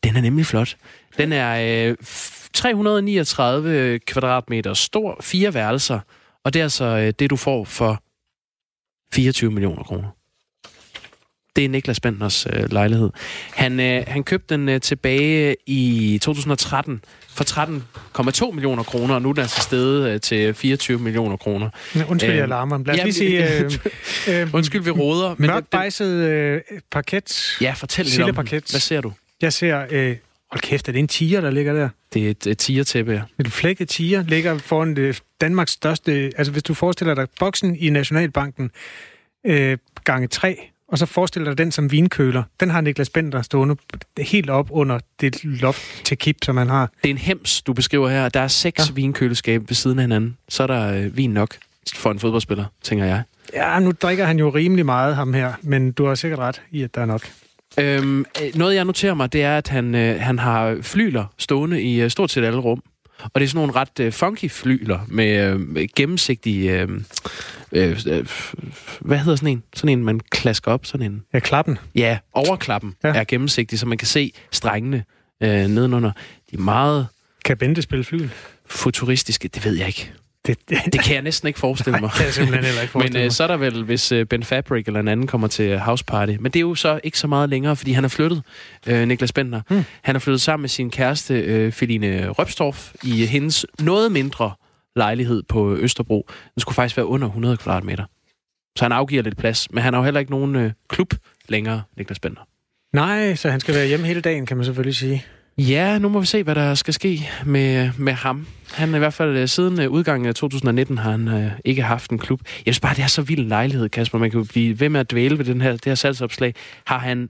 Den 0.03 0.15
er 0.15 0.21
nemlig 0.21 0.45
flot. 0.45 0.77
Den 1.17 1.33
er 1.33 1.87
øh, 1.89 1.95
339 2.53 3.99
kvadratmeter 3.99 4.73
stor, 4.73 5.17
fire 5.21 5.53
værelser, 5.53 5.99
og 6.43 6.53
det 6.53 6.59
er 6.59 6.63
altså 6.63 6.85
øh, 6.85 7.13
det, 7.19 7.29
du 7.29 7.35
får 7.35 7.65
for 7.65 8.03
24 9.13 9.51
millioner 9.51 9.83
kroner. 9.83 10.09
Det 11.55 11.65
er 11.65 11.69
Niklas 11.69 11.99
Bentners 11.99 12.47
øh, 12.53 12.71
lejlighed. 12.71 13.09
Han, 13.53 13.79
øh, 13.79 14.03
han 14.07 14.23
købte 14.23 14.55
den 14.55 14.69
øh, 14.69 14.81
tilbage 14.81 15.55
i 15.65 16.19
2013 16.21 17.03
for 17.29 17.43
13,2 18.47 18.51
millioner 18.51 18.83
kroner, 18.83 19.15
og 19.15 19.21
nu 19.21 19.29
er 19.29 19.33
den 19.33 19.41
altså 19.41 19.61
stedet 19.61 20.13
øh, 20.13 20.21
til 20.21 20.53
24 20.53 20.99
millioner 20.99 21.37
kroner. 21.37 21.69
Undskyld, 22.09 22.35
jeg 22.35 22.47
larmer. 22.47 22.77
Lad 22.77 22.93
os 22.93 22.97
ja, 22.97 23.03
lige 23.03 23.13
sige... 23.13 23.59
Øh, 23.59 23.71
øh, 24.41 24.53
undskyld, 24.53 24.81
vi 24.81 24.91
råder. 24.91 25.35
Mørkt 25.37 25.69
bejset 25.69 26.29
øh, 26.29 26.61
parket. 26.91 27.57
Ja, 27.61 27.73
fortæl 27.77 28.05
lidt 28.05 28.21
om 28.21 28.35
parket. 28.35 28.71
Hvad 28.71 28.79
ser 28.79 29.01
du? 29.01 29.11
Jeg 29.41 29.53
ser... 29.53 29.85
Øh, 29.91 30.15
hold 30.51 30.61
kæft, 30.61 30.87
er 30.87 30.91
det 30.91 30.99
en 30.99 31.07
tiger, 31.07 31.41
der 31.41 31.51
ligger 31.51 31.73
der? 31.73 31.89
Det 32.13 32.25
er 32.25 32.29
et, 32.29 32.47
et 32.47 32.57
tiger-tæppe, 32.57 33.11
ja. 33.11 33.21
Et 33.39 33.51
flækket 33.51 33.89
tiger 33.89 34.23
ligger 34.23 34.57
foran 34.57 34.95
det 34.95 35.21
Danmarks 35.41 35.71
største... 35.71 36.31
Altså, 36.37 36.51
hvis 36.51 36.63
du 36.63 36.73
forestiller 36.73 37.15
dig 37.15 37.27
boksen 37.39 37.75
i 37.75 37.89
Nationalbanken 37.89 38.71
øh, 39.45 39.77
gange 40.03 40.27
3, 40.27 40.70
og 40.91 40.97
så 40.97 41.05
forestil 41.05 41.45
dig 41.45 41.57
den 41.57 41.71
som 41.71 41.91
vinkøler. 41.91 42.43
Den 42.59 42.69
har 42.69 42.81
Niklas 42.81 43.09
Bender 43.09 43.41
stående 43.41 43.75
helt 44.17 44.49
op 44.49 44.67
under 44.71 44.99
det 45.21 45.43
loft 45.43 46.05
til 46.05 46.17
kip, 46.17 46.37
som 46.43 46.57
han 46.57 46.69
har. 46.69 46.89
Det 47.03 47.09
er 47.09 47.13
en 47.13 47.17
hems, 47.17 47.61
du 47.61 47.73
beskriver 47.73 48.09
her. 48.09 48.29
Der 48.29 48.39
er 48.39 48.47
seks 48.47 48.89
ja. 48.89 48.93
vinkøleskab 48.93 49.69
ved 49.69 49.75
siden 49.75 49.99
af 49.99 50.03
hinanden. 50.03 50.37
Så 50.49 50.63
er 50.63 50.67
der 50.67 50.93
øh, 50.93 51.17
vin 51.17 51.29
nok 51.29 51.55
for 51.95 52.11
en 52.11 52.19
fodboldspiller, 52.19 52.65
tænker 52.83 53.05
jeg. 53.05 53.23
Ja, 53.53 53.79
nu 53.79 53.91
drikker 53.91 54.25
han 54.25 54.39
jo 54.39 54.49
rimelig 54.49 54.85
meget, 54.85 55.15
ham 55.15 55.33
her. 55.33 55.53
Men 55.61 55.91
du 55.91 56.05
har 56.05 56.15
sikkert 56.15 56.39
ret 56.39 56.61
i, 56.71 56.83
at 56.83 56.95
der 56.95 57.01
er 57.01 57.05
nok. 57.05 57.21
Øhm, 57.79 58.25
øh, 58.41 58.55
noget, 58.55 58.75
jeg 58.75 58.85
noterer 58.85 59.13
mig, 59.13 59.33
det 59.33 59.43
er, 59.43 59.57
at 59.57 59.67
han, 59.67 59.95
øh, 59.95 60.19
han 60.19 60.39
har 60.39 60.77
flyler 60.81 61.25
stående 61.37 61.81
i 61.81 62.01
øh, 62.01 62.09
stort 62.09 62.31
set 62.31 62.43
alle 62.43 62.59
rum. 62.59 62.83
Og 63.23 63.41
det 63.41 63.43
er 63.43 63.49
sådan 63.49 63.59
nogle 63.59 63.73
ret 63.75 63.99
øh, 63.99 64.13
funky 64.13 64.51
flyler 64.51 64.99
med 65.07 65.43
øh, 65.43 65.87
gennemsigtige... 65.95 66.81
Øh, 66.81 66.89
øh, 67.71 67.99
øh, 68.07 68.25
hvad 69.01 69.17
hedder 69.17 69.35
sådan 69.35 69.49
en? 69.49 69.63
Sådan 69.75 69.99
en, 69.99 70.05
man 70.05 70.19
klasker 70.19 70.71
op, 70.71 70.85
sådan 70.85 71.11
en... 71.11 71.23
Ja, 71.33 71.39
klappen. 71.39 71.77
Ja, 71.95 72.17
overklappen 72.33 72.95
ja. 73.03 73.09
er 73.09 73.23
gennemsigtig, 73.23 73.79
så 73.79 73.85
man 73.85 73.97
kan 73.97 74.07
se 74.07 74.33
strengene 74.51 75.03
øh, 75.41 75.67
nedenunder. 75.67 76.11
De 76.51 76.55
er 76.55 76.61
meget... 76.61 77.07
Kan 77.45 77.57
Bente 77.57 77.81
spille 77.81 78.03
flyl? 78.03 78.29
Futuristiske, 78.65 79.47
det 79.47 79.65
ved 79.65 79.77
jeg 79.77 79.87
ikke. 79.87 80.11
Det, 80.47 80.69
det, 80.69 80.77
det 80.93 81.03
kan 81.03 81.13
jeg 81.13 81.21
næsten 81.21 81.47
ikke 81.47 81.59
forestille 81.59 81.99
mig. 81.99 82.01
Nej, 82.01 82.11
kan 82.17 82.25
jeg 82.25 82.33
simpelthen 82.33 82.65
heller 82.65 82.81
ikke 82.81 82.91
forestille 82.93 83.19
Men 83.19 83.25
øh, 83.25 83.31
så 83.31 83.43
er 83.43 83.47
der 83.47 83.57
vel, 83.57 83.83
hvis 83.83 84.11
øh, 84.11 84.25
Ben 84.25 84.43
Fabric 84.43 84.87
eller 84.87 84.99
en 84.99 85.07
anden 85.07 85.27
kommer 85.27 85.47
til 85.47 85.79
House 85.79 86.05
Party. 86.05 86.33
Men 86.39 86.51
det 86.51 86.55
er 86.55 86.61
jo 86.61 86.75
så 86.75 86.99
ikke 87.03 87.19
så 87.19 87.27
meget 87.27 87.49
længere, 87.49 87.75
fordi 87.75 87.91
han 87.91 88.03
er 88.03 88.07
flyttet, 88.07 88.43
øh, 88.87 89.07
Niklas 89.07 89.33
Bentner. 89.33 89.61
Hmm. 89.69 89.83
Han 90.01 90.15
er 90.15 90.19
flyttet 90.19 90.41
sammen 90.41 90.61
med 90.61 90.69
sin 90.69 90.91
kæreste, 90.91 91.39
øh, 91.39 91.71
Feline 91.71 92.29
Røbstorff, 92.29 92.93
i 93.03 93.25
hendes 93.25 93.65
noget 93.79 94.11
mindre 94.11 94.51
lejlighed 94.95 95.43
på 95.43 95.75
Østerbro. 95.75 96.29
Den 96.55 96.61
skulle 96.61 96.75
faktisk 96.75 96.97
være 96.97 97.05
under 97.05 97.27
100 97.27 97.57
kvadratmeter. 97.57 98.05
Så 98.77 98.85
han 98.85 98.91
afgiver 98.91 99.23
lidt 99.23 99.37
plads, 99.37 99.71
men 99.71 99.83
han 99.83 99.93
har 99.93 99.99
jo 99.99 100.03
heller 100.03 100.19
ikke 100.19 100.31
nogen 100.31 100.55
øh, 100.55 100.71
klub 100.89 101.13
længere, 101.49 101.81
Niklas 101.97 102.19
Bentner. 102.19 102.41
Nej, 102.93 103.35
så 103.35 103.49
han 103.49 103.59
skal 103.59 103.75
være 103.75 103.87
hjemme 103.87 104.07
hele 104.07 104.21
dagen, 104.21 104.45
kan 104.45 104.57
man 104.57 104.65
selvfølgelig 104.65 104.95
sige. 104.95 105.25
Ja, 105.57 105.97
nu 105.99 106.09
må 106.09 106.19
vi 106.19 106.25
se, 106.25 106.43
hvad 106.43 106.55
der 106.55 106.75
skal 106.75 106.93
ske 106.93 107.29
med, 107.45 107.89
med 107.97 108.13
ham. 108.13 108.47
Han 108.73 108.91
er 108.91 108.95
i 108.95 108.99
hvert 108.99 109.13
fald 109.13 109.37
øh, 109.37 109.47
siden 109.47 109.81
øh, 109.81 109.89
udgangen 109.89 110.27
af 110.27 110.35
2019 110.35 110.97
har 110.97 111.11
han 111.11 111.27
øh, 111.27 111.51
ikke 111.65 111.81
haft 111.81 112.11
en 112.11 112.17
klub. 112.17 112.41
Jeg 112.65 112.73
synes 112.73 112.79
bare, 112.79 112.95
det 112.95 113.03
er 113.03 113.07
så 113.07 113.21
vild 113.21 113.39
en 113.39 113.47
lejlighed, 113.47 113.89
Kasper. 113.89 114.17
Man 114.17 114.31
kan 114.31 114.39
jo 114.39 114.45
blive 114.49 114.79
ved 114.79 114.89
med 114.89 114.99
at 114.99 115.11
dvæle 115.11 115.37
ved 115.37 115.45
den 115.45 115.61
her, 115.61 115.71
det 115.71 115.85
her 115.85 115.95
salgsopslag. 115.95 116.55
Har 116.87 116.97
han... 116.97 117.29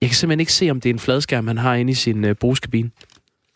Jeg 0.00 0.10
kan 0.10 0.16
simpelthen 0.16 0.40
ikke 0.40 0.52
se, 0.52 0.70
om 0.70 0.80
det 0.80 0.90
er 0.90 0.94
en 0.94 0.98
fladskærm, 0.98 1.46
han 1.46 1.58
har 1.58 1.74
inde 1.74 1.90
i 1.90 1.94
sin 1.94 2.24
øh, 2.24 2.34
brugskabine. 2.34 2.90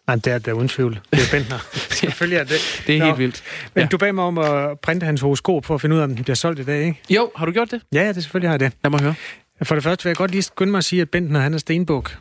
Nej, 0.06 0.16
det 0.16 0.32
er 0.32 0.38
det 0.38 0.52
uden 0.52 0.68
tvivl. 0.68 1.00
Det 1.12 1.20
er 1.20 1.38
Bentner. 1.38 1.58
Selvfølgelig 2.00 2.38
er 2.38 2.44
det. 2.44 2.82
Det 2.86 2.94
er 2.94 2.98
Nå. 2.98 3.04
helt 3.04 3.18
vildt. 3.18 3.42
Men 3.74 3.82
ja. 3.82 3.88
du 3.88 3.98
bad 3.98 4.12
mig 4.12 4.24
om 4.24 4.38
at 4.38 4.80
printe 4.80 5.06
hans 5.06 5.20
horoskop 5.20 5.64
for 5.64 5.74
at 5.74 5.80
finde 5.80 5.96
ud 5.96 6.00
af, 6.00 6.04
om 6.04 6.14
den 6.14 6.24
bliver 6.24 6.36
solgt 6.36 6.60
i 6.60 6.64
dag, 6.64 6.84
ikke? 6.84 7.00
Jo, 7.10 7.30
har 7.36 7.46
du 7.46 7.52
gjort 7.52 7.70
det? 7.70 7.82
Ja, 7.92 8.02
ja 8.02 8.12
det 8.12 8.22
selvfølgelig 8.22 8.48
har 8.48 8.54
jeg 8.54 8.60
det. 8.60 8.72
Lad 8.84 8.90
mig 8.90 9.00
høre. 9.00 9.14
For 9.62 9.74
det 9.74 9.84
første 9.84 10.04
vil 10.04 10.10
jeg 10.10 10.16
godt 10.16 10.30
lige 10.30 10.42
skynde 10.42 10.70
mig 10.70 10.78
at 10.78 10.84
sige, 10.84 11.02
at 11.02 11.10
Bentner 11.10 11.40
han 11.40 11.54
er 11.54 11.58
stenbuk. 11.58 12.18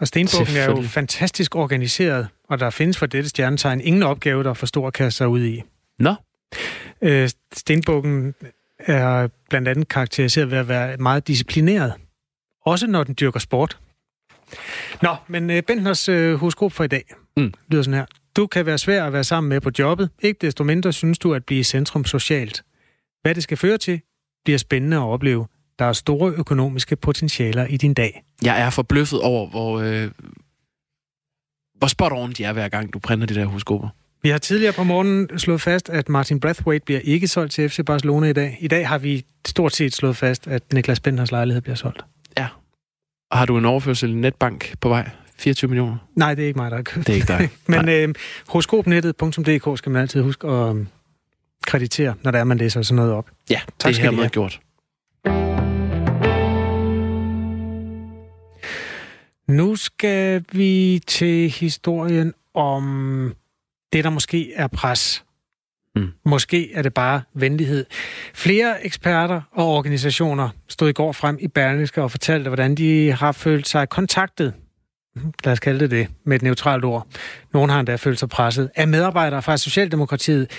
Og 0.00 0.08
Stenbukken 0.08 0.56
er 0.56 0.64
jo 0.64 0.82
fantastisk 0.82 1.56
organiseret, 1.56 2.28
og 2.48 2.60
der 2.60 2.70
findes 2.70 2.98
for 2.98 3.06
dette 3.06 3.28
stjernetegn 3.28 3.80
ingen 3.80 4.02
opgave, 4.02 4.42
der 4.42 4.50
er 4.50 4.54
for 4.54 4.66
stor 4.66 4.86
at 4.86 4.92
kaste 4.92 5.16
sig 5.16 5.28
ud 5.28 5.44
i. 5.44 5.62
Nå. 5.98 6.14
Øh, 7.02 7.28
Stenbukken 7.52 8.34
er 8.78 9.28
blandt 9.50 9.68
andet 9.68 9.88
karakteriseret 9.88 10.50
ved 10.50 10.58
at 10.58 10.68
være 10.68 10.96
meget 10.96 11.28
disciplineret. 11.28 11.94
Også 12.66 12.86
når 12.86 13.04
den 13.04 13.16
dyrker 13.20 13.40
sport. 13.40 13.78
Nå, 15.02 15.16
men 15.28 15.50
øh, 15.50 15.62
Bentners 15.62 16.08
øh, 16.08 16.34
horoskop 16.34 16.72
for 16.72 16.84
i 16.84 16.88
dag 16.88 17.04
mm. 17.36 17.54
lyder 17.68 17.82
sådan 17.82 17.98
her. 17.98 18.06
Du 18.36 18.46
kan 18.46 18.66
være 18.66 18.78
svær 18.78 19.04
at 19.04 19.12
være 19.12 19.24
sammen 19.24 19.48
med 19.48 19.60
på 19.60 19.70
jobbet. 19.78 20.10
Ikke 20.22 20.38
desto 20.40 20.64
mindre 20.64 20.92
synes 20.92 21.18
du 21.18 21.34
at 21.34 21.44
blive 21.44 21.64
centrum 21.64 22.04
socialt. 22.04 22.62
Hvad 23.22 23.34
det 23.34 23.42
skal 23.42 23.56
føre 23.56 23.78
til, 23.78 24.00
bliver 24.44 24.58
spændende 24.58 24.96
at 24.96 25.02
opleve. 25.02 25.46
Der 25.80 25.86
er 25.86 25.92
store 25.92 26.32
økonomiske 26.32 26.96
potentialer 26.96 27.66
i 27.66 27.76
din 27.76 27.94
dag. 27.94 28.22
Jeg 28.42 28.60
er 28.60 28.70
forbløffet 28.70 29.20
over, 29.20 29.46
hvor, 29.46 29.80
øh, 29.80 30.10
hvor 31.78 31.88
spot 31.88 32.12
on 32.12 32.32
de 32.32 32.44
er 32.44 32.52
hver 32.52 32.68
gang, 32.68 32.92
du 32.92 32.98
printer 32.98 33.26
de 33.26 33.34
der 33.34 33.44
horoskoper. 33.44 33.88
Vi 34.22 34.28
har 34.28 34.38
tidligere 34.38 34.72
på 34.72 34.84
morgenen 34.84 35.38
slået 35.38 35.60
fast, 35.60 35.90
at 35.90 36.08
Martin 36.08 36.40
Brathwaite 36.40 36.84
bliver 36.84 37.00
ikke 37.04 37.28
solgt 37.28 37.52
til 37.52 37.68
FC 37.68 37.80
Barcelona 37.86 38.26
i 38.26 38.32
dag. 38.32 38.56
I 38.60 38.68
dag 38.68 38.88
har 38.88 38.98
vi 38.98 39.24
stort 39.46 39.74
set 39.74 39.94
slået 39.94 40.16
fast, 40.16 40.46
at 40.46 40.72
Niklas 40.72 41.00
Bentners 41.00 41.30
lejlighed 41.30 41.62
bliver 41.62 41.76
solgt. 41.76 42.04
Ja. 42.38 42.46
Og 43.30 43.38
har 43.38 43.46
du 43.46 43.58
en 43.58 43.64
overførsel 43.64 44.10
i 44.10 44.14
netbank 44.14 44.74
på 44.80 44.88
vej? 44.88 45.10
24 45.38 45.68
millioner? 45.68 45.96
Nej, 46.16 46.34
det 46.34 46.42
er 46.42 46.46
ikke 46.46 46.58
mig, 46.58 46.70
der 46.70 46.76
har 46.76 46.82
købt 46.82 47.06
Det 47.06 47.12
er 47.12 47.16
ikke 47.16 47.26
dig. 47.26 47.48
Men 47.84 47.88
øh, 47.88 48.14
horoskopnettet.dk 48.48 49.78
skal 49.78 49.92
man 49.92 50.02
altid 50.02 50.22
huske 50.22 50.48
at 50.48 50.76
øh, 50.76 50.86
kreditere, 51.66 52.14
når 52.22 52.30
der 52.30 52.38
er, 52.38 52.44
man 52.44 52.58
læser 52.58 52.82
sådan 52.82 52.96
noget 52.96 53.12
op. 53.12 53.30
Ja, 53.50 53.60
Tak 53.78 53.88
det 53.88 53.96
skal 53.96 54.06
er 54.06 54.10
hermed 54.10 54.30
gjort. 54.30 54.60
Nu 59.50 59.76
skal 59.76 60.44
vi 60.52 61.00
til 61.06 61.50
historien 61.50 62.34
om 62.54 63.34
det, 63.92 64.04
der 64.04 64.10
måske 64.10 64.52
er 64.54 64.66
pres. 64.66 65.24
Mm. 65.96 66.08
Måske 66.24 66.72
er 66.72 66.82
det 66.82 66.94
bare 66.94 67.22
venlighed. 67.34 67.86
Flere 68.34 68.86
eksperter 68.86 69.40
og 69.52 69.66
organisationer 69.66 70.48
stod 70.68 70.88
i 70.88 70.92
går 70.92 71.12
frem 71.12 71.38
i 71.40 71.48
Berlingske 71.48 72.02
og 72.02 72.10
fortalte, 72.10 72.48
hvordan 72.48 72.74
de 72.74 73.12
har 73.12 73.32
følt 73.32 73.68
sig 73.68 73.88
kontaktet 73.88 74.54
lad 75.44 75.52
os 75.52 75.60
kalde 75.60 75.80
det 75.80 75.90
det, 75.90 76.08
med 76.24 76.36
et 76.36 76.42
neutralt 76.42 76.84
ord. 76.84 77.06
Nogle 77.52 77.72
har 77.72 77.80
endda 77.80 77.96
følt 77.96 78.18
sig 78.18 78.28
presset 78.28 78.70
af 78.74 78.88
medarbejdere 78.88 79.42
fra 79.42 79.56
Socialdemokratiet, 79.56 80.50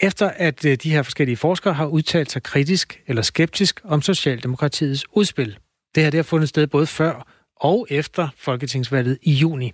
efter 0.00 0.28
at 0.28 0.64
øh, 0.64 0.76
de 0.82 0.90
her 0.90 1.02
forskellige 1.02 1.36
forskere 1.36 1.74
har 1.74 1.86
udtalt 1.86 2.30
sig 2.30 2.42
kritisk 2.42 3.00
eller 3.06 3.22
skeptisk 3.22 3.80
om 3.84 4.02
Socialdemokratiets 4.02 5.04
udspil. 5.12 5.58
Det 5.94 6.02
her 6.02 6.10
det 6.10 6.18
har 6.18 6.22
fundet 6.22 6.48
sted 6.48 6.66
både 6.66 6.86
før 6.86 7.26
og 7.60 7.86
efter 7.90 8.28
Folketingsvalget 8.36 9.18
i 9.22 9.32
juni. 9.32 9.72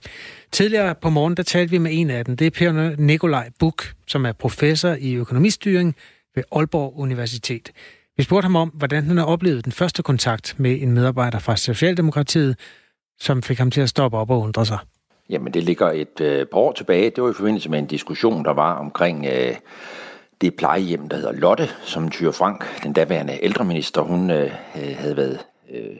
Tidligere 0.52 0.94
på 0.94 1.10
morgen, 1.10 1.36
der 1.36 1.42
talte 1.42 1.70
vi 1.70 1.78
med 1.78 1.90
en 1.94 2.10
af 2.10 2.24
dem. 2.24 2.36
Det 2.36 2.46
er 2.46 2.50
Per 2.50 2.96
Nikolaj 2.98 3.50
Buk, 3.58 3.84
som 4.06 4.26
er 4.26 4.32
professor 4.32 4.96
i 5.00 5.14
økonomistyring 5.14 5.96
ved 6.34 6.44
Aalborg 6.52 6.92
Universitet. 6.96 7.72
Vi 8.16 8.22
spurgte 8.22 8.44
ham 8.44 8.56
om, 8.56 8.68
hvordan 8.68 9.04
han 9.04 9.16
har 9.16 9.24
oplevet 9.24 9.64
den 9.64 9.72
første 9.72 10.02
kontakt 10.02 10.54
med 10.58 10.82
en 10.82 10.92
medarbejder 10.92 11.38
fra 11.38 11.56
Socialdemokratiet, 11.56 12.58
som 13.18 13.42
fik 13.42 13.58
ham 13.58 13.70
til 13.70 13.80
at 13.80 13.88
stoppe 13.88 14.18
op 14.18 14.30
og 14.30 14.40
undre 14.40 14.66
sig. 14.66 14.78
Jamen, 15.30 15.54
det 15.54 15.62
ligger 15.64 15.90
et 15.90 16.20
øh, 16.20 16.46
par 16.46 16.58
år 16.58 16.72
tilbage. 16.72 17.10
Det 17.10 17.24
var 17.24 17.30
i 17.30 17.34
forbindelse 17.34 17.70
med 17.70 17.78
en 17.78 17.86
diskussion, 17.86 18.44
der 18.44 18.52
var 18.52 18.74
omkring 18.74 19.26
øh, 19.26 19.54
det 20.40 20.54
plejehjem, 20.54 21.08
der 21.08 21.16
hedder 21.16 21.32
Lotte, 21.32 21.68
som 21.82 22.10
Thyre 22.10 22.32
Frank, 22.32 22.82
den 22.82 22.92
daværende 22.92 23.38
ældreminister, 23.42 24.00
hun 24.00 24.30
øh, 24.30 24.44
øh 24.76 24.96
havde 24.96 25.16
været 25.16 25.38
øh, 25.70 25.96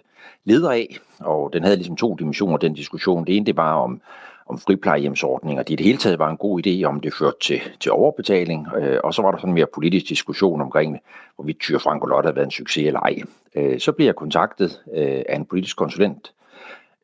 leder 0.47 0.70
af. 0.70 0.99
Og 1.20 1.53
den 1.53 1.62
havde 1.62 1.76
ligesom 1.76 1.97
to 1.97 2.14
dimensioner, 2.14 2.57
den 2.57 2.74
diskussion. 2.74 3.24
Det 3.26 3.36
ene, 3.36 3.47
det 3.47 3.57
var 3.57 3.74
om, 3.74 4.01
om 4.47 4.59
friplejehjemsordninger. 4.59 5.62
Det 5.62 5.72
i 5.72 5.76
det 5.76 5.86
hele 5.86 5.99
taget 5.99 6.18
var 6.18 6.30
en 6.30 6.36
god 6.36 6.66
idé, 6.66 6.84
om 6.84 7.01
det 7.01 7.14
førte 7.14 7.36
til, 7.40 7.61
til 7.80 7.92
overbetaling. 7.92 8.66
Øh, 8.76 8.99
og 9.05 9.14
så 9.14 9.22
var 9.22 9.30
der 9.30 9.38
sådan 9.38 9.51
en 9.51 9.55
mere 9.55 9.66
politisk 9.74 10.09
diskussion 10.09 10.61
omkring, 10.61 11.01
hvorvidt 11.36 11.61
Tyre 11.61 11.80
Frank 11.80 12.03
og 12.03 12.09
Lotte 12.09 12.26
havde 12.26 12.36
været 12.36 12.47
en 12.47 12.51
succes 12.51 12.86
eller 12.86 13.01
ej. 13.01 13.22
Øh, 13.55 13.80
så 13.80 13.92
blev 13.92 14.07
jeg 14.07 14.16
kontaktet 14.16 14.80
øh, 14.94 15.22
af 15.28 15.36
en 15.36 15.44
politisk 15.44 15.76
konsulent, 15.76 16.32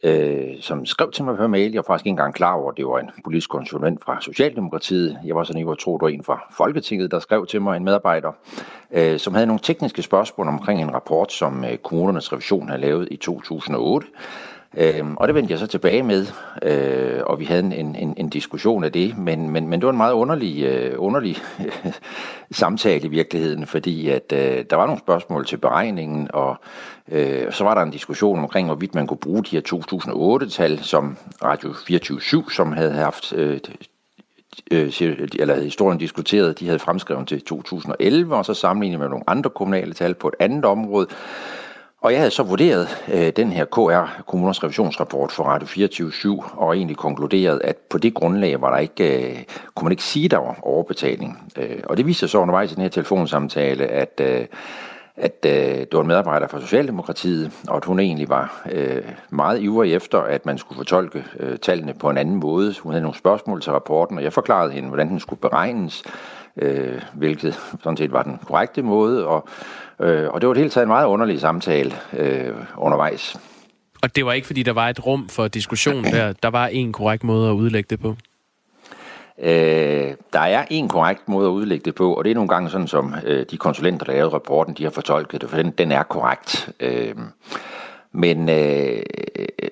øh, 0.02 0.60
som 0.60 0.86
skrev 0.86 1.10
til 1.10 1.24
mig 1.24 1.36
på 1.36 1.46
mail. 1.46 1.72
Jeg 1.72 1.78
var 1.78 1.92
faktisk 1.92 2.06
ikke 2.06 2.10
engang 2.10 2.34
klar 2.34 2.52
over, 2.52 2.70
at 2.70 2.76
det 2.76 2.86
var 2.86 2.98
en 2.98 3.10
politisk 3.24 3.50
konsulent 3.50 4.04
fra 4.04 4.20
Socialdemokratiet. 4.20 5.18
Jeg 5.24 5.36
var 5.36 5.44
sådan 5.44 5.58
ikke 5.58 5.74
tro, 5.74 5.96
det 5.96 6.02
var 6.02 6.08
en 6.08 6.24
fra 6.24 6.54
Folketinget, 6.56 7.10
der 7.10 7.18
skrev 7.18 7.46
til 7.46 7.62
mig, 7.62 7.76
en 7.76 7.84
medarbejder, 7.84 8.32
øh, 8.92 9.18
som 9.18 9.34
havde 9.34 9.46
nogle 9.46 9.60
tekniske 9.62 10.02
spørgsmål 10.02 10.48
omkring 10.48 10.82
en 10.82 10.94
rapport, 10.94 11.32
som 11.32 11.64
øh, 11.64 11.76
kommunernes 11.78 12.32
revision 12.32 12.68
havde 12.68 12.80
lavet 12.80 13.08
i 13.10 13.16
2008. 13.16 14.06
Øhm, 14.76 15.16
og 15.16 15.28
det 15.28 15.34
vendte 15.34 15.50
jeg 15.50 15.58
så 15.58 15.66
tilbage 15.66 16.02
med, 16.02 16.26
øh, 16.62 17.20
og 17.26 17.40
vi 17.40 17.44
havde 17.44 17.60
en, 17.60 17.96
en, 17.96 18.14
en 18.16 18.28
diskussion 18.28 18.84
af 18.84 18.92
det, 18.92 19.18
men, 19.18 19.50
men, 19.50 19.68
men 19.68 19.80
det 19.80 19.86
var 19.86 19.92
en 19.92 19.96
meget 19.96 20.12
underlig, 20.12 20.62
øh, 20.62 20.94
underlig 20.98 21.36
samtale 22.50 23.04
i 23.04 23.08
virkeligheden, 23.08 23.66
fordi 23.66 24.08
at 24.08 24.32
øh, 24.32 24.64
der 24.70 24.76
var 24.76 24.86
nogle 24.86 25.00
spørgsmål 25.00 25.46
til 25.46 25.56
beregningen, 25.56 26.28
og 26.32 26.56
øh, 27.08 27.52
så 27.52 27.64
var 27.64 27.74
der 27.74 27.82
en 27.82 27.90
diskussion 27.90 28.38
omkring, 28.38 28.66
hvorvidt 28.66 28.94
man 28.94 29.06
kunne 29.06 29.18
bruge 29.18 29.44
de 29.44 29.56
her 29.56 30.40
2008-tal, 30.42 30.78
som 30.78 31.16
Radio 31.44 31.72
24 31.86 32.44
som 32.50 32.72
havde 32.72 32.92
haft 32.92 33.32
øh, 33.32 33.60
øh, 34.70 34.92
eller 35.38 35.54
havde 35.54 35.64
historien 35.64 35.98
diskuteret, 35.98 36.60
de 36.60 36.66
havde 36.66 36.78
fremskrevet 36.78 37.28
til 37.28 37.42
2011, 37.42 38.36
og 38.36 38.44
så 38.44 38.54
sammenlignet 38.54 39.00
med 39.00 39.08
nogle 39.08 39.24
andre 39.26 39.50
kommunale 39.50 39.92
tal 39.92 40.14
på 40.14 40.28
et 40.28 40.34
andet 40.40 40.64
område. 40.64 41.06
Og 42.02 42.12
jeg 42.12 42.20
havde 42.20 42.30
så 42.30 42.42
vurderet 42.42 42.88
øh, 43.12 43.32
den 43.36 43.52
her 43.52 43.64
KR, 43.64 44.22
Kommuners 44.26 44.64
Revisionsrapport 44.64 45.32
for 45.32 45.44
Radio 45.44 45.66
24 45.66 46.42
og 46.52 46.76
egentlig 46.76 46.96
konkluderet, 46.96 47.60
at 47.64 47.76
på 47.76 47.98
det 47.98 48.14
grundlag 48.14 48.60
var 48.60 48.70
der 48.70 48.78
ikke, 48.78 49.30
øh, 49.30 49.42
kunne 49.74 49.84
man 49.84 49.92
ikke 49.92 50.02
sige, 50.02 50.28
der 50.28 50.38
var 50.38 50.58
overbetaling. 50.62 51.52
Øh, 51.58 51.80
og 51.84 51.96
det 51.96 52.06
viste 52.06 52.20
sig 52.20 52.28
så 52.28 52.38
undervejs 52.38 52.72
i 52.72 52.74
den 52.74 52.82
her 52.82 52.88
telefonsamtale, 52.88 53.86
at, 53.86 54.20
øh, 54.20 54.46
at 55.16 55.46
øh, 55.46 55.52
det 55.52 55.88
var 55.92 56.00
en 56.00 56.06
medarbejder 56.06 56.46
fra 56.46 56.60
Socialdemokratiet, 56.60 57.52
og 57.68 57.76
at 57.76 57.84
hun 57.84 58.00
egentlig 58.00 58.28
var 58.28 58.62
øh, 58.72 59.02
meget 59.30 59.60
ivrig 59.60 59.94
efter, 59.94 60.18
at 60.18 60.46
man 60.46 60.58
skulle 60.58 60.76
fortolke 60.76 61.24
øh, 61.38 61.58
tallene 61.58 61.94
på 61.94 62.10
en 62.10 62.18
anden 62.18 62.36
måde. 62.36 62.74
Hun 62.80 62.92
havde 62.92 63.02
nogle 63.02 63.18
spørgsmål 63.18 63.62
til 63.62 63.72
rapporten, 63.72 64.18
og 64.18 64.24
jeg 64.24 64.32
forklarede 64.32 64.72
hende, 64.72 64.88
hvordan 64.88 65.08
den 65.08 65.20
skulle 65.20 65.40
beregnes, 65.40 66.02
øh, 66.56 67.02
hvilket 67.12 67.60
sådan 67.82 67.96
set 67.96 68.12
var 68.12 68.22
den 68.22 68.38
korrekte 68.46 68.82
måde, 68.82 69.26
og 69.26 69.48
Øh, 70.02 70.30
og 70.30 70.40
det 70.40 70.48
var 70.48 70.54
det 70.54 70.60
hele 70.60 70.70
taget 70.70 70.84
en 70.84 70.88
meget 70.88 71.06
underlig 71.06 71.40
samtale 71.40 71.94
øh, 72.12 72.54
undervejs. 72.76 73.36
Og 74.02 74.16
det 74.16 74.26
var 74.26 74.32
ikke, 74.32 74.46
fordi 74.46 74.62
der 74.62 74.72
var 74.72 74.88
et 74.88 75.06
rum 75.06 75.28
for 75.28 75.48
diskussion 75.48 76.04
der. 76.04 76.32
Der 76.42 76.48
var 76.48 76.66
en 76.66 76.92
korrekt 76.92 77.24
måde 77.24 77.48
at 77.48 77.54
udlægge 77.54 77.86
det 77.90 78.00
på. 78.00 78.16
Øh, 79.42 80.14
der 80.32 80.40
er 80.40 80.64
en 80.70 80.88
korrekt 80.88 81.28
måde 81.28 81.48
at 81.48 81.52
udlægge 81.52 81.84
det 81.84 81.94
på, 81.94 82.14
og 82.14 82.24
det 82.24 82.30
er 82.30 82.34
nogle 82.34 82.48
gange 82.48 82.70
sådan, 82.70 82.86
som 82.86 83.14
øh, 83.24 83.46
de 83.50 83.56
konsulenter, 83.56 84.06
der 84.06 84.12
lavede 84.12 84.34
rapporten, 84.34 84.74
de 84.74 84.82
har 84.82 84.90
fortolket 84.90 85.40
det, 85.40 85.50
for 85.50 85.56
den, 85.56 85.70
den 85.70 85.92
er 85.92 86.02
korrekt. 86.02 86.70
Øh, 86.80 87.14
men 88.12 88.48
øh, 88.48 89.02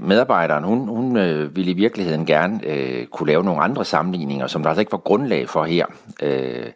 medarbejderen, 0.01 0.65
hun, 0.65 0.89
hun 0.89 1.17
øh, 1.17 1.57
ville 1.57 1.71
i 1.71 1.75
virkeligheden 1.75 2.27
gerne 2.27 2.61
øh, 2.67 3.07
kunne 3.07 3.27
lave 3.27 3.45
nogle 3.45 3.63
andre 3.63 3.85
sammenligninger, 3.85 4.47
som 4.47 4.63
der 4.63 4.71
altså 4.71 4.81
ikke 4.81 4.93
var 4.93 4.99
grundlag 4.99 5.49
for 5.49 5.65
her. 5.65 5.87
Øh, 6.23 6.67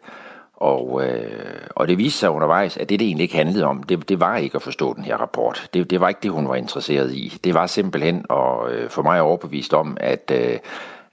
og, 0.55 1.05
øh, 1.05 1.67
og 1.75 1.87
det 1.87 1.97
viste 1.97 2.19
sig 2.19 2.29
undervejs, 2.29 2.77
at 2.77 2.89
det, 2.89 2.99
det 2.99 3.05
egentlig 3.05 3.23
ikke 3.23 3.35
handlede 3.35 3.65
om, 3.65 3.83
det, 3.83 4.09
det 4.09 4.19
var 4.19 4.37
ikke 4.37 4.55
at 4.55 4.61
forstå 4.61 4.93
den 4.93 5.03
her 5.03 5.17
rapport. 5.17 5.69
Det, 5.73 5.89
det 5.89 5.99
var 5.99 6.09
ikke 6.09 6.19
det, 6.23 6.31
hun 6.31 6.47
var 6.47 6.55
interesseret 6.55 7.13
i. 7.13 7.37
Det 7.43 7.53
var 7.53 7.67
simpelthen 7.67 8.25
at 8.29 8.71
øh, 8.71 8.89
for 8.89 9.01
mig 9.01 9.21
overbevist 9.21 9.73
om, 9.73 9.97
at, 9.99 10.31
øh, 10.33 10.59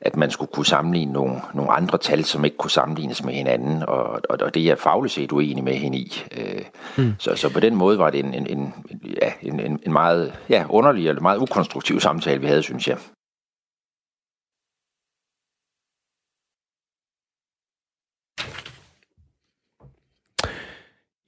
at 0.00 0.16
man 0.16 0.30
skulle 0.30 0.52
kunne 0.52 0.66
sammenligne 0.66 1.12
nogle, 1.12 1.34
nogle 1.54 1.70
andre 1.70 1.98
tal, 1.98 2.24
som 2.24 2.44
ikke 2.44 2.56
kunne 2.56 2.70
sammenlignes 2.70 3.24
med 3.24 3.34
hinanden, 3.34 3.82
og, 3.88 4.20
og, 4.28 4.38
og 4.40 4.54
det 4.54 4.62
er 4.62 4.66
jeg 4.66 4.78
fagligt 4.78 5.14
set 5.14 5.32
uenig 5.32 5.64
med 5.64 5.74
hende 5.74 5.98
i. 5.98 6.22
Øh, 6.36 6.62
mm. 6.96 7.14
så, 7.18 7.34
så 7.36 7.52
på 7.52 7.60
den 7.60 7.76
måde 7.76 7.98
var 7.98 8.10
det 8.10 8.20
en, 8.20 8.34
en, 8.34 8.46
en, 8.46 8.74
ja, 9.22 9.32
en, 9.42 9.60
en 9.60 9.92
meget 9.92 10.32
ja, 10.48 10.64
underlig 10.68 11.08
eller 11.08 11.22
meget 11.22 11.38
ukonstruktiv 11.38 12.00
samtale, 12.00 12.40
vi 12.40 12.46
havde, 12.46 12.62
synes 12.62 12.88
jeg. 12.88 12.96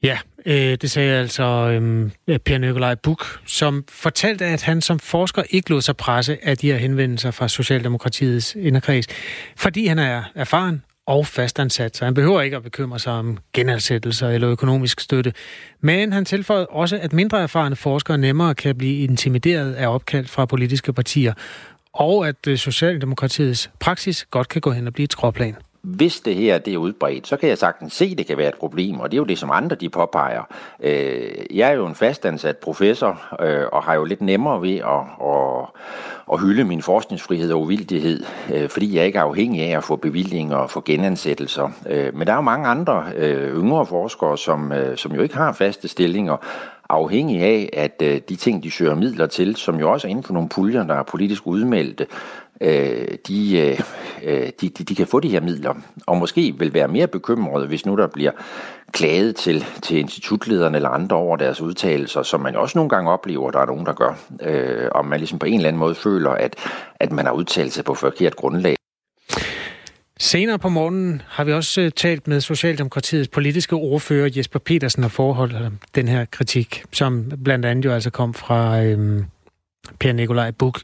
Ja, 0.05 0.19
øh, 0.47 0.77
det 0.81 0.91
sagde 0.91 1.19
altså 1.19 1.45
øh, 1.45 2.39
Per 2.39 2.59
Nikolaj 2.59 2.95
Buk, 2.95 3.41
som 3.47 3.85
fortalte, 3.89 4.45
at 4.45 4.63
han 4.63 4.81
som 4.81 4.99
forsker 4.99 5.43
ikke 5.51 5.71
lod 5.71 5.81
sig 5.81 5.97
presse 5.97 6.39
af 6.43 6.59
de 6.59 6.67
her 6.67 6.77
henvendelser 6.77 7.31
fra 7.31 7.49
Socialdemokratiets 7.49 8.55
inderkreds, 8.55 9.07
fordi 9.57 9.87
han 9.87 9.99
er 9.99 10.23
erfaren 10.35 10.83
og 11.07 11.27
fastansat, 11.27 11.97
så 11.97 12.05
han 12.05 12.15
behøver 12.15 12.43
ikke 12.43 12.57
at 12.57 12.63
bekymre 12.63 12.99
sig 12.99 13.13
om 13.13 13.39
genansættelser 13.53 14.29
eller 14.29 14.51
økonomisk 14.51 15.01
støtte. 15.01 15.33
Men 15.81 16.13
han 16.13 16.25
tilføjede 16.25 16.67
også, 16.67 16.99
at 17.03 17.13
mindre 17.13 17.43
erfarne 17.43 17.77
forskere 17.77 18.19
nemmere 18.19 18.55
kan 18.55 18.79
blive 18.79 19.05
intimideret 19.05 19.75
af 19.75 19.87
opkald 19.95 20.27
fra 20.27 20.47
politiske 20.47 20.93
partier, 20.93 21.33
og 21.93 22.29
at 22.29 22.47
øh, 22.47 22.59
Socialdemokratiets 22.59 23.71
praksis 23.81 24.27
godt 24.31 24.49
kan 24.49 24.61
gå 24.61 24.71
hen 24.71 24.87
og 24.87 24.93
blive 24.93 25.05
et 25.05 25.13
skråplan 25.13 25.57
hvis 25.85 26.21
det 26.21 26.35
her 26.35 26.59
det 26.59 26.75
er 26.75 26.79
udbredt, 26.79 27.27
så 27.27 27.37
kan 27.37 27.49
jeg 27.49 27.59
sagtens 27.59 27.93
se, 27.93 28.05
at 28.05 28.19
det 28.19 28.27
kan 28.27 28.39
være 28.39 28.49
et 28.49 28.55
problem, 28.55 29.01
og 29.01 29.11
det 29.11 29.17
er 29.17 29.21
jo 29.21 29.25
det, 29.25 29.39
som 29.39 29.51
andre 29.53 29.77
de 29.77 29.89
påpeger. 29.89 30.43
Øh, 30.81 31.33
jeg 31.51 31.71
er 31.71 31.75
jo 31.75 31.87
en 31.87 31.95
fastansat 31.95 32.57
professor, 32.57 33.21
øh, 33.41 33.67
og 33.73 33.83
har 33.83 33.95
jo 33.95 34.05
lidt 34.05 34.21
nemmere 34.21 34.63
ved 34.63 34.77
at, 34.77 35.27
at, 35.27 35.67
at 36.33 36.41
hylde 36.41 36.65
min 36.65 36.83
forskningsfrihed 36.83 37.53
og 37.53 37.61
uvildighed, 37.61 38.25
øh, 38.53 38.69
fordi 38.69 38.97
jeg 38.97 39.07
ikke 39.07 39.19
er 39.19 39.23
afhængig 39.23 39.63
af 39.63 39.77
at 39.77 39.85
få 39.85 39.97
bevillinger 39.97 40.57
og 40.57 40.71
få 40.71 40.83
genansættelser. 40.85 41.71
Øh, 41.89 42.15
men 42.17 42.27
der 42.27 42.33
er 42.33 42.37
jo 42.37 42.43
mange 42.43 42.67
andre 42.67 43.05
øh, 43.17 43.57
yngre 43.57 43.87
forskere, 43.87 44.39
som, 44.39 44.73
øh, 44.73 44.97
som 44.97 45.13
jo 45.13 45.23
ikke 45.23 45.37
har 45.37 45.53
faste 45.53 45.89
stillinger, 45.89 46.37
afhængig 46.95 47.43
af, 47.43 47.71
at 47.73 48.03
øh, 48.03 48.21
de 48.29 48.37
ting, 48.37 48.63
de 48.63 48.71
søger 48.71 48.95
midler 48.95 49.27
til, 49.27 49.57
som 49.57 49.81
jo 49.81 49.93
også 49.93 50.07
er 50.07 50.11
inden 50.11 50.25
for 50.25 50.35
nogle 50.35 50.49
puljer, 50.49 50.87
der 50.87 50.95
er 50.95 51.03
politisk 51.03 51.47
udmeldte, 51.47 52.07
øh, 52.61 53.09
de, 53.29 53.59
øh, 53.59 53.81
øh, 54.23 54.51
de, 54.61 54.69
de, 54.69 54.85
de 54.85 54.95
kan 54.95 55.07
få 55.07 55.21
de 55.21 55.29
her 55.29 55.41
midler, 55.41 55.75
og 56.07 56.17
måske 56.17 56.55
vil 56.59 56.75
være 56.75 56.89
mere 56.89 57.07
bekymrede, 57.07 57.67
hvis 57.67 57.87
nu 57.87 57.97
der 57.97 58.07
bliver 58.07 58.31
klaget 58.93 59.37
til, 59.37 59.65
til 59.83 59.99
institutlederne 59.99 60.77
eller 60.77 60.89
andre 60.89 61.17
over 61.17 61.37
deres 61.37 61.61
udtalelser, 61.61 62.23
som 62.23 62.41
man 62.41 62.57
også 62.57 62.79
nogle 62.79 62.89
gange 62.89 63.11
oplever, 63.11 63.51
der 63.51 63.59
er 63.59 63.67
nogen, 63.67 63.87
der 63.87 63.93
gør, 63.93 64.19
øh, 64.41 64.89
om 64.93 65.07
man 65.07 65.21
ligesom 65.21 65.39
på 65.39 65.47
en 65.47 65.55
eller 65.55 65.69
anden 65.69 65.81
måde 65.81 65.95
føler, 65.95 66.31
at, 66.31 66.57
at 67.01 67.13
man 67.13 67.27
har 67.27 67.33
udtalt 67.33 67.73
sig 67.73 67.85
på 67.85 67.95
forkert 67.95 68.37
grundlag. 68.37 68.77
Senere 70.25 70.59
på 70.59 70.69
morgenen 70.69 71.23
har 71.29 71.45
vi 71.45 71.53
også 71.53 71.81
øh, 71.81 71.93
talt 71.93 72.29
med 72.29 72.41
Socialdemokratiets 72.41 73.29
politiske 73.29 73.77
ordfører 73.77 74.31
Jesper 74.37 74.59
Petersen 74.59 75.05
og 75.05 75.11
forholdt 75.11 75.55
øh, 75.55 75.71
den 75.95 76.09
her 76.09 76.25
kritik, 76.25 76.85
som 76.93 77.33
blandt 77.45 77.65
andet 77.65 77.85
jo 77.85 77.93
altså 77.93 78.11
kom 78.11 78.35
fra 78.35 78.83
øhm, 78.83 79.25
Per 80.01 80.13
Nikolaj 80.13 80.51
Buk. 80.51 80.81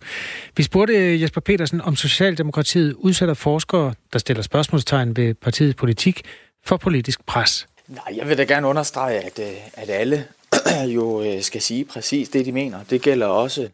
Vi 0.57 0.63
spurgte 0.63 0.95
øh, 0.95 1.23
Jesper 1.23 1.41
Petersen, 1.41 1.81
om 1.81 1.97
Socialdemokratiet 1.97 2.93
udsætter 2.93 3.35
forskere, 3.35 3.95
der 4.13 4.19
stiller 4.19 4.43
spørgsmålstegn 4.43 5.17
ved 5.17 5.35
partiets 5.35 5.75
politik, 5.75 6.23
for 6.65 6.77
politisk 6.77 7.27
pres. 7.27 7.69
Nej, 7.89 8.17
jeg 8.17 8.29
vil 8.29 8.39
da 8.39 8.45
gerne 8.45 8.67
understrege, 8.67 9.21
at, 9.21 9.39
at 9.75 9.91
alle 9.91 10.25
jo 10.97 11.25
skal 11.41 11.61
sige 11.61 11.85
præcis 11.85 12.29
det, 12.29 12.47
de 12.47 12.53
mener. 12.53 12.79
Det 12.91 13.03
gælder 13.03 13.27
også 13.27 13.69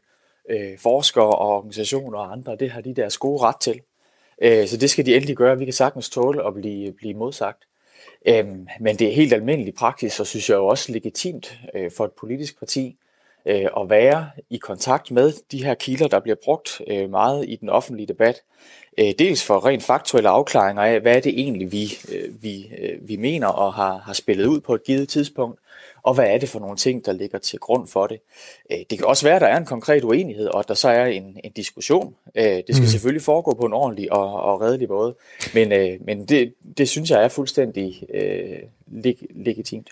øh, 0.51 0.79
forskere 0.83 1.25
og 1.37 1.57
organisationer 1.57 2.19
og 2.19 2.33
andre. 2.33 2.57
Det 2.61 2.71
har 2.71 2.81
de 2.81 2.95
deres 2.95 3.19
gode 3.19 3.43
ret 3.43 3.57
til. 3.61 3.81
Øh, 4.43 4.67
så 4.67 4.77
det 4.77 4.91
skal 4.91 5.07
de 5.07 5.17
endelig 5.17 5.37
gøre. 5.37 5.59
Vi 5.59 5.65
kan 5.65 5.75
sagtens 5.75 6.11
tåle 6.11 6.47
at 6.47 6.55
blive, 6.55 6.93
blive 6.93 7.15
modsagt. 7.15 7.63
Øh, 8.27 8.47
men 8.81 8.97
det 8.97 9.09
er 9.09 9.13
helt 9.13 9.33
almindelig 9.33 9.75
praksis, 9.75 10.21
og 10.21 10.27
synes 10.27 10.51
jeg 10.51 10.57
jo 10.57 10.67
også 10.67 10.93
legitimt 10.93 11.59
øh, 11.75 11.91
for 11.97 12.05
et 12.05 12.13
politisk 12.13 12.59
parti 12.59 12.97
øh, 13.47 13.67
at 13.81 13.91
være 13.91 14.31
i 14.51 14.57
kontakt 14.57 15.11
med 15.11 15.33
de 15.53 15.65
her 15.65 15.75
kilder, 15.75 16.09
der 16.09 16.21
bliver 16.21 16.37
brugt 16.45 16.81
øh, 16.89 17.11
meget 17.11 17.49
i 17.49 17.57
den 17.57 17.69
offentlige 17.69 18.07
debat. 18.07 18.43
Øh, 18.99 19.13
dels 19.19 19.45
for 19.45 19.67
rent 19.67 19.83
faktuelle 19.83 20.29
afklaringer 20.29 20.83
af, 20.83 21.01
hvad 21.01 21.17
er 21.17 21.21
det 21.21 21.41
egentlig, 21.41 21.73
vi, 21.73 21.93
øh, 22.13 22.43
vi, 22.43 22.71
øh, 22.79 23.09
vi 23.09 23.17
mener 23.17 23.47
og 23.47 23.75
har, 23.75 23.99
har 23.99 24.13
spillet 24.13 24.47
ud 24.47 24.61
på 24.61 24.75
et 24.75 24.85
givet 24.85 25.09
tidspunkt, 25.09 25.61
og 26.07 26.15
hvad 26.15 26.27
er 26.27 26.39
det 26.39 26.49
for 26.49 26.61
nogle 26.61 26.77
ting, 26.77 27.07
der 27.07 27.13
ligger 27.13 27.39
til 27.39 27.59
grund 27.59 27.89
for 27.89 28.07
det. 28.07 28.19
Øh, 28.73 28.79
det 28.91 28.99
kan 28.99 29.07
også 29.07 29.27
være, 29.27 29.35
at 29.35 29.41
der 29.41 29.47
er 29.47 29.57
en 29.57 29.65
konkret 29.65 30.05
uenighed, 30.05 30.47
og 30.47 30.59
at 30.59 30.69
der 30.69 30.75
så 30.75 30.89
er 30.89 31.07
en, 31.07 31.37
en 31.45 31.53
diskussion. 31.53 32.15
Øh, 32.37 32.45
det 32.45 32.65
skal 32.69 32.83
mm. 32.83 32.87
selvfølgelig 32.87 33.23
foregå 33.23 33.55
på 33.55 33.67
en 33.67 33.73
ordentlig 33.73 34.13
og, 34.13 34.43
og 34.43 34.61
redelig 34.61 34.89
måde, 34.89 35.15
men, 35.55 35.73
øh, 35.73 36.07
men 36.07 36.25
det, 36.25 36.55
det 36.79 36.89
synes 36.89 37.11
jeg 37.11 37.25
er 37.25 37.29
fuldstændig 37.29 38.03
øh, 38.15 38.59
leg, 38.87 39.17
legitimt. 39.31 39.89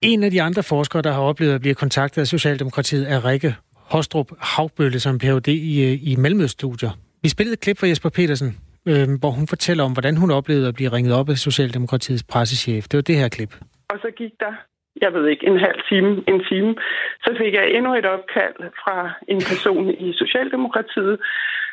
En 0.00 0.22
af 0.22 0.30
de 0.30 0.42
andre 0.42 0.62
forskere, 0.62 1.02
der 1.02 1.12
har 1.12 1.20
oplevet 1.20 1.54
at 1.54 1.60
blive 1.60 1.74
kontaktet 1.74 2.20
af 2.20 2.26
Socialdemokratiet, 2.26 3.10
er 3.10 3.24
Rikke 3.24 3.54
Hostrup 3.74 4.32
Havbølle 4.38 5.00
som 5.00 5.18
Ph.D. 5.18 5.48
i, 5.48 5.94
i 5.94 6.16
Mellemøststudier. 6.16 6.90
Vi 7.22 7.28
spillede 7.28 7.52
et 7.52 7.60
klip 7.60 7.78
fra 7.78 7.86
Jesper 7.86 8.08
Petersen, 8.08 8.58
øh, 8.86 9.10
hvor 9.18 9.30
hun 9.30 9.46
fortæller 9.46 9.84
om, 9.84 9.92
hvordan 9.92 10.16
hun 10.16 10.30
oplevede 10.30 10.68
at 10.68 10.74
blive 10.74 10.92
ringet 10.92 11.14
op 11.14 11.28
af 11.28 11.38
Socialdemokratiets 11.38 12.22
pressechef. 12.22 12.88
Det 12.88 12.96
var 12.96 13.02
det 13.02 13.16
her 13.16 13.28
klip. 13.28 13.54
Og 13.96 14.02
så 14.02 14.10
gik 14.10 14.34
der, 14.40 14.54
jeg 15.02 15.12
ved 15.14 15.26
ikke, 15.26 15.46
en 15.46 15.58
halv 15.66 15.80
time, 15.90 16.10
en 16.28 16.40
time. 16.50 16.74
Så 17.24 17.30
fik 17.40 17.54
jeg 17.54 17.70
endnu 17.76 17.94
et 17.94 18.06
opkald 18.06 18.56
fra 18.82 18.96
en 19.28 19.40
person 19.50 19.84
i 20.06 20.12
Socialdemokratiet, 20.12 21.16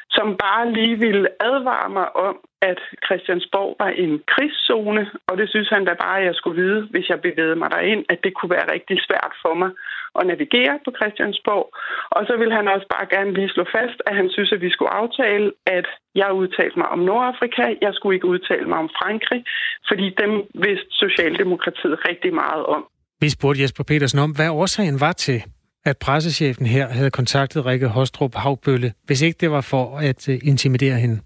som 0.09 0.27
bare 0.37 0.71
lige 0.71 0.97
ville 0.99 1.27
advare 1.39 1.89
mig 1.89 2.15
om, 2.15 2.35
at 2.71 2.79
Christiansborg 3.05 3.71
var 3.83 3.91
en 4.03 4.13
krigszone, 4.31 5.03
og 5.29 5.33
det 5.39 5.47
synes 5.49 5.69
han 5.75 5.85
da 5.89 5.93
bare, 6.05 6.17
at 6.19 6.25
jeg 6.29 6.35
skulle 6.35 6.61
vide, 6.63 6.81
hvis 6.93 7.09
jeg 7.09 7.21
bevægede 7.27 7.59
mig 7.61 7.69
derind, 7.75 8.03
at 8.13 8.19
det 8.23 8.31
kunne 8.33 8.53
være 8.57 8.71
rigtig 8.75 8.97
svært 9.07 9.33
for 9.43 9.53
mig 9.61 9.71
at 10.19 10.23
navigere 10.31 10.75
på 10.85 10.91
Christiansborg. 10.99 11.67
Og 12.15 12.21
så 12.27 12.33
vil 12.41 12.51
han 12.57 12.67
også 12.73 12.87
bare 12.95 13.07
gerne 13.15 13.31
lige 13.37 13.53
slå 13.55 13.65
fast, 13.77 13.97
at 14.07 14.13
han 14.19 14.27
synes, 14.35 14.51
at 14.55 14.61
vi 14.65 14.69
skulle 14.75 14.93
aftale, 15.01 15.47
at 15.77 15.87
jeg 16.21 16.29
udtalte 16.41 16.75
mig 16.81 16.89
om 16.95 16.99
Nordafrika, 17.09 17.65
jeg 17.85 17.93
skulle 17.93 18.15
ikke 18.17 18.31
udtale 18.33 18.65
mig 18.71 18.79
om 18.85 18.89
Frankrig, 18.99 19.41
fordi 19.89 20.05
dem 20.21 20.31
vidste 20.65 20.91
Socialdemokratiet 21.03 21.95
rigtig 22.09 22.33
meget 22.43 22.63
om. 22.75 22.81
Vi 23.23 23.29
spurgte 23.29 23.61
Jesper 23.61 23.83
Petersen 23.83 24.19
om, 24.19 24.31
hvad 24.37 24.49
årsagen 24.49 24.99
var 24.99 25.11
til, 25.11 25.39
at 25.85 25.95
pressechefen 25.97 26.65
her 26.65 26.87
havde 26.87 27.11
kontaktet 27.11 27.65
Rikke 27.65 27.87
Hostrup 27.87 28.35
Havbølle, 28.35 28.93
hvis 29.07 29.21
ikke 29.21 29.37
det 29.43 29.51
var 29.51 29.61
for 29.61 29.97
at 29.97 30.29
øh, 30.29 30.39
intimidere 30.43 30.97
hende? 31.03 31.19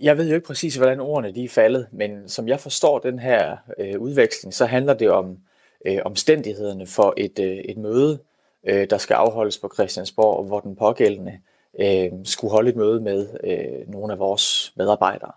Jeg 0.00 0.18
ved 0.18 0.28
jo 0.28 0.34
ikke 0.34 0.46
præcis, 0.46 0.76
hvordan 0.76 1.00
ordene 1.00 1.34
de 1.34 1.44
er 1.44 1.48
faldet, 1.48 1.86
men 1.92 2.28
som 2.28 2.48
jeg 2.48 2.60
forstår 2.60 2.98
den 2.98 3.18
her 3.18 3.56
øh, 3.78 4.00
udveksling, 4.00 4.54
så 4.54 4.66
handler 4.66 4.94
det 4.94 5.10
om 5.10 5.38
øh, 5.86 5.98
omstændighederne 6.04 6.86
for 6.86 7.14
et, 7.16 7.38
øh, 7.38 7.56
et 7.56 7.76
møde, 7.76 8.18
øh, 8.64 8.86
der 8.90 8.98
skal 8.98 9.14
afholdes 9.14 9.58
på 9.58 9.70
Christiansborg, 9.74 10.46
hvor 10.46 10.60
den 10.60 10.76
pågældende 10.76 11.38
øh, 11.80 12.10
skulle 12.24 12.50
holde 12.50 12.70
et 12.70 12.76
møde 12.76 13.00
med 13.00 13.28
øh, 13.44 13.92
nogle 13.92 14.12
af 14.12 14.18
vores 14.18 14.72
medarbejdere. 14.76 15.32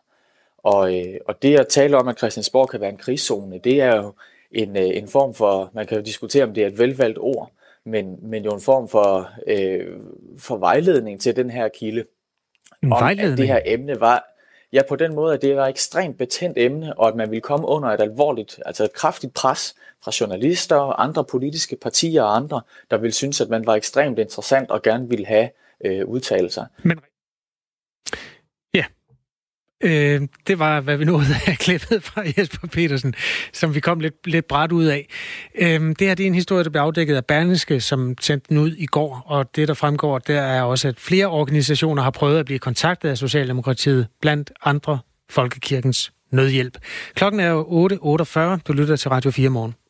Og, 0.57 0.99
øh, 0.99 1.19
og 1.27 1.41
det 1.41 1.59
at 1.59 1.67
tale 1.67 1.97
om, 1.97 2.07
at 2.07 2.17
Christiansborg 2.17 2.69
kan 2.69 2.81
være 2.81 2.89
en 2.89 2.97
krigszone, 2.97 3.57
det 3.57 3.81
er 3.81 3.95
jo 3.95 4.13
en, 4.51 4.77
øh, 4.77 4.97
en 4.97 5.07
form 5.07 5.33
for, 5.33 5.69
man 5.73 5.87
kan 5.87 5.97
jo 5.97 6.03
diskutere, 6.03 6.43
om 6.43 6.53
det 6.53 6.63
er 6.63 6.67
et 6.67 6.79
velvalgt 6.79 7.17
ord, 7.17 7.51
men, 7.85 8.17
men 8.21 8.43
jo 8.43 8.53
en 8.53 8.61
form 8.61 8.87
for, 8.87 9.29
øh, 9.47 9.87
for 10.37 10.57
vejledning 10.57 11.21
til 11.21 11.35
den 11.35 11.49
her 11.49 11.67
kilde. 11.67 12.05
En 12.83 12.93
om, 12.93 12.99
vejledning? 12.99 13.31
At 13.31 13.37
det 13.37 13.47
her 13.47 13.61
emne 13.65 13.99
var, 13.99 14.30
ja 14.73 14.81
på 14.89 14.95
den 14.95 15.15
måde, 15.15 15.33
at 15.33 15.41
det 15.41 15.55
var 15.55 15.65
et 15.65 15.69
ekstremt 15.69 16.17
betændt 16.17 16.57
emne, 16.57 16.99
og 16.99 17.07
at 17.07 17.15
man 17.15 17.31
ville 17.31 17.41
komme 17.41 17.67
under 17.67 17.89
et 17.89 18.01
alvorligt, 18.01 18.59
altså 18.65 18.83
et 18.83 18.93
kraftigt 18.93 19.33
pres 19.33 19.75
fra 20.03 20.11
journalister, 20.19 20.75
og 20.75 21.03
andre 21.03 21.25
politiske 21.25 21.75
partier 21.81 22.23
og 22.23 22.35
andre, 22.35 22.61
der 22.91 22.97
ville 22.97 23.13
synes, 23.13 23.41
at 23.41 23.49
man 23.49 23.65
var 23.65 23.75
ekstremt 23.75 24.19
interessant 24.19 24.71
og 24.71 24.81
gerne 24.81 25.09
ville 25.09 25.25
have 25.25 25.49
øh, 25.85 26.07
udtalelser. 26.07 26.65
Men 26.83 26.99
Øh, 29.83 30.21
det 30.47 30.59
var, 30.59 30.81
hvad 30.81 30.97
vi 30.97 31.05
nåede 31.05 31.35
af 31.47 31.57
klippet 31.65 32.03
fra 32.03 32.23
Jesper 32.37 32.67
Petersen, 32.67 33.13
som 33.53 33.75
vi 33.75 33.79
kom 33.79 33.99
lidt, 33.99 34.27
lidt 34.27 34.47
bræt 34.47 34.71
ud 34.71 34.85
af. 34.85 35.07
Øh, 35.55 35.79
det 35.79 36.01
her 36.01 36.15
det 36.15 36.23
er 36.23 36.27
en 36.27 36.35
historie, 36.35 36.63
der 36.63 36.69
blev 36.69 36.81
afdækket 36.81 37.15
af 37.15 37.25
Berlingske, 37.25 37.79
som 37.79 38.15
sendte 38.21 38.49
den 38.49 38.57
ud 38.57 38.75
i 38.77 38.85
går, 38.85 39.23
og 39.25 39.55
det, 39.55 39.67
der 39.67 39.73
fremgår, 39.73 40.17
der 40.17 40.41
er 40.41 40.61
også, 40.61 40.87
at 40.87 40.99
flere 40.99 41.25
organisationer 41.25 42.03
har 42.03 42.11
prøvet 42.11 42.39
at 42.39 42.45
blive 42.45 42.59
kontaktet 42.59 43.09
af 43.09 43.17
Socialdemokratiet, 43.17 44.07
blandt 44.21 44.51
andre 44.65 44.99
Folkekirkens 45.29 46.11
Nødhjælp. 46.31 46.77
Klokken 47.15 47.39
er 47.39 47.49
jo 47.49 47.87
8.48. 47.87 48.39
Du 48.67 48.73
lytter 48.73 48.95
til 48.95 49.09
Radio 49.09 49.31
4 49.31 49.49
morgen. 49.49 49.80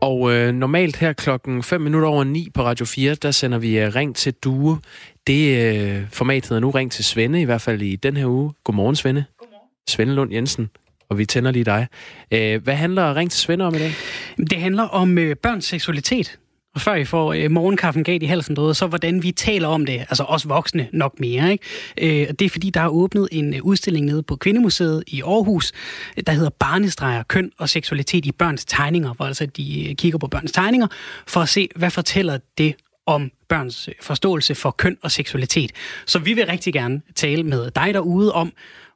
Og 0.00 0.32
øh, 0.32 0.54
normalt 0.54 0.96
her 0.96 1.12
klokken 1.12 1.62
5 1.62 1.80
minutter 1.80 2.08
over 2.08 2.24
9 2.24 2.48
på 2.54 2.62
Radio 2.62 2.84
4, 2.86 3.14
der 3.14 3.30
sender 3.30 3.58
vi 3.58 3.78
øh, 3.78 3.94
Ring 3.94 4.16
til 4.16 4.32
Due. 4.32 4.80
Det 5.26 5.74
øh, 5.74 6.02
format 6.12 6.48
hedder 6.48 6.60
nu 6.60 6.70
Ring 6.70 6.92
til 6.92 7.04
Svende, 7.04 7.40
i 7.40 7.44
hvert 7.44 7.60
fald 7.60 7.82
i 7.82 7.96
den 7.96 8.16
her 8.16 8.26
uge. 8.26 8.52
Godmorgen, 8.64 8.96
Svende. 8.96 9.24
Godmorgen. 9.38 9.68
Svende 9.88 10.14
Lund 10.14 10.32
Jensen. 10.32 10.70
Og 11.08 11.18
vi 11.18 11.26
tænder 11.26 11.50
lige 11.50 11.64
dig. 11.64 11.86
Øh, 12.30 12.62
hvad 12.62 12.74
handler 12.74 13.16
Ring 13.16 13.30
til 13.30 13.40
Svende 13.40 13.64
om 13.64 13.74
i 13.74 13.78
dag? 13.78 13.92
Det 14.36 14.60
handler 14.60 14.82
om 14.82 15.18
øh, 15.18 15.36
børns 15.36 15.64
seksualitet. 15.64 16.38
Og 16.74 16.80
før 16.80 16.94
I 16.94 17.04
får 17.04 17.32
øh, 17.32 17.50
morgenkaffen 17.50 18.04
galt 18.04 18.22
i 18.22 18.26
halsen 18.26 18.56
derude, 18.56 18.74
så 18.74 18.86
hvordan 18.86 19.22
vi 19.22 19.32
taler 19.32 19.68
om 19.68 19.86
det, 19.86 19.98
altså 19.98 20.24
os 20.24 20.48
voksne 20.48 20.88
nok 20.92 21.20
mere. 21.20 21.52
Ikke? 21.52 22.22
Øh, 22.22 22.28
det 22.28 22.42
er 22.42 22.48
fordi, 22.48 22.70
der 22.70 22.80
er 22.80 22.88
åbnet 22.88 23.28
en 23.32 23.54
øh, 23.54 23.60
udstilling 23.62 24.06
nede 24.06 24.22
på 24.22 24.36
Kvindemuseet 24.36 25.04
i 25.06 25.22
Aarhus, 25.22 25.72
øh, 26.16 26.24
der 26.26 26.32
hedder 26.32 26.50
Barnestreger, 26.50 27.22
køn 27.22 27.50
og 27.58 27.68
seksualitet 27.68 28.26
i 28.26 28.32
børns 28.32 28.64
tegninger, 28.64 29.14
hvor 29.14 29.26
altså 29.26 29.46
de 29.46 29.88
øh, 29.88 29.94
kigger 29.94 30.18
på 30.18 30.26
børns 30.26 30.52
tegninger, 30.52 30.86
for 31.26 31.40
at 31.40 31.48
se, 31.48 31.68
hvad 31.76 31.90
fortæller 31.90 32.38
det 32.58 32.74
om 33.06 33.30
børns 33.48 33.88
forståelse 34.00 34.54
for 34.54 34.70
køn 34.70 34.96
og 35.02 35.10
seksualitet. 35.10 35.72
Så 36.06 36.18
vi 36.18 36.32
vil 36.32 36.46
rigtig 36.46 36.72
gerne 36.72 37.00
tale 37.14 37.42
med 37.42 37.70
dig 37.70 37.94
derude 37.94 38.32
om, 38.32 38.52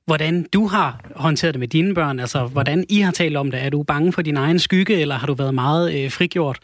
hvordan 0.07 0.47
du 0.53 0.67
har 0.67 1.01
håndteret 1.17 1.55
det 1.55 1.61
med 1.61 1.69
dine 1.69 1.95
børn, 1.95 2.21
altså 2.21 2.47
hvordan 2.47 2.85
I 2.89 3.01
har 3.01 3.13
talt 3.13 3.37
om 3.37 3.51
det. 3.51 3.63
Er 3.63 3.71
du 3.71 3.83
bange 3.83 4.13
for 4.13 4.23
din 4.23 4.37
egen 4.37 4.59
skygge, 4.59 5.01
eller 5.01 5.15
har 5.15 5.27
du 5.27 5.35
været 5.35 5.55
meget 5.55 5.95
øh, 5.95 6.11
frigjort? 6.11 6.59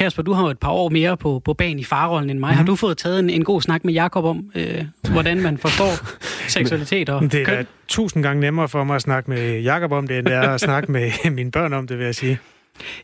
Kasper, 0.00 0.22
du 0.22 0.32
har 0.32 0.42
jo 0.42 0.48
et 0.48 0.58
par 0.58 0.70
år 0.70 0.88
mere 0.88 1.16
på, 1.16 1.42
på 1.44 1.54
banen 1.54 1.78
i 1.78 1.84
farrollen 1.84 2.30
end 2.30 2.38
mig. 2.38 2.50
Mm. 2.50 2.54
Har 2.54 2.62
mhm. 2.62 2.66
du 2.66 2.76
fået 2.76 2.98
taget 2.98 3.18
en, 3.18 3.30
en 3.30 3.44
god 3.44 3.62
snak 3.62 3.84
med 3.84 3.92
Jakob 3.92 4.24
om, 4.24 4.50
øh, 4.54 4.84
hvordan 5.12 5.42
man 5.42 5.58
forstår 5.58 6.18
seksualitet 6.58 7.08
og 7.08 7.22
Det 7.22 7.34
er 7.34 7.44
køn? 7.44 7.66
tusind 7.88 8.22
gange 8.22 8.40
nemmere 8.40 8.68
for 8.68 8.84
mig 8.84 8.96
at 8.96 9.02
snakke 9.02 9.30
med 9.30 9.60
Jakob 9.60 9.92
om 9.92 10.06
det, 10.06 10.18
end 10.18 10.26
det 10.26 10.34
er 10.34 10.48
at 10.50 10.60
snakke 10.70 10.92
med 10.92 11.30
mine 11.30 11.50
børn 11.50 11.72
om 11.72 11.86
det, 11.86 11.98
vil 11.98 12.04
jeg 12.04 12.14
sige. 12.14 12.38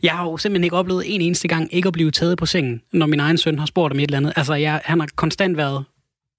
Jeg 0.02 0.12
har 0.12 0.24
jo 0.24 0.36
simpelthen 0.36 0.64
ikke 0.64 0.76
oplevet 0.76 1.02
en 1.06 1.20
eneste 1.20 1.48
gang 1.48 1.74
ikke 1.74 1.86
at 1.86 1.92
blive 1.92 2.10
taget 2.10 2.38
på 2.38 2.46
sengen, 2.46 2.80
når 2.92 3.06
min 3.06 3.20
egen 3.20 3.38
søn 3.38 3.58
har 3.58 3.66
spurgt 3.66 3.92
om 3.92 3.98
et 3.98 4.04
eller 4.04 4.16
andet. 4.16 4.32
Altså, 4.36 4.54
jeg, 4.54 4.80
han 4.84 5.00
har 5.00 5.08
konstant 5.16 5.56
været 5.56 5.84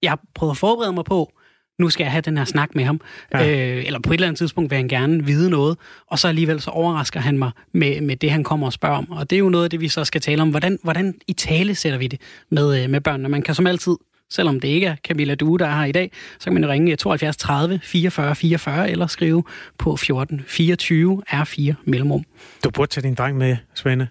jeg 0.02 0.10
har 0.10 0.20
prøvet 0.34 0.50
at 0.50 0.56
forberede 0.56 0.92
mig 0.92 1.04
på, 1.04 1.32
nu 1.78 1.90
skal 1.90 2.04
jeg 2.04 2.12
have 2.12 2.22
den 2.22 2.36
her 2.36 2.44
snak 2.44 2.74
med 2.74 2.84
ham, 2.84 3.00
ja. 3.34 3.76
øh, 3.76 3.86
eller 3.86 4.00
på 4.00 4.10
et 4.10 4.14
eller 4.14 4.26
andet 4.26 4.38
tidspunkt 4.38 4.70
vil 4.70 4.76
han 4.76 4.88
gerne 4.88 5.24
vide 5.24 5.50
noget, 5.50 5.78
og 6.06 6.18
så 6.18 6.28
alligevel 6.28 6.60
så 6.60 6.70
overrasker 6.70 7.20
han 7.20 7.38
mig 7.38 7.50
med, 7.72 8.00
med 8.00 8.16
det, 8.16 8.30
han 8.30 8.44
kommer 8.44 8.66
og 8.66 8.72
spørger 8.72 8.96
om. 8.96 9.10
Og 9.10 9.30
det 9.30 9.36
er 9.36 9.40
jo 9.40 9.48
noget 9.48 9.64
af 9.64 9.70
det, 9.70 9.80
vi 9.80 9.88
så 9.88 10.04
skal 10.04 10.20
tale 10.20 10.42
om. 10.42 10.50
Hvordan, 10.50 10.78
hvordan 10.82 11.14
i 11.26 11.32
tale 11.32 11.74
sætter 11.74 11.98
vi 11.98 12.06
det 12.06 12.20
med, 12.50 12.82
øh, 12.82 12.90
med 12.90 13.00
børnene? 13.00 13.28
Man 13.28 13.42
kan 13.42 13.54
som 13.54 13.66
altid 13.66 13.96
selvom 14.30 14.60
det 14.60 14.68
ikke 14.68 14.86
er 14.86 14.96
Camilla 14.96 15.34
Due, 15.34 15.58
der 15.58 15.66
er 15.66 15.78
her 15.78 15.84
i 15.84 15.92
dag, 15.92 16.10
så 16.38 16.44
kan 16.44 16.54
man 16.54 16.64
jo 16.64 16.70
ringe 16.70 16.96
72 16.96 17.36
30 17.36 17.80
44 17.82 18.34
44 18.34 18.90
eller 18.90 19.06
skrive 19.06 19.42
på 19.78 19.96
14 19.96 20.44
24 20.46 21.22
R4 21.32 21.72
mellemrum. 21.84 22.24
Du 22.64 22.70
burde 22.70 22.90
tage 22.90 23.02
din 23.02 23.14
dreng 23.14 23.38
med, 23.38 23.56
Svende. 23.74 24.08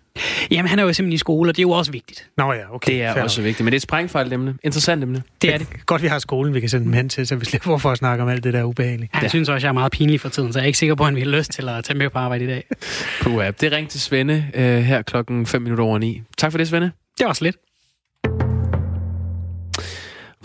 Jamen, 0.52 0.70
han 0.70 0.80
er 0.80 0.84
jo 0.84 0.94
simpelthen 0.94 1.14
i 1.14 1.18
skole, 1.18 1.50
og 1.50 1.56
det 1.56 1.60
er 1.60 1.64
jo 1.64 1.72
også 1.72 1.92
vigtigt. 1.92 2.30
Nå 2.38 2.54
ja, 2.54 2.76
okay. 2.76 2.92
Det 2.92 3.04
er 3.04 3.14
fair 3.14 3.24
også 3.24 3.42
vigtigt, 3.42 3.64
men 3.64 3.72
det 3.72 3.76
er 3.76 3.80
et 3.80 3.82
sprængfarligt 3.82 4.34
emne. 4.34 4.56
Interessant 4.64 5.04
emne. 5.04 5.24
Det 5.42 5.54
er 5.54 5.58
det. 5.58 5.68
Godt, 5.86 6.02
vi 6.02 6.08
har 6.08 6.20
skolen, 6.20 6.54
vi 6.54 6.60
kan 6.60 6.70
sende 6.70 6.86
dem 6.86 6.94
hen 6.94 7.10
til, 7.10 7.28
så 7.28 7.36
vi 7.36 7.46
slipper 7.46 7.78
for 7.78 7.92
at 7.92 7.98
snakke 7.98 8.24
om 8.24 8.30
alt 8.30 8.44
det 8.44 8.54
der 8.54 8.64
ubehagelige. 8.64 9.10
Han 9.14 9.30
synes 9.30 9.50
også, 9.50 9.68
jeg 9.68 9.70
er 9.70 9.74
meget 9.74 9.92
pinlig 9.92 10.22
for 10.22 10.30
tiden, 10.30 10.54
så 10.54 10.60
jeg 10.60 10.64
er 10.64 10.68
ikke 10.68 10.80
sikker 10.80 10.96
på, 10.96 11.04
at 11.04 11.08
han 11.08 11.16
vil 11.16 11.24
have 11.24 11.38
lyst 11.38 11.52
til 11.52 11.70
at 11.70 11.84
tage 11.84 11.98
med 11.98 12.10
på 12.10 12.20
arbejde 12.20 12.44
i 12.44 12.48
dag. 12.48 12.64
Puh, 13.22 13.44
det 13.62 13.72
ringte 13.72 13.94
til 13.94 14.02
Svende 14.02 14.46
øh, 14.54 14.78
her 14.78 15.02
klokken 15.02 15.46
5 15.46 15.62
minutter 15.62 15.84
over 15.84 15.98
9. 15.98 16.22
Tak 16.38 16.52
for 16.52 16.58
det, 16.58 16.68
Svende. 16.68 16.92
Det 17.18 17.24
var 17.24 17.30
også 17.30 17.44
lidt. 17.44 17.56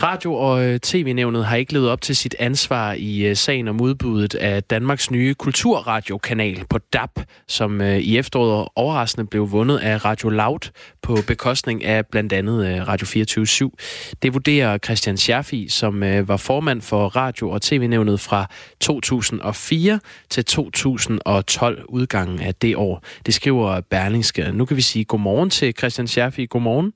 Radio- 0.03 0.33
og 0.33 0.65
øh, 0.65 0.79
tv-nævnet 0.79 1.45
har 1.45 1.55
ikke 1.55 1.73
levet 1.73 1.89
op 1.89 2.01
til 2.01 2.15
sit 2.15 2.35
ansvar 2.39 2.95
i 2.97 3.25
øh, 3.25 3.35
sagen 3.35 3.67
om 3.67 3.81
udbuddet 3.81 4.35
af 4.35 4.63
Danmarks 4.63 5.11
nye 5.11 5.33
kulturradiokanal 5.33 6.65
på 6.69 6.77
DAB, 6.77 7.09
som 7.47 7.81
øh, 7.81 7.97
i 7.97 8.17
efteråret 8.17 8.67
overraskende 8.75 9.27
blev 9.27 9.51
vundet 9.51 9.77
af 9.77 10.05
Radio 10.05 10.29
Loud 10.29 10.71
på 11.01 11.17
bekostning 11.27 11.83
af 11.83 12.05
blandt 12.05 12.33
andet 12.33 12.87
Radio 12.87 13.07
24 13.07 13.45
/7. 13.45 14.15
Det 14.21 14.33
vurderer 14.33 14.77
Christian 14.77 15.17
Schaffi, 15.17 15.67
som 15.69 16.01
var 16.01 16.37
formand 16.37 16.81
for 16.81 17.07
Radio- 17.07 17.49
og 17.49 17.61
tv-nævnet 17.61 18.19
fra 18.19 18.45
2004 18.81 19.99
til 20.29 20.45
2012 20.45 21.85
udgangen 21.89 22.39
af 22.41 22.55
det 22.55 22.75
år. 22.75 23.03
Det 23.25 23.33
skriver 23.33 23.81
Berlingske. 23.81 24.51
Nu 24.53 24.65
kan 24.65 24.77
vi 24.77 24.81
sige 24.81 25.05
godmorgen 25.05 25.49
til 25.49 25.73
Christian 25.77 26.07
Schaffi. 26.07 26.45
Godmorgen. 26.45 26.93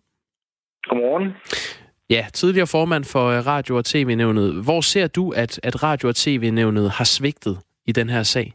Godmorgen. 0.90 1.32
Ja, 2.10 2.26
tidligere 2.34 2.68
formand 2.68 3.04
for 3.14 3.26
øh, 3.36 3.40
Radio- 3.54 3.78
og 3.78 3.86
TV-nævnet. 3.86 4.50
Hvor 4.66 4.82
ser 4.82 5.08
du, 5.08 5.24
at, 5.44 5.60
at 5.68 5.84
Radio- 5.84 6.10
og 6.10 6.16
TV-nævnet 6.16 6.88
har 6.98 7.08
svigtet 7.16 7.56
i 7.90 7.92
den 7.92 8.10
her 8.10 8.24
sag? 8.24 8.48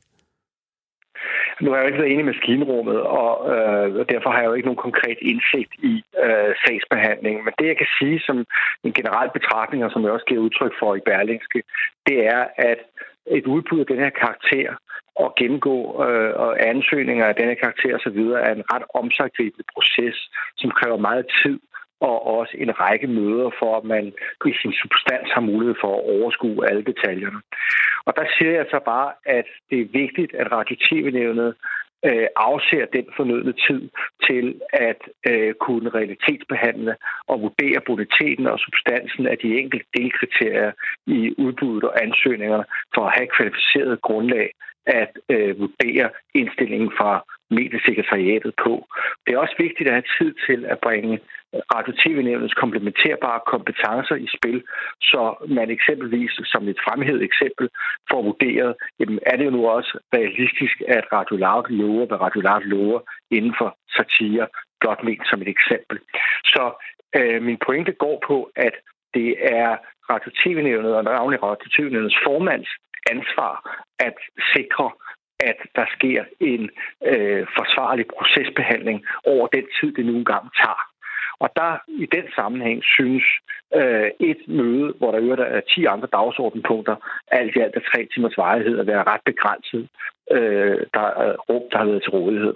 Nu 1.61 1.71
har 1.71 1.77
jeg 1.77 1.85
jo 1.85 1.89
ikke 1.91 2.03
været 2.03 2.13
enig 2.13 2.25
i 2.27 2.33
maskinrummet, 2.33 3.01
og 3.23 3.35
øh, 3.55 3.87
derfor 4.13 4.31
har 4.31 4.41
jeg 4.41 4.49
jo 4.49 4.55
ikke 4.55 4.69
nogen 4.69 4.87
konkret 4.89 5.19
indsigt 5.31 5.73
i 5.91 5.95
øh, 6.25 6.53
sagsbehandlingen. 6.65 7.45
Men 7.45 7.55
det, 7.59 7.67
jeg 7.67 7.77
kan 7.77 7.91
sige 7.99 8.21
som 8.27 8.37
en 8.85 8.93
generel 8.99 9.31
betragtning, 9.39 9.85
og 9.85 9.91
som 9.91 10.03
jeg 10.03 10.13
også 10.13 10.27
giver 10.29 10.45
udtryk 10.47 10.75
for 10.81 10.95
i 10.95 11.07
Berlingske, 11.09 11.63
det 12.09 12.19
er, 12.37 12.43
at 12.57 12.81
et 13.27 13.47
udbud 13.47 13.81
af 13.81 13.87
den 13.87 13.99
her 14.05 14.11
karakter 14.23 14.71
og 15.17 15.35
gennemgå 15.39 15.77
øh, 16.07 16.33
og 16.45 16.51
ansøgninger 16.73 17.27
af 17.27 17.35
den 17.35 17.47
her 17.51 17.59
karakter 17.65 17.93
osv. 17.99 18.19
er 18.49 18.53
en 18.55 18.65
ret 18.73 18.85
omsaggribende 19.01 19.65
proces, 19.75 20.17
som 20.57 20.71
kræver 20.79 20.99
meget 21.09 21.27
tid 21.43 21.59
og 22.09 22.17
også 22.39 22.55
en 22.59 22.81
række 22.81 23.07
møder, 23.07 23.51
for 23.59 23.77
at 23.77 23.85
man 23.85 24.05
i 24.51 24.53
sin 24.63 24.73
substans 24.83 25.29
har 25.37 25.41
mulighed 25.51 25.77
for 25.81 25.93
at 25.97 26.05
overskue 26.17 26.67
alle 26.69 26.85
detaljerne. 26.85 27.41
Og 28.07 28.13
der 28.17 28.27
siger 28.35 28.53
jeg 28.53 28.67
så 28.71 28.81
bare, 28.85 29.11
at 29.27 29.47
det 29.71 29.81
er 29.81 29.99
vigtigt, 30.03 30.35
at 30.35 30.53
Radio-TV-nævnet 30.53 31.55
øh, 32.09 32.27
afser 32.37 32.85
den 32.93 33.07
fornødne 33.17 33.55
tid 33.67 33.83
til 34.27 34.61
at 34.73 35.01
øh, 35.31 35.55
kunne 35.55 35.89
realitetsbehandle 35.91 36.95
og 37.27 37.43
vurdere 37.43 37.81
boniteten 37.87 38.47
og 38.47 38.59
substansen 38.59 39.27
af 39.27 39.39
de 39.39 39.59
enkelte 39.61 39.87
delkriterier 39.97 40.73
i 41.07 41.35
udbuddet 41.39 41.85
og 41.91 42.03
ansøgningerne 42.03 42.65
for 42.95 43.03
at 43.07 43.15
have 43.19 43.29
kvalificeret 43.37 44.03
grundlag 44.03 44.51
at 44.87 45.13
øh, 45.29 45.61
vurdere 45.61 46.11
indstillingen 46.35 46.93
fra 46.99 47.25
mediesekretariatet 47.51 48.53
på. 48.65 48.87
Det 49.27 49.35
er 49.35 49.39
også 49.39 49.55
vigtigt 49.59 49.89
at 49.89 49.95
have 49.95 50.11
tid 50.19 50.35
til 50.47 50.65
at 50.65 50.79
bringe 50.79 51.21
radio-tv-nævnets 51.75 52.55
komplementerbare 52.55 53.41
kompetencer 53.47 54.17
i 54.27 54.29
spil, 54.37 54.63
så 55.11 55.23
man 55.49 55.71
eksempelvis, 55.71 56.33
som 56.53 56.69
et 56.69 56.81
fremhævet 56.87 57.23
eksempel, 57.23 57.69
får 58.11 58.23
vurderet, 58.23 58.75
jamen, 59.01 59.19
er 59.27 59.37
det 59.37 59.45
jo 59.45 59.51
nu 59.51 59.69
også 59.69 59.99
realistisk, 60.15 60.77
at 60.89 61.05
Radio 61.13 61.37
Loud 61.37 61.67
lover, 61.69 62.07
hvad 62.07 62.21
Radio 62.21 62.41
Loud 62.41 62.65
lover 62.75 63.01
inden 63.31 63.55
for 63.59 63.77
satire, 63.97 64.47
blot 64.81 65.03
ment 65.05 65.25
som 65.31 65.43
et 65.43 65.49
eksempel. 65.49 65.99
Så 66.45 66.65
øh, 67.19 67.43
min 67.43 67.59
pointe 67.67 67.93
går 67.93 68.17
på, 68.27 68.51
at 68.57 68.75
det 69.15 69.31
er 69.61 69.77
Radio-tv-nævnet 70.11 70.97
og 70.97 71.05
navnlig 71.05 71.43
Radio-tv-nævnets 71.43 72.19
formands 72.27 72.71
ansvar 73.11 73.55
at 73.99 74.17
sikre, 74.55 74.91
at 75.41 75.59
der 75.77 75.87
sker 75.97 76.25
en 76.41 76.71
øh, 77.13 77.47
forsvarlig 77.59 78.07
procesbehandling 78.17 78.99
over 79.27 79.47
den 79.47 79.67
tid, 79.81 79.93
det 79.93 80.07
nu 80.07 80.15
engang 80.17 80.45
tager. 80.63 80.92
Og 81.43 81.49
der 81.57 81.73
i 82.05 82.07
den 82.17 82.27
sammenhæng 82.39 82.79
synes 82.97 83.25
øh, 83.81 84.09
et 84.31 84.41
møde, 84.59 84.87
hvor 84.99 85.11
der 85.11 85.21
øvrigt 85.21 85.41
er 85.41 85.61
10 85.61 85.85
andre 85.85 86.09
dagsordenpunkter, 86.13 86.97
alt 87.39 87.57
i 87.57 87.61
alt 87.65 87.77
af 87.81 87.83
tre 87.91 88.09
timers 88.13 88.37
varighed 88.37 88.79
at 88.79 88.87
være 88.87 89.03
ret 89.13 89.25
begrænset, 89.31 89.89
øh, 90.37 90.79
der 90.97 91.07
er 91.25 91.33
rum, 91.49 91.65
der 91.71 91.79
har 91.79 91.85
været 91.85 92.03
til 92.03 92.11
rådighed. 92.11 92.55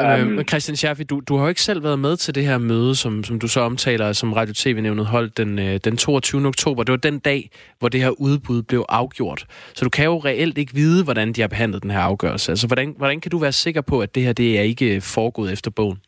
Um, 0.00 0.44
Christian 0.48 0.76
Schaffi, 0.76 1.04
du, 1.04 1.20
du 1.28 1.36
har 1.36 1.42
jo 1.42 1.48
ikke 1.48 1.60
selv 1.60 1.82
været 1.82 1.98
med 1.98 2.16
til 2.16 2.34
det 2.34 2.44
her 2.44 2.58
møde, 2.58 2.94
som, 2.94 3.24
som 3.24 3.38
du 3.38 3.48
så 3.48 3.60
omtaler, 3.60 4.12
som 4.12 4.32
Radio 4.32 4.54
TV-nævnet 4.54 5.06
holdt 5.06 5.38
den, 5.38 5.58
øh, 5.58 5.80
den 5.84 5.96
22. 5.96 6.46
oktober. 6.46 6.82
Det 6.82 6.92
var 6.92 6.98
den 7.10 7.18
dag, 7.18 7.50
hvor 7.78 7.88
det 7.88 8.00
her 8.00 8.10
udbud 8.10 8.62
blev 8.62 8.84
afgjort. 8.88 9.46
Så 9.74 9.84
du 9.84 9.90
kan 9.90 10.04
jo 10.04 10.18
reelt 10.18 10.58
ikke 10.58 10.74
vide, 10.74 11.04
hvordan 11.04 11.32
de 11.32 11.40
har 11.40 11.48
behandlet 11.48 11.82
den 11.82 11.90
her 11.90 12.00
afgørelse. 12.00 12.52
Altså, 12.52 12.66
hvordan, 12.66 12.94
hvordan 12.96 13.20
kan 13.20 13.30
du 13.30 13.38
være 13.38 13.52
sikker 13.52 13.80
på, 13.80 14.00
at 14.00 14.14
det 14.14 14.22
her 14.22 14.32
det 14.32 14.58
er 14.58 14.62
ikke 14.62 15.00
foregået 15.00 15.52
efter 15.52 15.70
bogen? 15.70 15.98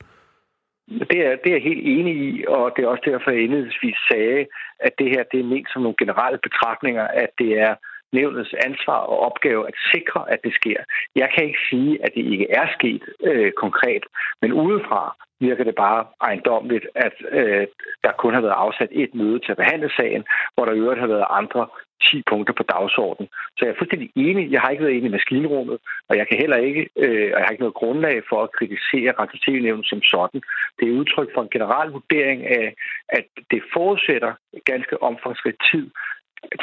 Det 0.91 1.19
er, 1.27 1.37
det 1.37 1.49
er 1.49 1.57
jeg 1.59 1.63
helt 1.63 1.87
enig 1.87 2.17
i, 2.17 2.45
og 2.49 2.73
det 2.77 2.85
er 2.85 2.89
også 2.89 3.03
derfor, 3.07 3.31
jeg 3.31 3.43
indledningsvis 3.43 3.97
sagde, 4.11 4.47
at 4.81 4.93
det 4.99 5.09
her 5.11 5.23
det 5.33 5.41
er 5.41 5.45
ment 5.45 5.69
som 5.73 5.83
nogle 5.83 6.01
generelle 6.03 6.39
betragtninger, 6.39 7.07
at 7.07 7.31
det 7.39 7.59
er 7.59 7.75
nævnets 8.13 8.55
ansvar 8.67 9.01
og 9.13 9.19
opgave 9.19 9.69
at 9.69 9.75
sikre, 9.93 10.31
at 10.33 10.41
det 10.45 10.55
sker. 10.55 10.81
Jeg 11.17 11.29
kan 11.35 11.45
ikke 11.45 11.59
sige, 11.71 12.05
at 12.05 12.11
det 12.15 12.25
ikke 12.33 12.51
er 12.51 12.67
sket 12.79 13.03
øh, 13.23 13.53
konkret, 13.53 14.05
men 14.43 14.53
udefra 14.53 15.17
virker 15.41 15.65
det 15.65 15.75
bare 15.75 16.07
ejendomligt, 16.21 16.87
at 16.95 17.15
øh, 17.31 17.67
der 18.05 18.13
kun 18.13 18.35
har 18.35 18.41
været 18.41 18.63
afsat 18.65 18.89
et 18.91 19.15
møde 19.15 19.39
til 19.39 19.51
at 19.53 19.57
behandle 19.63 19.91
sagen, 19.97 20.25
hvor 20.55 20.65
der 20.65 20.73
i 20.73 20.79
øvrigt 20.79 21.01
har 21.01 21.07
været 21.07 21.27
andre 21.31 21.67
10 22.03 22.23
punkter 22.31 22.55
på 22.57 22.63
dagsordenen. 22.63 23.29
Så 23.57 23.61
jeg 23.65 23.71
er 23.73 23.79
fuldstændig 23.79 24.11
enig. 24.17 24.53
Jeg 24.53 24.61
har 24.61 24.71
ikke 24.71 24.85
været 24.85 24.97
enig 24.97 25.09
i 25.09 25.17
maskinrummet, 25.19 25.79
og 26.09 26.17
jeg 26.17 26.29
kan 26.29 26.39
heller 26.39 26.57
ikke, 26.57 26.83
øh, 26.97 27.31
og 27.33 27.39
jeg 27.39 27.45
har 27.47 27.53
ikke 27.53 27.67
noget 27.67 27.81
grundlag 27.83 28.23
for 28.29 28.43
at 28.43 28.53
kritisere 28.59 29.13
radio 29.21 29.83
som 29.85 30.03
sådan. 30.03 30.41
Det 30.79 30.89
er 30.89 30.99
udtryk 31.01 31.29
for 31.35 31.43
en 31.43 31.55
generel 31.57 31.91
vurdering 31.91 32.47
af, 32.47 32.75
at 33.09 33.27
det 33.51 33.63
forudsætter 33.73 34.33
ganske 34.65 35.03
omfangsrig 35.03 35.55
tid 35.71 35.91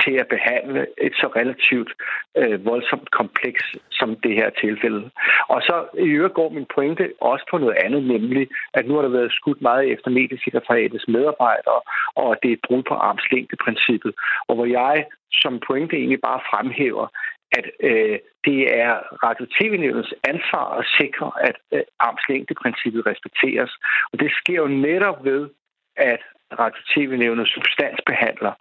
til 0.03 0.13
at 0.23 0.27
behandle 0.27 0.87
et 0.97 1.13
så 1.13 1.27
relativt 1.35 1.91
øh, 2.37 2.65
voldsomt 2.65 3.11
kompleks 3.11 3.63
som 3.91 4.15
det 4.15 4.33
her 4.35 4.49
tilfælde. 4.49 5.09
Og 5.47 5.61
så 5.61 5.75
i 5.97 6.09
øvrigt 6.17 6.33
går 6.33 6.49
min 6.49 6.67
pointe 6.75 7.13
også 7.21 7.45
på 7.51 7.57
noget 7.57 7.77
andet, 7.85 8.03
nemlig 8.03 8.47
at 8.73 8.87
nu 8.87 8.95
har 8.95 9.01
der 9.01 9.17
været 9.17 9.31
skudt 9.31 9.61
meget 9.61 9.91
efter 9.93 10.09
mediesekretariatets 10.11 11.07
medarbejdere, 11.07 11.81
og 12.15 12.31
at 12.31 12.39
det 12.43 12.49
er 12.49 12.53
et 12.53 12.65
brud 12.67 12.83
på 12.83 12.93
armslængdeprincippet. 12.93 14.13
Og 14.47 14.55
hvor 14.55 14.65
jeg 14.65 15.05
som 15.31 15.59
pointe 15.67 15.95
egentlig 15.95 16.21
bare 16.21 16.41
fremhæver, 16.51 17.07
at 17.51 17.65
øh, 17.89 18.19
det 18.45 18.59
er 18.83 18.91
radio-tv-nævnets 19.25 20.13
ansvar 20.31 20.65
at 20.79 20.85
sikre, 20.99 21.31
at 21.47 21.57
øh, 21.73 21.81
armslængdeprincippet 21.99 23.05
respekteres. 23.05 23.71
Og 24.11 24.19
det 24.19 24.31
sker 24.39 24.55
jo 24.55 24.67
netop 24.67 25.25
ved, 25.25 25.49
at 25.97 26.21
radio-tv-nævnet 26.59 27.47
substansbehandler. 27.47 28.53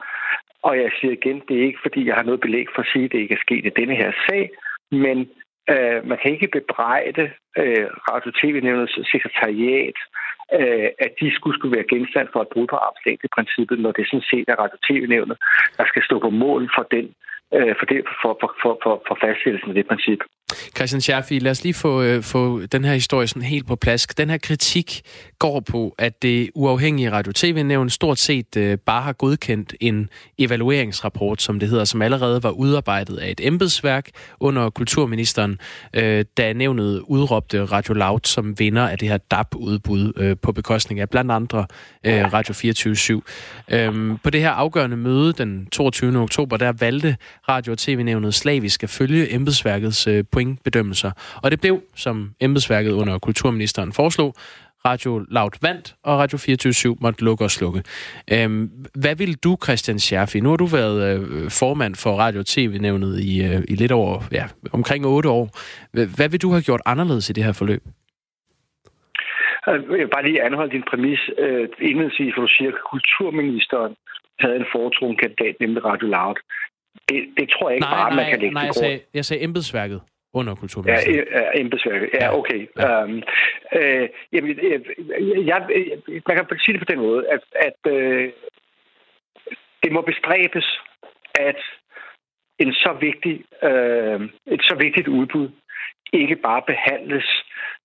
Og 0.63 0.79
jeg 0.79 0.91
siger 1.01 1.13
igen, 1.13 1.43
det 1.49 1.55
er 1.57 1.67
ikke 1.67 1.85
fordi, 1.87 2.07
jeg 2.07 2.15
har 2.15 2.23
noget 2.23 2.41
belæg 2.41 2.67
for 2.75 2.83
at 2.83 2.91
sige, 2.93 3.05
at 3.05 3.13
det 3.13 3.19
ikke 3.19 3.35
er 3.35 3.47
sket 3.47 3.67
i 3.67 3.77
denne 3.81 3.97
her 3.97 4.13
sag, 4.29 4.51
men 4.91 5.19
øh, 5.73 5.99
man 6.11 6.19
kan 6.19 6.33
ikke 6.33 6.57
bebrejde 6.59 7.25
øh, 7.61 7.87
radio-tv-nævnets 8.11 8.95
sekretariat, 9.13 9.99
øh, 10.59 10.89
at 11.05 11.13
de 11.21 11.35
skulle, 11.35 11.57
skulle 11.59 11.77
være 11.77 11.91
genstand 11.95 12.29
for 12.33 12.41
et 12.43 12.53
brud 12.53 12.67
på 12.67 12.77
armslængdeprincippet, 12.77 13.79
når 13.79 13.93
det 13.93 14.07
sådan 14.07 14.31
set 14.31 14.49
er 14.49 14.61
radio-tv-nævnet, 14.63 15.37
der 15.79 15.85
skal 15.89 16.03
stå 16.03 16.19
på 16.19 16.31
mål 16.31 16.63
for 16.77 16.85
den 16.95 17.07
øh, 17.57 17.75
for, 17.79 17.87
det, 17.91 17.99
for, 18.23 18.33
for, 18.41 18.51
for, 18.63 18.73
for, 18.83 18.95
for 19.07 19.17
fastsættelsen 19.23 19.71
af 19.71 19.75
det 19.75 19.87
princip. 19.91 20.21
Christian 20.77 21.01
Scherfi, 21.01 21.39
lad 21.39 21.51
os 21.51 21.63
lige 21.63 21.75
få, 21.75 22.03
øh, 22.03 22.23
få 22.23 22.67
den 22.67 22.85
her 22.85 22.95
historie 22.95 23.27
sådan 23.27 23.43
helt 23.43 23.67
på 23.67 23.77
plads. 23.77 24.07
Den 24.07 24.31
her 24.31 24.39
kritik 24.39 25.03
går 25.39 25.61
på, 25.61 25.95
at 25.99 26.23
det 26.23 26.51
uafhængige 26.55 27.13
Radio-TV-nævn 27.13 27.91
stort 27.91 28.19
set 28.19 28.57
øh, 28.57 28.79
bare 28.79 29.03
har 29.03 29.13
godkendt 29.13 29.75
en 29.81 30.09
evalueringsrapport, 30.39 31.43
som 31.43 31.61
det 31.61 31.69
hedder, 31.69 31.85
som 31.85 32.03
allerede 32.03 32.43
var 32.43 32.51
udarbejdet 32.51 33.17
af 33.17 33.31
et 33.31 33.41
embedsværk 33.43 34.11
under 34.41 34.71
kulturministeren, 34.71 35.59
øh, 35.95 36.25
da 36.37 36.53
nævnet 36.53 37.03
udråbte 37.07 37.65
Radio 37.65 37.95
Loud 37.95 38.21
som 38.25 38.59
vinder 38.59 38.89
af 38.89 38.99
det 38.99 39.09
her 39.09 39.19
DAB-udbud 39.19 40.13
øh, 40.17 40.37
på 40.43 40.53
bekostning 40.53 41.01
af 41.01 41.11
blandt 41.11 41.33
andre 41.33 41.67
øh, 42.05 42.33
Radio 42.33 42.55
24 42.55 43.23
øhm, 43.71 44.19
På 44.19 44.31
det 44.31 44.41
her 44.41 44.51
afgørende 44.51 44.97
møde 44.97 45.33
den 45.33 45.67
22. 45.67 46.19
oktober, 46.19 46.57
der 46.57 46.73
valgte 46.73 47.17
Radio- 47.49 47.73
og 47.73 47.79
TV-nævnet 47.79 48.35
slavisk 48.35 48.83
at 48.83 48.91
følge 48.91 49.35
embedsværkets 49.35 50.07
øh, 50.07 50.25
pointbedømmelser. 50.37 51.11
Og 51.43 51.51
det 51.51 51.59
blev, 51.61 51.75
som 52.05 52.17
embedsværket 52.41 52.93
under 52.93 53.19
kulturministeren 53.19 53.93
foreslog, 53.93 54.31
Radio 54.89 55.13
Loud 55.37 55.55
vandt, 55.63 55.87
og 56.09 56.19
Radio 56.19 56.39
24 56.39 56.97
måtte 57.01 57.25
lukke 57.25 57.45
og 57.45 57.51
slukke. 57.51 57.81
Øhm, 58.35 58.71
hvad 59.03 59.17
vil 59.17 59.33
du, 59.45 59.53
Christian 59.65 59.99
Scherfi? 59.99 60.41
Nu 60.41 60.49
har 60.49 60.57
du 60.57 60.69
været 60.79 60.99
øh, 61.09 61.51
formand 61.61 61.95
for 62.05 62.13
Radio 62.25 62.43
TV-nævnet 62.53 63.13
i, 63.31 63.33
øh, 63.47 63.61
i 63.73 63.75
lidt 63.83 63.93
over, 63.93 64.15
ja, 64.39 64.45
omkring 64.73 65.07
otte 65.07 65.29
år. 65.29 65.45
Hvad 66.17 66.29
vil 66.33 66.43
du 66.43 66.51
have 66.51 66.63
gjort 66.69 66.83
anderledes 66.87 67.31
i 67.31 67.33
det 67.33 67.45
her 67.45 67.53
forløb? 67.53 67.83
Jeg 69.67 69.75
vil 69.89 70.09
bare 70.17 70.27
lige 70.29 70.43
anholde 70.47 70.73
din 70.77 70.85
præmis 70.91 71.21
øh, 71.39 71.69
indledningsvis, 71.89 72.33
for 72.35 72.43
du 72.47 72.53
siger, 72.57 72.71
at 72.75 72.79
kulturministeren 72.93 73.93
havde 74.43 74.57
en 74.57 74.67
foretrukken 74.73 75.17
kandidat, 75.23 75.55
nemlig 75.61 75.85
Radio 75.85 76.07
Loud. 76.17 76.39
Det, 77.09 77.19
det 77.39 77.47
tror 77.53 77.69
jeg 77.69 77.77
ikke 77.77 77.87
nej, 77.87 77.97
bare, 77.99 78.11
nej, 78.11 78.17
man 78.21 78.31
kan 78.31 78.41
lægge 78.41 78.55
nej, 78.55 78.67
jeg 78.71 78.75
sagde, 78.75 79.01
jeg 79.15 79.25
sagde 79.25 79.43
embedsværket 79.43 80.01
under 80.41 80.55
kulturministeren. 80.55 81.27
Ja, 81.33 81.61
embedsværket. 81.61 82.11
Ja, 82.21 82.39
okay. 82.39 82.61
Ja. 82.77 83.05
Um, 83.05 83.23
øh, 83.79 84.09
jamen, 84.33 84.51
jeg, 84.51 84.81
jeg, 85.51 85.61
man 86.29 86.37
kan 86.37 86.59
sige 86.65 86.73
det 86.75 86.87
på 86.87 86.93
den 86.93 87.01
måde, 87.07 87.23
at, 87.35 87.43
at 87.69 87.93
øh, 87.93 88.33
det 89.83 89.93
må 89.93 90.01
bestræbes, 90.01 90.81
at 91.49 91.61
en 92.59 92.73
så 92.73 92.97
vigtig, 93.01 93.45
øh, 93.63 94.21
et 94.47 94.63
så 94.63 94.75
vigtigt 94.85 95.09
udbud 95.09 95.49
ikke 96.13 96.37
bare 96.37 96.63
behandles 96.67 97.29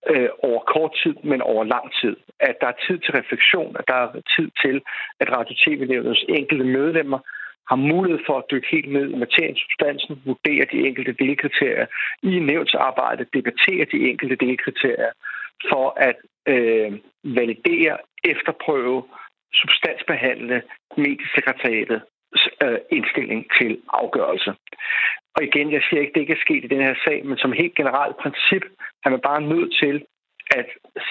øh, 0.09 0.29
over 0.43 0.61
kort 0.73 0.93
tid, 1.03 1.15
men 1.23 1.41
over 1.41 1.63
lang 1.63 1.85
tid. 2.01 2.15
At 2.39 2.55
der 2.61 2.67
er 2.67 2.81
tid 2.87 2.97
til 2.99 3.11
refleksion, 3.19 3.75
at 3.79 3.85
der 3.87 3.93
er 3.93 4.21
tid 4.37 4.49
til, 4.63 4.81
at 5.19 5.27
Radio 5.37 5.55
TV-nævnets 5.63 6.25
enkelte 6.29 6.65
medlemmer 6.65 7.19
har 7.69 7.75
mulighed 7.75 8.19
for 8.27 8.37
at 8.37 8.49
dykke 8.51 8.67
helt 8.71 8.91
ned 8.91 9.09
i 9.09 9.15
materiensubstansen, 9.15 10.21
vurdere 10.25 10.65
de 10.71 10.87
enkelte 10.87 11.13
delkriterier 11.25 11.85
i 12.23 12.39
nævnsarbejdet, 12.39 13.33
debattere 13.33 13.85
de 13.91 14.09
enkelte 14.09 14.35
delkriterier 14.35 15.11
for 15.69 15.93
at 15.97 16.17
øh, 16.47 16.91
validere, 17.23 17.97
efterprøve, 18.23 19.03
substansbehandle 19.53 20.61
mediesekretariatet 20.97 22.01
øh, 22.63 22.79
indstilling 22.91 23.45
til 23.59 23.81
afgørelse. 23.93 24.53
Og 25.35 25.43
igen, 25.43 25.71
jeg 25.71 25.81
siger 25.83 26.01
ikke, 26.01 26.11
at 26.11 26.15
det 26.15 26.21
ikke 26.21 26.33
er 26.33 26.45
sket 26.45 26.63
i 26.63 26.73
den 26.73 26.81
her 26.81 26.95
sag, 27.05 27.25
men 27.25 27.37
som 27.37 27.51
helt 27.51 27.75
generelt 27.75 28.17
princip 28.17 28.63
er 29.05 29.09
man 29.09 29.21
bare 29.29 29.41
nødt 29.41 29.71
til 29.81 30.05
at 30.59 30.67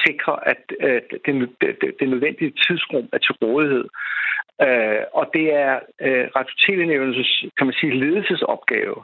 sikre, 0.07 0.49
at 0.49 0.63
øh, 0.81 1.03
det, 1.25 1.49
det, 1.61 1.95
det 2.01 2.09
nødvendige 2.09 2.53
tidsrum 2.67 3.09
er 3.13 3.19
til 3.19 3.35
rådighed. 3.43 3.85
Øh, 4.67 5.03
og 5.19 5.25
det 5.35 5.47
er 5.55 5.75
øh, 6.07 6.27
Radio-TV-nævnelses, 6.37 7.45
kan 7.59 7.67
man 7.67 7.77
sige, 7.81 7.99
ledelsesopgave 8.03 8.97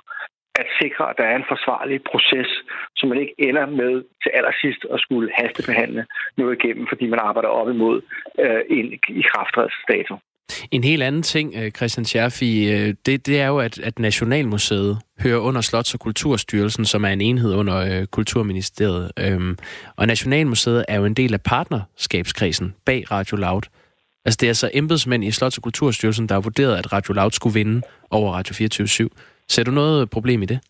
at 0.63 0.67
sikre, 0.81 1.11
at 1.11 1.17
der 1.19 1.25
er 1.25 1.37
en 1.37 1.51
forsvarlig 1.55 1.99
proces, 2.11 2.51
så 2.97 3.07
man 3.07 3.19
ikke 3.19 3.35
ender 3.39 3.67
med 3.67 3.93
til 4.23 4.31
allersidst 4.39 4.83
at 4.95 5.01
skulle 5.01 5.31
hastebehandle 5.39 6.07
noget 6.37 6.53
igennem, 6.59 6.87
fordi 6.89 7.07
man 7.07 7.19
arbejder 7.29 7.49
op 7.49 7.69
imod 7.69 8.03
øh, 8.39 8.63
en 8.71 8.87
ikrafttrædelsesdato. 9.09 10.15
En 10.71 10.85
helt 10.85 11.03
anden 11.03 11.23
ting, 11.23 11.55
øh, 11.57 11.71
Christian 11.71 12.05
Scherfi, 12.05 12.73
øh, 12.73 12.95
det, 13.07 13.27
det 13.27 13.41
er 13.41 13.47
jo, 13.47 13.59
at, 13.59 13.79
at 13.79 13.99
Nationalmuseet 13.99 14.99
hører 15.23 15.39
under 15.39 15.61
Slots- 15.61 15.95
og 15.95 16.01
Kulturstyrelsen, 16.01 16.85
som 16.85 17.05
er 17.05 17.09
en 17.09 17.21
enhed 17.21 17.55
under 17.55 17.77
øh, 17.77 18.07
Kulturministeriet. 18.07 19.13
Øhm, 19.19 19.59
og 19.97 20.07
Nationalmuseet 20.07 20.85
er 20.89 20.97
jo 20.97 21.05
en 21.05 21.15
del 21.15 21.35
af 21.35 21.41
partnerskabskredsen 21.41 22.75
bag 22.87 23.11
Radio 23.11 23.37
Loud. 23.37 23.63
Altså 24.25 24.39
det 24.41 24.47
er 24.47 24.51
altså 24.51 24.71
embedsmænd 24.75 25.25
i 25.25 25.31
Slots- 25.31 25.59
og 25.59 25.63
Kulturstyrelsen, 25.63 26.29
der 26.29 26.35
har 26.35 26.41
vurderet, 26.41 26.77
at 26.77 26.93
Radio 26.93 27.15
Loud 27.15 27.31
skulle 27.31 27.55
vinde 27.55 27.83
over 28.11 28.33
Radio 28.33 28.55
24 28.55 29.09
Ser 29.49 29.65
du 29.65 29.71
noget 29.71 30.11
problem 30.11 30.43
i 30.43 30.47
det? 30.47 30.61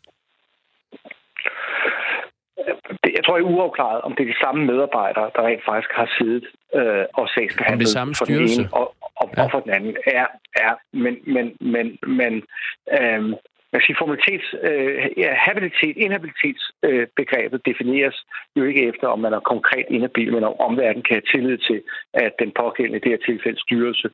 Jeg 3.16 3.24
tror, 3.24 3.36
jeg 3.36 3.44
er 3.44 3.50
uafklaret, 3.56 4.00
om 4.00 4.12
det 4.16 4.22
er 4.22 4.30
de 4.34 4.40
samme 4.44 4.60
medarbejdere, 4.66 5.30
der 5.34 5.42
rent 5.48 5.64
faktisk 5.70 5.92
har 6.00 6.08
siddet 6.18 6.44
øh, 6.78 7.04
og 7.20 7.28
sagsbehandlet 7.34 7.72
om 7.72 7.78
det 7.78 7.88
samme 7.88 8.14
for 8.18 8.24
den 8.24 8.34
styrelse. 8.34 8.60
ene 8.60 8.68
og, 8.72 8.86
og, 9.20 9.30
ja. 9.36 9.42
og 9.42 9.50
for 9.50 9.60
den 9.60 9.70
anden. 9.70 9.96
Ja, 10.06 10.24
ja 10.58 10.70
men, 10.92 11.14
men, 11.34 11.46
men, 11.60 11.98
men 12.18 12.42
øh, 12.98 13.22
man 13.72 13.82
siger, 13.82 13.96
formalitets, 13.98 14.48
øh, 14.68 15.06
ja, 15.22 15.30
habilitet, 15.46 15.96
inhabilitetsbegrebet 15.96 17.60
øh, 17.60 17.72
defineres 17.72 18.16
jo 18.56 18.62
ikke 18.64 18.82
efter, 18.90 19.06
om 19.08 19.20
man 19.20 19.32
er 19.32 19.40
konkret 19.40 19.86
inhabil, 19.90 20.32
men 20.32 20.44
om 20.44 20.60
omverdenen 20.60 21.02
kan 21.02 21.16
have 21.16 21.30
tillid 21.32 21.58
til, 21.58 21.82
at 22.14 22.32
den 22.38 22.50
pågældende, 22.60 22.98
i 22.98 23.04
det 23.04 23.12
her 23.14 23.26
tilfælde 23.26 23.60
styrelse, 23.60 24.08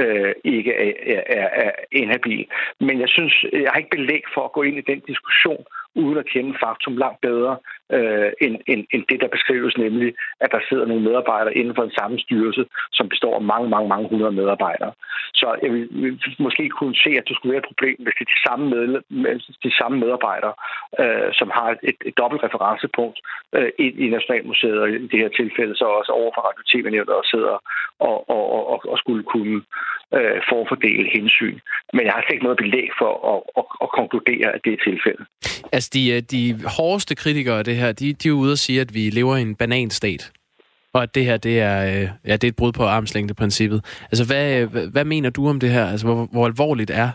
øh, 0.00 0.32
ikke 0.44 0.72
er, 0.74 1.22
er, 1.26 1.48
er 1.64 1.72
inhabil. 1.92 2.46
Men 2.80 3.00
jeg 3.00 3.08
synes, 3.08 3.34
jeg 3.52 3.70
har 3.70 3.78
ikke 3.78 3.96
belæg 3.96 4.22
for 4.34 4.42
at 4.44 4.52
gå 4.52 4.62
ind 4.62 4.78
i 4.78 4.88
den 4.90 5.00
diskussion, 5.00 5.64
uden 6.02 6.18
at 6.18 6.30
kende 6.34 6.52
faktum 6.64 6.96
langt 6.96 7.20
bedre 7.20 7.56
øh, 7.96 8.30
end, 8.44 8.56
end, 8.72 8.82
end 8.92 9.02
det, 9.10 9.18
der 9.20 9.36
beskrives, 9.36 9.74
nemlig 9.84 10.14
at 10.40 10.50
der 10.54 10.60
sidder 10.68 10.86
nogle 10.86 11.06
medarbejdere 11.08 11.56
inden 11.60 11.74
for 11.74 11.84
en 11.84 11.98
samme 12.00 12.18
styrelse, 12.18 12.64
som 12.92 13.08
består 13.08 13.34
af 13.36 13.42
mange, 13.52 13.68
mange, 13.74 13.88
mange 13.88 14.08
hundrede 14.08 14.32
medarbejdere. 14.40 14.92
Så 15.40 15.46
jeg 15.62 15.70
vil, 15.72 15.88
vil 15.90 16.20
måske 16.38 16.68
kunne 16.68 16.96
se, 17.04 17.10
at 17.20 17.24
det 17.28 17.36
skulle 17.36 17.52
være 17.52 17.62
et 17.64 17.70
problem, 17.72 17.96
hvis 17.98 18.14
det 18.18 18.24
er 18.26 18.34
de 18.34 18.44
samme, 18.48 18.64
medle, 18.74 18.98
de 19.66 19.72
samme 19.80 19.96
medarbejdere, 20.04 20.54
øh, 21.02 21.28
som 21.38 21.48
har 21.58 21.68
et, 21.88 21.96
et 22.08 22.18
dobbelt 22.20 22.42
referencepunkt 22.46 23.18
øh, 23.56 23.70
i, 23.84 23.86
i 24.04 24.06
Nationalmuseet, 24.16 24.78
og 24.82 24.88
i 24.90 25.06
det 25.12 25.18
her 25.22 25.28
tilfælde 25.28 25.74
så 25.76 25.84
også 25.84 26.12
over 26.20 26.30
for 26.34 26.42
Radio 26.48 26.62
tv 26.72 26.86
og 27.08 27.24
sidder 27.24 27.56
og, 28.00 28.30
og, 28.30 28.44
og, 28.72 28.78
og 28.92 28.98
skulle 28.98 29.22
kunne 29.22 29.62
øh, 30.16 30.38
forfordele 30.50 31.08
hensyn. 31.16 31.58
Men 31.92 32.02
jeg 32.06 32.12
har 32.12 32.22
slet 32.22 32.34
ikke 32.34 32.48
noget 32.48 32.62
belæg 32.64 32.88
for 33.00 33.12
at, 33.32 33.40
at, 33.58 33.64
at 33.84 33.88
konkludere, 33.98 34.48
at 34.54 34.60
det 34.64 34.72
er 34.72 34.84
tilfældet. 34.90 35.26
Altså, 35.72 35.85
de, 35.90 36.10
øh, 36.10 36.22
de 36.22 36.42
hårdeste 36.76 37.14
kritikere 37.14 37.58
af 37.58 37.64
det 37.64 37.76
her, 37.76 37.92
de, 37.92 38.12
de 38.12 38.28
er 38.28 38.32
ude 38.32 38.52
og 38.52 38.58
sige, 38.58 38.80
at 38.80 38.94
vi 38.94 39.10
lever 39.10 39.36
i 39.36 39.42
en 39.42 39.54
bananstat. 39.54 40.32
Og 40.94 41.02
at 41.02 41.14
det 41.14 41.24
her, 41.24 41.36
det 41.36 41.60
er, 41.60 41.78
øh, 41.86 42.08
ja, 42.26 42.32
det 42.32 42.44
er 42.44 42.48
et 42.48 42.56
brud 42.56 42.72
på 42.72 42.82
armslængdeprincippet. 42.82 44.04
Altså, 44.10 44.24
øh, 44.24 44.72
hvad, 44.72 44.92
hvad, 44.92 45.04
mener 45.04 45.30
du 45.30 45.48
om 45.48 45.60
det 45.60 45.70
her? 45.70 45.86
Altså, 45.86 46.06
hvor, 46.06 46.28
hvor 46.32 46.46
alvorligt 46.46 46.90
er 46.90 47.10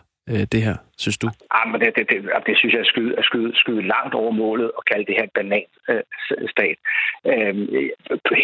det 0.53 0.61
her, 0.67 0.75
synes 0.97 1.17
du? 1.17 1.27
Ja, 1.55 1.61
men 1.71 1.81
det, 1.81 1.89
det, 1.97 2.09
det, 2.09 2.17
det 2.47 2.57
synes 2.57 2.73
jeg 2.73 2.79
er 2.79 2.91
skyde, 2.93 3.13
er 3.17 3.21
skyde, 3.21 3.51
skyde 3.55 3.87
langt 3.87 4.13
over 4.13 4.31
målet 4.31 4.71
og 4.77 4.83
kalde 4.91 5.05
det 5.05 5.15
her 5.17 5.23
en 5.23 5.35
bananstat. 5.39 6.77
Øhm, 7.31 7.67
øh, 7.77 7.89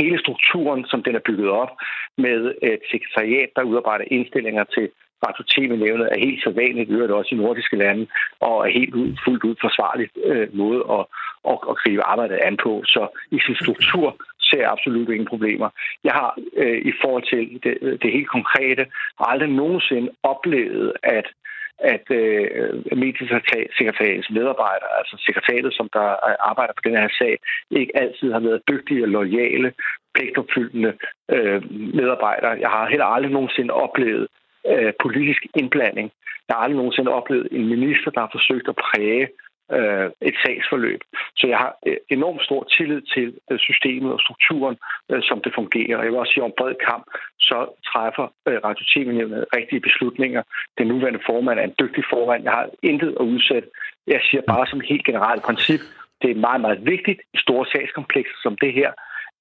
hele 0.01 0.19
strukturen, 0.19 0.85
som 0.91 1.03
den 1.03 1.15
er 1.15 1.23
bygget 1.29 1.49
op 1.49 1.71
med 2.17 2.39
et 2.61 2.81
sekretariat, 2.91 3.49
der 3.55 3.69
udarbejder 3.69 4.05
indstillinger 4.11 4.63
til 4.63 4.89
Radio 5.25 5.43
TV-nævnet 5.53 6.07
er 6.11 6.19
helt 6.25 6.43
sædvanligt, 6.43 6.89
det 6.89 7.11
også 7.11 7.35
i 7.35 7.37
nordiske 7.37 7.75
lande, 7.75 8.07
og 8.39 8.55
er 8.67 8.71
helt 8.79 8.95
ud, 8.95 9.09
fuldt 9.25 9.43
ud 9.43 9.55
forsvarligt 9.61 10.11
øh, 10.25 10.47
måde 10.53 10.81
at, 10.97 11.05
at, 11.51 11.57
at 11.69 11.77
gribe 11.81 12.03
arbejdet 12.03 12.37
an 12.47 12.57
på. 12.63 12.83
Så 12.85 13.07
i 13.31 13.39
sin 13.45 13.55
struktur 13.55 14.07
ser 14.47 14.59
jeg 14.59 14.71
absolut 14.71 15.09
ingen 15.09 15.27
problemer. 15.33 15.69
Jeg 16.03 16.13
har 16.13 16.37
øh, 16.57 16.81
i 16.91 16.93
forhold 17.01 17.23
til 17.33 17.59
det, 17.63 18.01
det 18.01 18.11
helt 18.11 18.29
konkrete 18.37 18.85
aldrig 19.19 19.49
nogensinde 19.49 20.09
oplevet, 20.23 20.93
at 21.03 21.27
at 21.79 22.05
øh, 22.11 22.97
mediesekretariatets 23.03 24.29
medarbejdere, 24.29 24.97
altså 24.99 25.15
sekretariatet, 25.25 25.73
som 25.73 25.89
der 25.93 26.07
arbejder 26.51 26.73
på 26.73 26.83
den 26.83 26.97
her 26.97 27.09
sag, 27.19 27.39
ikke 27.71 27.97
altid 27.97 28.31
har 28.31 28.39
været 28.39 28.67
dygtige 28.67 29.03
og 29.03 29.09
lojale, 29.09 29.73
pligtopfyldende 30.13 30.93
øh, 31.35 31.61
medarbejdere. 31.99 32.57
Jeg 32.59 32.69
har 32.69 32.89
heller 32.89 33.05
aldrig 33.05 33.31
nogensinde 33.31 33.73
oplevet 33.73 34.27
øh, 34.73 34.93
politisk 35.03 35.41
indblanding. 35.55 36.11
Jeg 36.47 36.55
har 36.55 36.63
aldrig 36.63 36.77
nogensinde 36.77 37.11
oplevet 37.11 37.47
en 37.51 37.67
minister, 37.67 38.11
der 38.11 38.19
har 38.19 38.31
forsøgt 38.37 38.67
at 38.67 38.75
præge 38.75 39.27
øh, 39.71 40.09
et 40.29 40.35
sagsforløb. 40.43 41.01
Så 41.37 41.47
jeg 41.47 41.57
har 41.57 41.73
øh, 41.87 41.97
enormt 42.09 42.43
stor 42.43 42.63
tillid 42.77 43.01
til 43.13 43.27
øh, 43.51 43.59
systemet 43.59 44.13
og 44.13 44.19
strukturen, 44.19 44.77
øh, 45.11 45.21
som 45.23 45.41
det 45.41 45.51
fungerer. 45.55 46.03
Jeg 46.03 46.11
vil 46.11 46.19
også 46.19 46.33
sige, 46.33 46.43
om 46.43 46.53
bred 46.57 46.75
kamp, 46.89 47.03
så 47.39 47.57
træffer 47.91 48.27
øh, 48.47 48.57
Radio 48.67 48.85
TV 48.93 49.07
rigtige 49.57 49.85
beslutninger. 49.87 50.41
Den 50.77 50.87
nuværende 50.87 51.25
formand 51.25 51.59
er 51.59 51.63
en 51.63 51.79
dygtig 51.79 52.03
formand. 52.09 52.43
Jeg 52.43 52.51
har 52.51 52.69
intet 52.83 53.11
at 53.19 53.25
udsætte. 53.33 53.69
Jeg 54.07 54.21
siger 54.29 54.41
bare 54.47 54.67
som 54.67 54.81
helt 54.81 55.05
generelt 55.05 55.43
princip, 55.43 55.81
det 56.21 56.31
er 56.31 56.45
meget, 56.47 56.61
meget 56.61 56.85
vigtigt 56.85 57.19
i 57.33 57.37
store 57.37 57.65
sagskomplekser 57.71 58.37
som 58.43 58.57
det 58.63 58.73
her, 58.73 58.91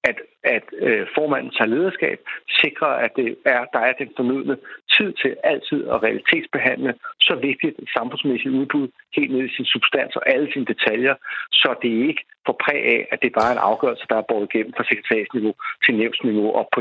at, 0.09 0.19
at 0.57 0.67
øh, 0.87 1.07
formanden 1.17 1.51
tager 1.57 1.73
lederskab, 1.75 2.19
sikrer, 2.63 2.93
at 3.05 3.13
det 3.19 3.29
er, 3.55 3.63
der 3.75 3.83
er 3.89 3.95
den 4.03 4.11
fornødne 4.19 4.57
tid 4.97 5.11
til 5.23 5.33
altid 5.53 5.81
at 5.93 6.03
realitetsbehandle 6.07 6.93
så 7.29 7.35
vigtigt 7.49 7.75
et 7.83 7.91
samfundsmæssigt 7.97 8.55
udbud 8.61 8.89
helt 9.17 9.31
ned 9.35 9.43
i 9.49 9.55
sin 9.57 9.67
substans 9.75 10.17
og 10.17 10.25
alle 10.33 10.49
sine 10.53 10.67
detaljer, 10.73 11.15
så 11.53 11.69
det 11.83 11.93
ikke 12.09 12.23
får 12.47 12.57
præg 12.65 12.81
af, 12.97 13.01
at 13.13 13.19
det 13.23 13.31
bare 13.39 13.49
er 13.51 13.57
en 13.59 13.69
afgørelse, 13.71 14.05
der 14.11 14.17
er 14.19 14.27
båret 14.31 14.49
igennem 14.51 14.73
fra 14.77 14.85
sekretariatsniveau 14.91 15.55
til 15.85 15.93
nævnsniveau 16.01 16.49
op 16.61 16.69
på, 16.75 16.79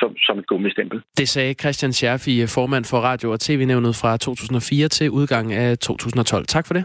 som, 0.00 0.10
som 0.26 0.38
et 0.38 0.46
gummistempel. 0.46 1.02
Det 1.20 1.28
sagde 1.28 1.54
Christian 1.62 1.92
Scherfi, 1.92 2.34
øh, 2.42 2.48
formand 2.58 2.84
for 2.90 2.98
Radio- 3.10 3.32
og 3.32 3.40
TV-nævnet 3.40 3.94
fra 4.02 4.16
2004 4.16 4.88
til 4.88 5.10
udgangen 5.10 5.52
af 5.64 5.78
2012. 5.78 6.46
Tak 6.46 6.66
for 6.66 6.74
det. 6.74 6.84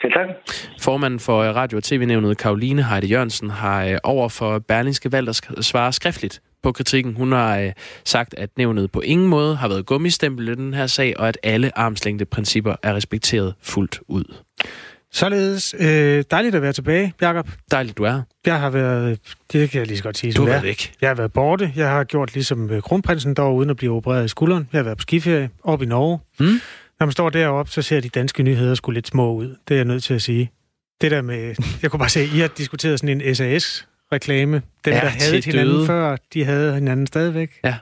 Selv 0.00 0.12
tak. 0.12 0.28
Formanden 0.80 1.20
for 1.20 1.42
Radio- 1.42 1.76
og 1.76 1.84
TV-nævnet, 1.84 2.38
Karoline 2.38 2.82
Heide 2.84 3.06
Jørgensen, 3.06 3.50
har 3.50 3.84
øh, 3.84 3.98
over 4.04 4.28
for 4.28 4.58
Berlingske 4.58 5.12
valgt 5.12 5.28
at 5.58 5.64
svare 5.64 5.92
skriftligt 5.92 6.40
på 6.62 6.72
kritikken. 6.72 7.14
Hun 7.14 7.32
har 7.32 7.58
øh, 7.58 7.72
sagt, 8.04 8.34
at 8.38 8.50
nævnet 8.58 8.90
på 8.92 9.00
ingen 9.00 9.28
måde 9.28 9.56
har 9.56 9.68
været 9.68 9.86
gummistempel 9.86 10.48
i 10.48 10.54
den 10.54 10.74
her 10.74 10.86
sag, 10.86 11.14
og 11.20 11.28
at 11.28 11.38
alle 11.42 11.78
armslængdeprincipper 11.78 12.76
er 12.82 12.94
respekteret 12.94 13.54
fuldt 13.62 14.00
ud. 14.08 14.24
Således 15.12 15.74
øh, 15.78 16.24
dejligt 16.30 16.54
at 16.54 16.62
være 16.62 16.72
tilbage, 16.72 17.14
Jacob. 17.20 17.48
Dejligt, 17.70 17.98
du 17.98 18.02
er 18.02 18.22
Jeg 18.46 18.60
har 18.60 18.70
været, 18.70 19.18
det 19.52 19.70
kan 19.70 19.78
jeg 19.78 19.86
lige 19.86 19.96
så 19.96 20.02
godt 20.02 20.18
sige. 20.18 20.32
Du 20.32 20.42
har 20.42 20.48
været 20.50 20.62
væk. 20.62 20.92
Jeg 21.00 21.10
har 21.10 21.14
været 21.14 21.32
borte. 21.32 21.72
Jeg 21.76 21.88
har 21.90 22.04
gjort 22.04 22.34
ligesom 22.34 22.70
øh, 22.70 22.82
kronprinsen 22.82 23.34
dog, 23.34 23.56
uden 23.56 23.70
at 23.70 23.76
blive 23.76 23.92
opereret 23.92 24.24
i 24.24 24.28
skulderen. 24.28 24.68
Jeg 24.72 24.78
har 24.78 24.84
været 24.84 24.98
på 24.98 25.02
skiferie 25.02 25.50
op 25.64 25.82
i 25.82 25.86
Norge. 25.86 26.18
Mm. 26.40 26.60
Når 27.00 27.06
man 27.06 27.12
står 27.12 27.30
deroppe, 27.30 27.72
så 27.72 27.82
ser 27.82 28.00
de 28.00 28.08
danske 28.08 28.42
nyheder 28.42 28.74
sgu 28.74 28.90
lidt 28.90 29.06
små 29.06 29.34
ud. 29.34 29.56
Det 29.68 29.74
er 29.74 29.78
jeg 29.78 29.84
nødt 29.84 30.04
til 30.04 30.14
at 30.14 30.22
sige. 30.22 30.50
Det 31.00 31.10
der 31.10 31.22
med, 31.22 31.54
jeg 31.82 31.90
kunne 31.90 31.98
bare 31.98 32.08
se, 32.08 32.24
I 32.24 32.38
har 32.38 32.48
diskuteret 32.48 33.00
sådan 33.00 33.20
en 33.20 33.34
SAS-reklame. 33.34 34.62
Dem, 34.84 34.92
Ja, 34.94 35.00
der 35.00 35.06
havde 35.08 35.40
hinanden 35.44 35.74
døde. 35.74 35.86
før, 35.86 36.16
de 36.34 36.44
havde 36.44 36.74
hinanden 36.74 37.06
stadigvæk. 37.06 37.50
Ja. 37.64 37.76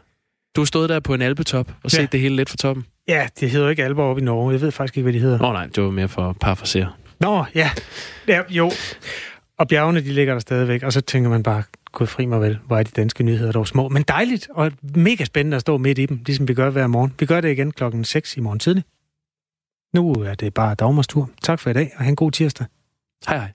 Du 0.57 0.65
stået 0.65 0.89
der 0.89 1.01
på 1.01 1.15
en 1.15 1.23
alpetop 1.23 1.73
og 1.85 1.91
set 1.91 1.99
Ja. 1.99 2.07
det 2.13 2.21
hele 2.21 2.37
lidt 2.37 2.51
fra 2.51 2.57
toppen. 2.57 2.87
Ja, 3.09 3.29
det 3.41 3.51
hedder 3.51 3.67
jo 3.67 3.71
ikke 3.71 3.85
Alber 3.85 4.03
op 4.03 4.19
i 4.19 4.21
Norge. 4.21 4.53
Jeg 4.53 4.61
ved 4.61 4.71
faktisk 4.71 4.97
ikke, 4.97 5.03
hvad 5.05 5.13
de 5.13 5.19
hedder. 5.19 5.43
Oh, 5.47 5.53
nej, 5.53 5.67
det 5.67 5.83
var 5.83 5.91
mere 5.91 6.09
for 6.09 6.37
parafrasere. 6.41 6.93
Nå, 7.21 7.45
ja. 7.55 7.71
ja. 8.29 8.41
Jo. 8.51 8.71
Og 9.59 9.69
bjergene, 9.69 10.01
de 10.01 10.13
ligger 10.13 10.33
der 10.35 10.41
stadigvæk. 10.41 10.83
Og 10.83 10.93
så 10.93 11.01
tænker 11.01 11.31
man 11.31 11.43
bare, 11.43 11.63
gud 11.93 12.07
fri 12.07 12.27
mig 12.27 12.41
vel, 12.41 12.59
hvor 12.67 12.79
er 12.79 12.83
de 12.83 12.91
danske 12.97 13.25
nyheder 13.25 13.53
dog 13.53 13.69
små. 13.69 13.89
Men 13.89 14.03
dejligt 14.03 14.49
og 14.51 14.73
mega 14.83 15.25
spændende 15.25 15.55
at 15.55 15.61
stå 15.61 15.79
midt 15.79 15.99
i 15.99 16.07
dem, 16.07 16.21
ligesom 16.27 16.49
vi 16.49 16.55
gør 16.55 16.71
hver 16.71 16.87
morgen. 16.87 17.15
Vi 17.21 17.27
gør 17.27 17.41
det 17.41 17.51
igen 17.51 17.71
klokken 17.71 18.05
6 18.05 18.37
i 18.37 18.41
morgen 18.41 18.59
tidlig. 18.59 18.85
Nu 19.93 20.13
er 20.13 20.35
det 20.35 20.55
bare 20.55 20.75
Dagmars 20.75 21.07
tur. 21.07 21.31
Tak 21.43 21.61
for 21.61 21.71
i 21.71 21.73
dag, 21.73 21.93
og 21.97 22.05
have 22.05 22.09
en 22.09 22.17
god 22.17 22.31
tirsdag. 22.31 22.67
Hej 23.29 23.37
hej. 23.39 23.53